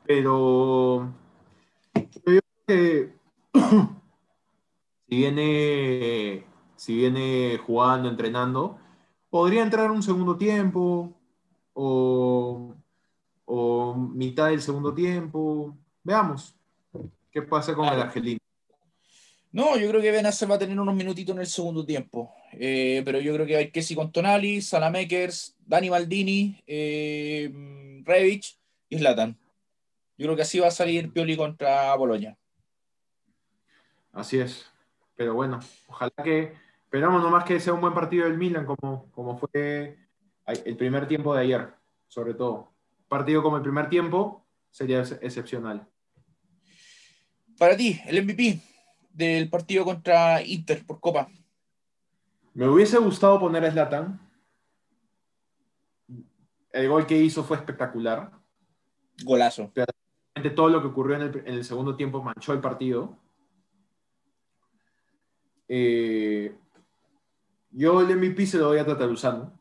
pero 0.07 1.13
yo 1.95 2.21
creo 2.25 2.41
que 2.67 3.15
si 5.09 5.17
viene, 5.17 6.45
si 6.77 6.95
viene 6.97 7.59
jugando, 7.59 8.09
entrenando, 8.09 8.79
podría 9.35 9.65
entrar 9.65 9.91
un 9.91 10.01
segundo 10.01 10.37
tiempo 10.37 11.13
o, 11.73 12.73
o 13.47 13.95
mitad 13.97 14.51
del 14.51 14.63
segundo 14.63 14.95
tiempo. 14.95 15.77
Veamos 16.05 16.55
qué 17.33 17.45
hacer 17.51 17.75
con 17.75 17.87
el 17.87 17.95
Claro. 17.95 18.03
Argelino. 18.03 18.39
No, 19.51 19.77
yo 19.77 19.89
creo 19.89 20.01
que 20.01 20.13
Benacer 20.13 20.49
va 20.49 20.55
a 20.55 20.59
tener 20.61 20.79
unos 20.79 20.95
minutitos 20.95 21.35
en 21.35 21.41
el 21.41 21.49
segundo 21.49 21.85
tiempo. 21.85 22.33
Eh, 22.53 23.03
pero 23.05 23.19
yo 23.19 23.35
creo 23.35 23.45
que 23.45 23.57
hay 23.57 23.71
Kessi 23.73 23.97
con 23.97 24.13
Tonali, 24.13 24.63
Salamakers, 24.63 25.57
Dani 25.67 25.91
Maldini, 25.91 26.63
eh, 26.69 27.51
Revich 28.05 28.57
y 28.89 28.99
Zlatan. 28.99 29.37
Yo 30.17 30.27
creo 30.27 30.37
que 30.37 30.43
así 30.43 30.61
va 30.61 30.69
a 30.69 30.71
salir 30.71 31.13
Pioli 31.13 31.37
contra 31.37 31.93
Boloña. 31.97 32.39
Así 34.13 34.39
es. 34.39 34.65
Pero 35.17 35.35
bueno, 35.35 35.59
ojalá 35.89 36.13
que. 36.23 36.53
Esperamos 36.95 37.25
nomás 37.25 37.43
que 37.43 37.59
sea 37.59 37.73
un 37.75 37.81
buen 37.81 37.93
partido 37.93 38.25
del 38.25 38.39
Milan, 38.39 38.65
como, 38.65 39.11
como 39.11 39.37
fue 39.37 39.99
el 40.47 40.77
primer 40.77 41.09
tiempo 41.09 41.35
de 41.35 41.41
ayer, 41.41 41.75
sobre 42.07 42.35
todo. 42.35 42.73
Partido 43.09 43.43
como 43.43 43.57
el 43.57 43.65
primer 43.65 43.89
tiempo 43.89 44.47
sería 44.71 45.01
ex- 45.01 45.19
excepcional. 45.21 45.89
Para 47.59 47.77
ti, 47.77 48.01
el 48.07 48.23
MVP 48.25 48.61
del 49.11 49.51
partido 49.51 49.85
contra 49.85 50.41
Inter 50.45 50.87
por 50.87 51.01
Copa. 51.01 51.27
Me 52.53 52.69
hubiese 52.69 52.97
gustado 52.99 53.41
poner 53.41 53.65
a 53.65 53.73
Zlatan. 53.73 54.21
El 56.71 56.89
gol 56.89 57.09
que 57.09 57.19
hizo 57.19 57.43
fue 57.43 57.57
espectacular. 57.57 58.31
Golazo. 59.25 59.73
Realmente 59.75 60.55
Todo 60.55 60.69
lo 60.69 60.81
que 60.81 60.87
ocurrió 60.87 61.17
en 61.17 61.23
el, 61.23 61.37
en 61.39 61.55
el 61.55 61.65
segundo 61.65 61.97
tiempo 61.97 62.23
manchó 62.23 62.53
el 62.53 62.61
partido. 62.61 63.19
Eh, 65.67 66.57
yo 67.75 68.01
el 68.01 68.17
MVP 68.17 68.47
se 68.47 68.59
lo 68.59 68.67
doy 68.67 68.79
a 68.79 68.87
Tataruzano. 68.87 69.53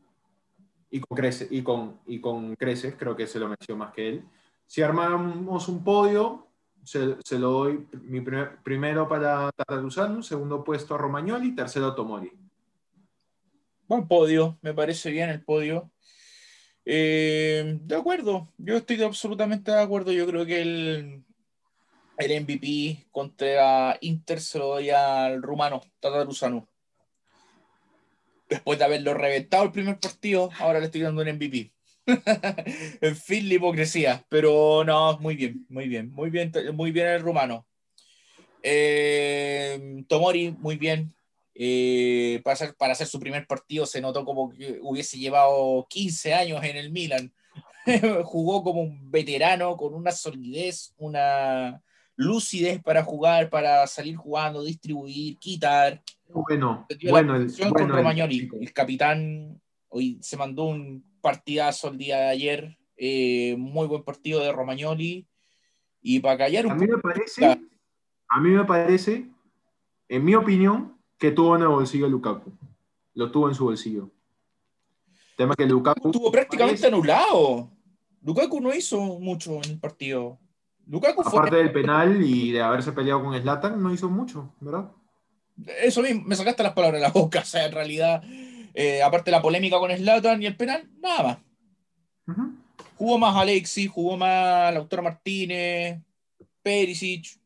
Y 0.89 0.99
con, 0.99 1.17
Crece, 1.17 1.47
y, 1.49 1.63
con, 1.63 1.99
y 2.05 2.21
con 2.21 2.55
Creces, 2.55 2.95
creo 2.95 3.15
que 3.15 3.25
se 3.25 3.39
lo 3.39 3.47
mereció 3.49 3.75
más 3.75 3.91
que 3.93 4.09
él. 4.09 4.25
Si 4.67 4.83
armamos 4.83 5.67
un 5.67 5.83
podio, 5.83 6.47
se, 6.83 7.17
lo 7.39 7.49
doy 7.49 7.87
mi 8.03 8.21
primer- 8.21 8.61
primero 8.63 9.07
para 9.07 9.49
Tataruzano, 9.53 10.21
segundo 10.21 10.63
puesto 10.63 10.93
a 10.93 10.99
Romagnoli, 10.99 11.55
tercero 11.55 11.87
a 11.87 11.95
Tomori. 11.95 12.31
Buen 13.87 14.07
podio, 14.07 14.57
me 14.61 14.73
parece 14.73 15.09
bien 15.09 15.29
el 15.29 15.43
podio. 15.43 15.91
Eh, 16.85 17.79
de 17.81 17.95
acuerdo, 17.95 18.49
yo 18.57 18.77
estoy 18.77 19.01
absolutamente 19.01 19.71
de 19.71 19.81
acuerdo. 19.81 20.11
Yo 20.11 20.27
creo 20.27 20.45
que 20.45 20.61
el, 20.61 21.23
el 22.17 22.41
MVP 22.43 23.07
contra 23.11 23.97
Inter 24.01 24.39
se 24.39 24.59
lo 24.59 24.67
doy 24.67 24.89
al 24.91 25.41
rumano, 25.41 25.81
Tataruzano. 25.99 26.67
Después 28.53 28.77
de 28.77 28.85
haberlo 28.85 29.15
reventado 29.15 29.63
el 29.63 29.71
primer 29.71 29.99
partido, 29.99 30.51
ahora 30.59 30.79
le 30.79 30.85
estoy 30.85 31.01
dando 31.01 31.23
un 31.23 31.27
MVP. 31.27 31.71
en 33.01 33.15
fin, 33.15 33.49
la 33.49 33.55
hipocresía, 33.55 34.23
pero 34.29 34.83
no, 34.85 35.17
muy 35.17 35.35
bien, 35.35 35.65
muy 35.69 35.87
bien, 35.87 36.11
muy 36.11 36.29
bien, 36.29 36.51
muy 36.73 36.91
bien 36.91 37.07
el 37.07 37.21
rumano. 37.21 37.65
Eh, 38.61 40.03
Tomori, 40.07 40.51
muy 40.51 40.77
bien, 40.77 41.11
eh, 41.55 42.41
para, 42.43 42.53
hacer, 42.53 42.75
para 42.75 42.93
hacer 42.93 43.07
su 43.07 43.19
primer 43.19 43.47
partido 43.47 43.87
se 43.87 44.01
notó 44.01 44.23
como 44.23 44.51
que 44.51 44.77
hubiese 44.83 45.17
llevado 45.17 45.87
15 45.89 46.35
años 46.35 46.63
en 46.63 46.77
el 46.77 46.91
Milan. 46.91 47.33
Jugó 48.23 48.63
como 48.63 48.81
un 48.81 49.09
veterano 49.09 49.75
con 49.77 49.95
una 49.95 50.11
solidez, 50.11 50.93
una 50.97 51.81
lucidez 52.15 52.83
para 52.83 53.03
jugar, 53.03 53.49
para 53.49 53.87
salir 53.87 54.15
jugando, 54.15 54.63
distribuir, 54.63 55.39
quitar. 55.39 56.03
Bueno, 56.33 56.87
bueno, 57.09 57.35
el, 57.35 57.51
bueno 57.71 57.95
Romagnoli. 57.95 58.49
El 58.59 58.73
capitán 58.73 59.61
hoy 59.89 60.17
se 60.21 60.37
mandó 60.37 60.65
un 60.65 61.03
partidazo 61.21 61.89
el 61.89 61.97
día 61.97 62.17
de 62.19 62.27
ayer. 62.29 62.77
eh, 62.97 63.55
muy 63.57 63.87
buen 63.87 64.03
partido 64.03 64.39
de 64.41 64.51
Romagnoli. 64.51 65.27
Y 66.01 66.19
para 66.19 66.37
callar 66.37 66.65
A 66.65 66.73
un 66.73 66.77
mí 66.79 66.87
me 66.87 66.97
parece, 66.97 67.59
a 68.29 68.39
mí 68.39 68.49
me 68.49 68.63
parece, 68.65 69.29
en 70.09 70.23
mi 70.25 70.35
opinión, 70.35 70.97
que 71.17 71.31
tuvo 71.31 71.55
en 71.55 71.61
el 71.63 71.69
bolsillo 71.69 72.05
a 72.05 72.09
Lukaku. 72.09 72.51
Lo 73.15 73.31
tuvo 73.31 73.47
en 73.49 73.55
su 73.55 73.65
bolsillo. 73.65 74.09
Tema 75.37 75.55
que 75.55 75.65
Lukaku 75.65 76.09
estuvo 76.09 76.31
prácticamente 76.31 76.81
parece- 76.81 76.87
anulado. 76.87 77.71
Lukaku 78.21 78.61
no 78.61 78.73
hizo 78.73 78.99
mucho 79.19 79.55
en 79.63 79.71
el 79.71 79.79
partido. 79.79 80.39
Lukaku 80.87 81.23
fue 81.23 81.39
aparte 81.39 81.57
del 81.57 81.71
penal 81.71 82.21
y 82.23 82.51
de 82.51 82.61
haberse 82.61 82.91
peleado 82.91 83.23
con 83.23 83.39
Zlatan, 83.41 83.81
no 83.81 83.93
hizo 83.93 84.09
mucho, 84.09 84.53
¿verdad? 84.59 84.91
Eso 85.81 86.01
mismo, 86.01 86.23
me 86.25 86.35
sacaste 86.35 86.63
las 86.63 86.73
palabras 86.73 87.01
de 87.01 87.07
la 87.07 87.11
boca. 87.11 87.39
O 87.43 87.45
sea, 87.45 87.65
en 87.65 87.71
realidad, 87.71 88.23
eh, 88.73 89.01
aparte 89.01 89.31
de 89.31 89.37
la 89.37 89.41
polémica 89.41 89.79
con 89.79 89.91
Slatan 89.91 90.41
y 90.41 90.45
el 90.45 90.55
penal, 90.55 90.89
nada 91.01 91.23
más. 91.23 91.37
Jugó 92.95 93.17
más 93.17 93.35
Alexis, 93.35 93.89
jugó 93.89 94.17
más 94.17 94.73
Lautaro 94.73 95.03
Martínez, 95.03 95.99
Perisic 96.61 97.37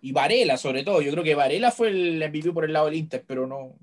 y 0.00 0.12
Varela, 0.12 0.56
sobre 0.56 0.84
todo. 0.84 1.02
Yo 1.02 1.10
creo 1.12 1.24
que 1.24 1.34
Varela 1.34 1.70
fue 1.70 1.88
el 1.88 2.18
MVP 2.30 2.52
por 2.52 2.64
el 2.64 2.72
lado 2.72 2.86
del 2.86 2.94
Inter, 2.94 3.24
pero 3.26 3.46
no. 3.46 3.74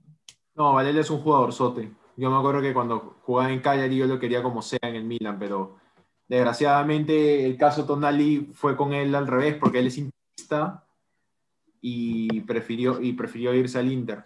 No, 0.56 0.74
Varela 0.74 1.02
es 1.02 1.10
un 1.10 1.22
jugador 1.22 1.54
sote. 1.54 1.92
Yo 2.18 2.32
me 2.32 2.38
acuerdo 2.38 2.62
que 2.62 2.74
cuando 2.74 3.18
jugaba 3.24 3.52
en 3.52 3.60
Cagliari 3.60 3.98
yo 3.98 4.08
lo 4.08 4.20
quería 4.20 4.42
como 4.42 4.62
sea 4.62 4.80
en 4.84 4.96
el 4.96 5.04
Milan, 5.04 5.38
pero 5.38 5.78
desgraciadamente 6.28 7.46
el 7.46 7.58
caso 7.58 7.86
Tonali 7.86 8.52
fue 8.54 8.76
con 8.76 8.94
él 8.94 9.14
al 9.14 9.28
revés 9.28 9.58
porque 9.60 9.80
él 9.80 9.88
es 9.88 9.98
interista 9.98 10.85
y 11.88 12.42
prefirió, 12.42 13.00
y 13.00 13.14
prefirió 13.14 13.54
irse 13.54 13.78
al 13.78 13.92
Inter. 13.92 14.24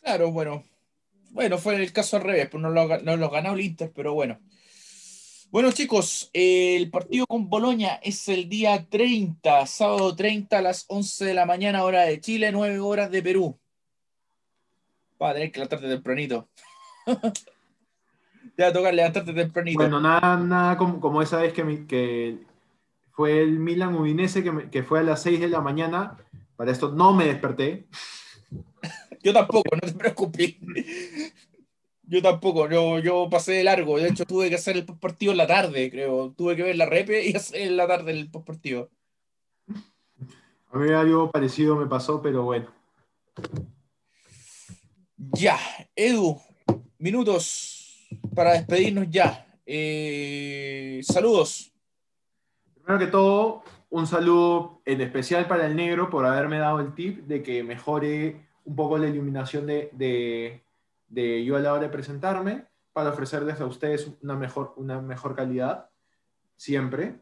Claro, 0.00 0.30
bueno. 0.30 0.62
Bueno, 1.30 1.58
fue 1.58 1.74
el 1.74 1.92
caso 1.92 2.16
al 2.16 2.22
revés, 2.22 2.48
pues 2.48 2.62
no 2.62 2.70
lo, 2.70 2.86
no 3.02 3.16
lo 3.16 3.28
ganó 3.28 3.54
el 3.54 3.60
Inter, 3.60 3.90
pero 3.92 4.14
bueno. 4.14 4.38
Bueno, 5.50 5.72
chicos, 5.72 6.30
eh, 6.32 6.76
el 6.76 6.90
partido 6.92 7.26
con 7.26 7.50
Boloña 7.50 7.96
es 8.04 8.28
el 8.28 8.48
día 8.48 8.86
30, 8.88 9.66
sábado 9.66 10.14
30 10.14 10.58
a 10.58 10.62
las 10.62 10.84
11 10.86 11.24
de 11.24 11.34
la 11.34 11.44
mañana, 11.44 11.82
hora 11.82 12.02
de 12.02 12.20
Chile, 12.20 12.52
9 12.52 12.78
horas 12.78 13.10
de 13.10 13.22
Perú. 13.24 13.58
Va 15.20 15.30
a 15.30 15.34
tener 15.34 15.50
que 15.50 15.58
la 15.58 15.66
tarde 15.66 15.88
tempranito. 15.88 16.48
Te 18.54 18.62
va 18.62 18.68
a 18.68 18.72
tocar 18.72 18.94
levantarte 18.94 19.32
tempranito. 19.32 19.80
Bueno, 19.80 20.00
nada, 20.00 20.36
nada 20.36 20.76
como, 20.76 21.00
como 21.00 21.20
esa 21.20 21.38
vez 21.38 21.52
que, 21.52 21.84
que 21.88 22.38
fue 23.16 23.40
el 23.42 23.58
Milan 23.58 23.94
Udinese 23.94 24.42
que, 24.44 24.52
me- 24.52 24.70
que 24.70 24.82
fue 24.82 25.00
a 25.00 25.02
las 25.02 25.22
6 25.22 25.40
de 25.40 25.48
la 25.48 25.60
mañana. 25.62 26.18
Para 26.54 26.70
esto 26.70 26.92
no 26.92 27.12
me 27.14 27.24
desperté. 27.26 27.86
Yo 29.22 29.32
tampoco, 29.32 29.74
no 29.74 29.80
te 29.80 29.92
preocupes. 29.94 30.56
Yo 32.02 32.22
tampoco, 32.22 32.68
yo, 32.70 32.98
yo 33.00 33.28
pasé 33.30 33.52
de 33.52 33.64
largo. 33.64 33.98
De 33.98 34.08
hecho, 34.08 34.24
tuve 34.26 34.48
que 34.48 34.54
hacer 34.54 34.76
el 34.76 34.84
postpartido 34.84 35.32
en 35.32 35.38
la 35.38 35.46
tarde, 35.46 35.90
creo. 35.90 36.30
Tuve 36.36 36.54
que 36.54 36.62
ver 36.62 36.76
la 36.76 36.86
repe 36.86 37.26
y 37.26 37.32
hacer 37.36 37.62
en 37.62 37.76
la 37.76 37.88
tarde 37.88 38.12
el 38.12 38.30
postpartido. 38.30 38.90
A 40.70 40.78
mí 40.78 40.90
algo 40.92 41.30
parecido 41.30 41.74
me 41.74 41.86
pasó, 41.86 42.20
pero 42.22 42.42
bueno. 42.44 42.66
Ya, 45.16 45.58
Edu, 45.94 46.38
minutos 46.98 48.06
para 48.34 48.52
despedirnos 48.52 49.06
ya. 49.10 49.46
Eh, 49.64 51.00
saludos. 51.02 51.72
Primero 52.86 53.04
que 53.04 53.10
todo, 53.10 53.64
un 53.90 54.06
saludo 54.06 54.80
en 54.84 55.00
especial 55.00 55.48
para 55.48 55.66
el 55.66 55.74
negro 55.74 56.08
por 56.08 56.24
haberme 56.24 56.58
dado 56.60 56.78
el 56.78 56.94
tip 56.94 57.26
de 57.26 57.42
que 57.42 57.64
mejore 57.64 58.46
un 58.64 58.76
poco 58.76 58.96
la 58.96 59.08
iluminación 59.08 59.66
de, 59.66 59.90
de- 59.92 60.62
de 61.08 61.44
yo 61.44 61.56
a 61.56 61.58
la 61.58 61.72
hora 61.72 61.82
de 61.82 61.88
presentarme 61.88 62.66
para 62.92 63.10
ofrecerles 63.10 63.60
a 63.60 63.66
ustedes 63.66 64.12
una 64.22 64.36
mejor, 64.36 64.72
una 64.76 65.00
mejor 65.00 65.34
calidad, 65.34 65.90
siempre. 66.56 67.18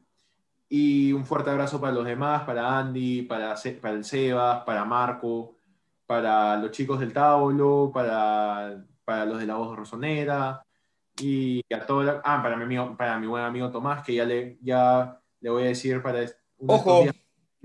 Y 0.69 1.15
un 1.15 1.25
fuerte 1.25 1.49
abrazo 1.49 1.81
para 1.81 1.95
los 1.95 2.05
demás, 2.05 2.43
para 2.43 2.79
Andy, 2.79 3.23
para, 3.23 3.55
para 3.81 3.95
el 3.95 4.05
Sebas, 4.05 4.65
para 4.65 4.85
Marco, 4.85 5.57
para 6.05 6.59
los 6.59 6.73
chicos 6.73 7.01
del 7.01 7.15
Taulo, 7.15 7.91
para, 7.91 8.85
para 9.07 9.25
los 9.25 9.39
de 9.39 9.47
la 9.47 9.55
voz 9.55 9.75
rosonera 9.75 10.63
y 11.19 11.63
a 11.75 11.87
todo 11.87 12.03
la- 12.03 12.21
ah, 12.23 12.43
para 12.43 12.55
mi 12.59 12.65
amigo, 12.65 12.95
para 12.99 13.19
mi 13.19 13.27
buen 13.27 13.45
amigo 13.45 13.71
Tomás, 13.71 14.03
que 14.05 14.15
ya 14.15 14.27
le, 14.27 14.59
ya 14.61 15.19
le 15.45 15.51
voy 15.51 15.65
a 15.65 15.67
decir 15.67 16.01
para 16.01 16.25
Ojo. 16.67 17.03
días, 17.03 17.15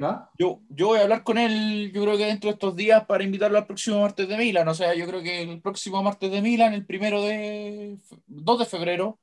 ¿va? 0.04 0.30
Yo, 0.38 0.60
yo 0.68 0.88
voy 0.88 1.00
a 1.00 1.04
hablar 1.04 1.24
con 1.24 1.38
él, 1.38 1.94
yo 1.94 2.04
creo 2.04 2.18
que 2.18 2.26
dentro 2.26 2.50
de 2.50 2.56
estos 2.56 2.76
días 2.76 3.06
para 3.06 3.24
invitarlo 3.24 3.58
al 3.58 3.68
próximo 3.68 4.02
martes 4.02 4.28
de 4.28 4.36
Milan. 4.36 4.68
O 4.68 4.74
sea, 4.74 4.94
yo 4.94 5.08
creo 5.08 5.24
que 5.24 5.44
el 5.44 5.62
próximo 5.62 6.04
martes 6.04 6.30
de 6.30 6.42
Milan, 6.42 6.74
el 6.74 6.86
primero 6.86 7.24
de 7.24 7.98
2 8.28 8.60
de 8.60 8.66
febrero, 8.66 9.18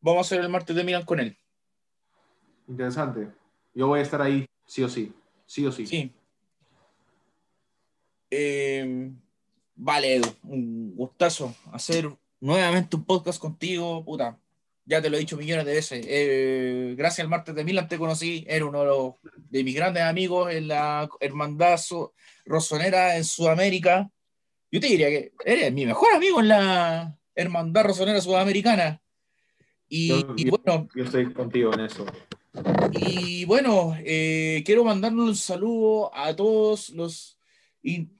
vamos 0.00 0.18
a 0.18 0.20
hacer 0.22 0.40
el 0.40 0.48
martes 0.48 0.74
de 0.74 0.82
Milan 0.82 1.04
con 1.04 1.20
él. 1.20 1.38
Interesante. 2.66 3.28
Yo 3.72 3.86
voy 3.86 4.00
a 4.00 4.02
estar 4.02 4.20
ahí, 4.20 4.46
sí 4.66 4.82
o 4.82 4.88
sí. 4.88 5.12
Sí 5.46 5.64
o 5.64 5.70
sí. 5.70 5.86
Sí. 5.86 6.12
Eh, 8.30 9.12
vale, 9.76 10.16
Edu, 10.16 10.28
un 10.42 10.96
gustazo 10.96 11.54
hacer 11.70 12.10
nuevamente 12.40 12.96
un 12.96 13.04
podcast 13.04 13.40
contigo, 13.40 14.04
puta. 14.04 14.41
Ya 14.84 15.00
te 15.00 15.08
lo 15.08 15.16
he 15.16 15.20
dicho 15.20 15.36
millones 15.36 15.64
de 15.64 15.74
veces. 15.74 16.04
Eh, 16.08 16.94
gracias 16.96 17.20
al 17.24 17.28
martes 17.30 17.54
de 17.54 17.64
Milan 17.64 17.86
te 17.88 17.98
conocí, 17.98 18.44
era 18.48 18.64
uno 18.66 18.80
de, 18.80 18.86
los- 18.86 19.14
de 19.50 19.62
mis 19.64 19.74
grandes 19.76 20.02
amigos 20.02 20.52
en 20.52 20.68
la 20.68 21.08
hermandad 21.20 21.76
so- 21.76 22.14
rosonera 22.44 23.16
en 23.16 23.24
Sudamérica. 23.24 24.10
Yo 24.72 24.80
te 24.80 24.88
diría 24.88 25.08
que 25.08 25.32
eres 25.44 25.72
mi 25.72 25.86
mejor 25.86 26.12
amigo 26.14 26.40
en 26.40 26.48
la 26.48 27.16
hermandad 27.34 27.84
rosonera 27.84 28.20
sudamericana. 28.20 29.00
Y, 29.88 30.08
Yo- 30.08 30.34
y 30.36 30.50
bueno, 30.50 30.88
Yo 30.96 31.04
estoy 31.04 31.32
contigo 31.32 31.72
en 31.74 31.80
eso. 31.80 32.04
y 32.92 33.44
bueno, 33.44 33.94
eh, 34.04 34.62
quiero 34.66 34.82
mandarle 34.84 35.22
un 35.22 35.36
saludo 35.36 36.14
a 36.14 36.34
todos 36.34 36.90
los, 36.90 37.38
in- 37.82 38.18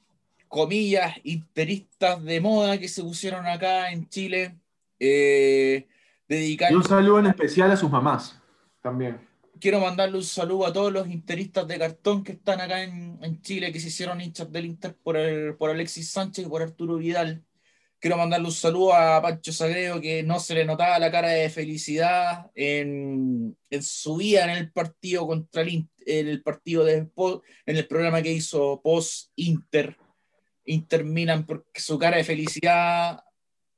comillas, 0.48 1.16
interistas 1.24 2.22
de 2.22 2.40
moda 2.40 2.78
que 2.78 2.88
se 2.88 3.02
pusieron 3.02 3.46
acá 3.46 3.90
en 3.90 4.08
Chile. 4.08 4.56
Eh, 5.00 5.86
dedicar, 6.36 6.72
Y 6.72 6.74
un 6.74 6.84
saludo 6.84 7.18
en 7.20 7.26
especial 7.26 7.70
a 7.70 7.76
sus 7.76 7.90
mamás 7.90 8.40
también. 8.82 9.20
quiero 9.60 9.78
mandarle 9.80 10.16
un 10.16 10.24
saludo 10.24 10.66
a 10.66 10.72
todos 10.72 10.92
los 10.92 11.06
interistas 11.08 11.66
de 11.68 11.78
cartón 11.78 12.24
que 12.24 12.32
están 12.32 12.60
acá 12.60 12.82
en, 12.82 13.18
en 13.22 13.40
Chile, 13.42 13.72
que 13.72 13.78
se 13.80 13.88
hicieron 13.88 14.20
hinchas 14.20 14.50
del 14.50 14.66
Inter 14.66 14.96
por, 15.02 15.16
el- 15.16 15.54
por 15.56 15.70
Alexis 15.70 16.10
Sánchez 16.10 16.46
y 16.46 16.48
por 16.48 16.62
Arturo 16.62 16.96
Vidal. 16.96 17.44
Quiero 18.00 18.16
mandarle 18.16 18.48
un 18.48 18.52
saludo 18.52 18.92
a 18.94 19.22
Pancho 19.22 19.52
Sagreo, 19.52 20.00
que 20.00 20.24
no 20.24 20.40
se 20.40 20.54
le 20.54 20.64
notaba 20.64 20.98
la 20.98 21.12
cara 21.12 21.28
de 21.28 21.48
felicidad 21.48 22.50
en, 22.56 23.56
en 23.70 23.82
su 23.84 24.16
vida 24.16 24.42
en 24.44 24.50
el 24.58 24.72
partido 24.72 25.24
contra 25.28 25.62
el, 25.62 25.86
en 26.04 26.26
el 26.26 26.42
partido 26.42 26.82
de 26.84 26.94
en 26.96 27.76
el 27.76 27.86
programa 27.86 28.20
que 28.20 28.32
hizo 28.32 28.80
post 28.82 29.30
Inter. 29.36 29.96
Inter 30.64 31.04
Milan, 31.04 31.46
porque 31.46 31.80
su 31.80 31.96
cara 31.98 32.16
de 32.16 32.24
felicidad 32.24 33.22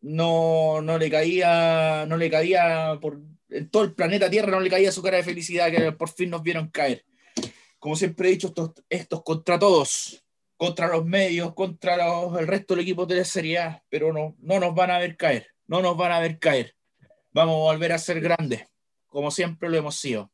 no, 0.05 0.83
no 0.83 0.99
le 0.99 1.11
caía, 1.11 2.05
no 2.07 2.17
le 2.17 2.31
caía 2.31 2.99
por 3.01 3.21
en 3.49 3.71
todo 3.71 3.85
el 3.85 3.95
planeta 3.95 4.29
Tierra 4.29 4.51
no 4.51 4.61
le 4.61 4.69
caía 4.71 4.91
su 4.93 5.03
cara 5.03 5.17
de 5.19 5.23
felicidad 5.23 5.71
que 5.71 5.93
por 5.93 6.09
fin 6.09 6.29
nos 6.31 6.43
vieron 6.43 6.69
caer. 6.69 7.05
Como 7.79 7.97
siempre 7.97 8.29
he 8.29 8.33
dicho, 8.33 8.53
estos, 8.89 9.23
contra 9.23 9.59
todos, 9.59 10.25
contra 10.57 10.89
los 10.89 11.05
medios, 11.07 11.55
contra 11.55 11.97
los- 11.97 12.39
el 12.39 12.47
resto 12.47 12.75
del 12.75 12.83
equipo 12.83 13.07
de 13.07 13.17
la 13.17 13.25
Serie 13.25 13.59
A, 13.59 13.85
pero 13.89 14.13
no, 14.13 14.35
no 14.41 14.59
nos 14.59 14.75
van 14.75 14.91
a 14.91 14.99
ver 14.99 15.17
caer, 15.17 15.47
no 15.67 15.81
nos 15.83 15.97
van 15.97 16.13
a 16.13 16.21
ver 16.21 16.39
caer. 16.39 16.75
Vamos 17.33 17.55
a 17.55 17.73
volver 17.73 17.93
a 17.93 17.99
ser 17.99 18.21
grandes, 18.21 18.65
como 19.07 19.31
siempre 19.31 19.69
lo 19.69 19.77
hemos 19.77 19.97
sido. 19.97 20.31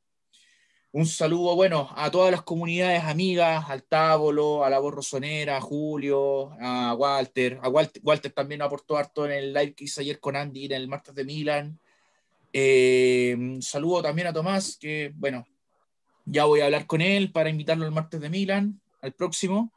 Un 0.92 1.06
saludo, 1.06 1.54
bueno, 1.54 1.88
a 1.94 2.10
todas 2.10 2.32
las 2.32 2.42
comunidades 2.42 3.04
amigas, 3.04 3.64
al 3.68 3.84
Tábolo, 3.84 4.64
a 4.64 4.70
la 4.70 4.80
Voz 4.80 4.92
Rosonera, 4.92 5.58
a 5.58 5.60
Julio, 5.60 6.50
a 6.60 6.94
Walter. 6.94 7.60
A 7.62 7.68
Walter, 7.68 8.32
también 8.32 8.60
aportó 8.60 8.96
harto 8.96 9.24
en 9.24 9.30
el 9.30 9.52
live 9.52 9.74
que 9.74 9.84
hice 9.84 10.00
ayer 10.00 10.18
con 10.18 10.34
Andy 10.34 10.64
en 10.64 10.72
el 10.72 10.88
martes 10.88 11.14
de 11.14 11.24
Milan. 11.24 11.78
Eh, 12.52 13.36
un 13.38 13.62
saludo 13.62 14.02
también 14.02 14.26
a 14.26 14.32
Tomás, 14.32 14.76
que 14.80 15.12
bueno, 15.14 15.46
ya 16.24 16.46
voy 16.46 16.58
a 16.60 16.64
hablar 16.64 16.86
con 16.86 17.00
él 17.00 17.30
para 17.30 17.50
invitarlo 17.50 17.84
al 17.84 17.92
martes 17.92 18.20
de 18.20 18.28
Milan, 18.28 18.80
al 19.00 19.12
próximo. 19.12 19.72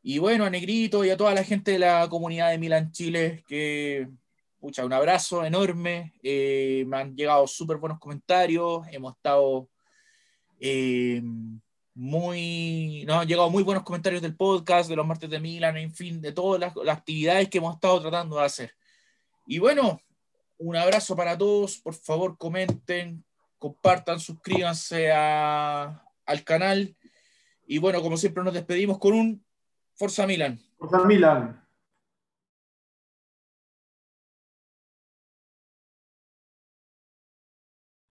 Y 0.00 0.18
bueno, 0.18 0.44
a 0.44 0.50
Negrito 0.50 1.04
y 1.04 1.10
a 1.10 1.16
toda 1.16 1.34
la 1.34 1.42
gente 1.42 1.72
de 1.72 1.80
la 1.80 2.08
comunidad 2.08 2.52
de 2.52 2.58
Milan 2.58 2.92
Chile, 2.92 3.42
que, 3.48 4.06
pucha, 4.60 4.84
un 4.84 4.92
abrazo 4.92 5.44
enorme. 5.44 6.12
Eh, 6.22 6.84
me 6.86 6.98
han 6.98 7.16
llegado 7.16 7.48
súper 7.48 7.78
buenos 7.78 7.98
comentarios, 7.98 8.86
hemos 8.92 9.16
estado 9.16 9.68
eh, 10.60 11.22
muy, 11.94 13.04
nos 13.06 13.16
han 13.22 13.26
llegado 13.28 13.50
muy 13.50 13.62
buenos 13.62 13.82
comentarios 13.84 14.20
del 14.22 14.36
podcast, 14.36 14.88
de 14.88 14.96
los 14.96 15.06
martes 15.06 15.30
de 15.30 15.40
Milan, 15.40 15.76
en 15.76 15.92
fin, 15.92 16.20
de 16.20 16.32
todas 16.32 16.60
las, 16.60 16.76
las 16.84 16.98
actividades 16.98 17.48
que 17.48 17.58
hemos 17.58 17.74
estado 17.74 18.00
tratando 18.00 18.36
de 18.36 18.44
hacer. 18.44 18.72
Y 19.46 19.58
bueno, 19.58 20.00
un 20.58 20.76
abrazo 20.76 21.16
para 21.16 21.36
todos, 21.38 21.78
por 21.78 21.94
favor 21.94 22.36
comenten, 22.36 23.24
compartan, 23.58 24.20
suscríbanse 24.20 25.10
a- 25.12 26.02
al 26.26 26.44
canal. 26.44 26.94
Y 27.66 27.78
bueno, 27.78 28.02
como 28.02 28.16
siempre 28.16 28.42
nos 28.44 28.54
despedimos 28.54 28.98
con 28.98 29.12
un 29.14 29.44
Forza 29.94 30.26
Milan. 30.26 30.58
Forza 30.78 30.98
Milan. 31.04 31.65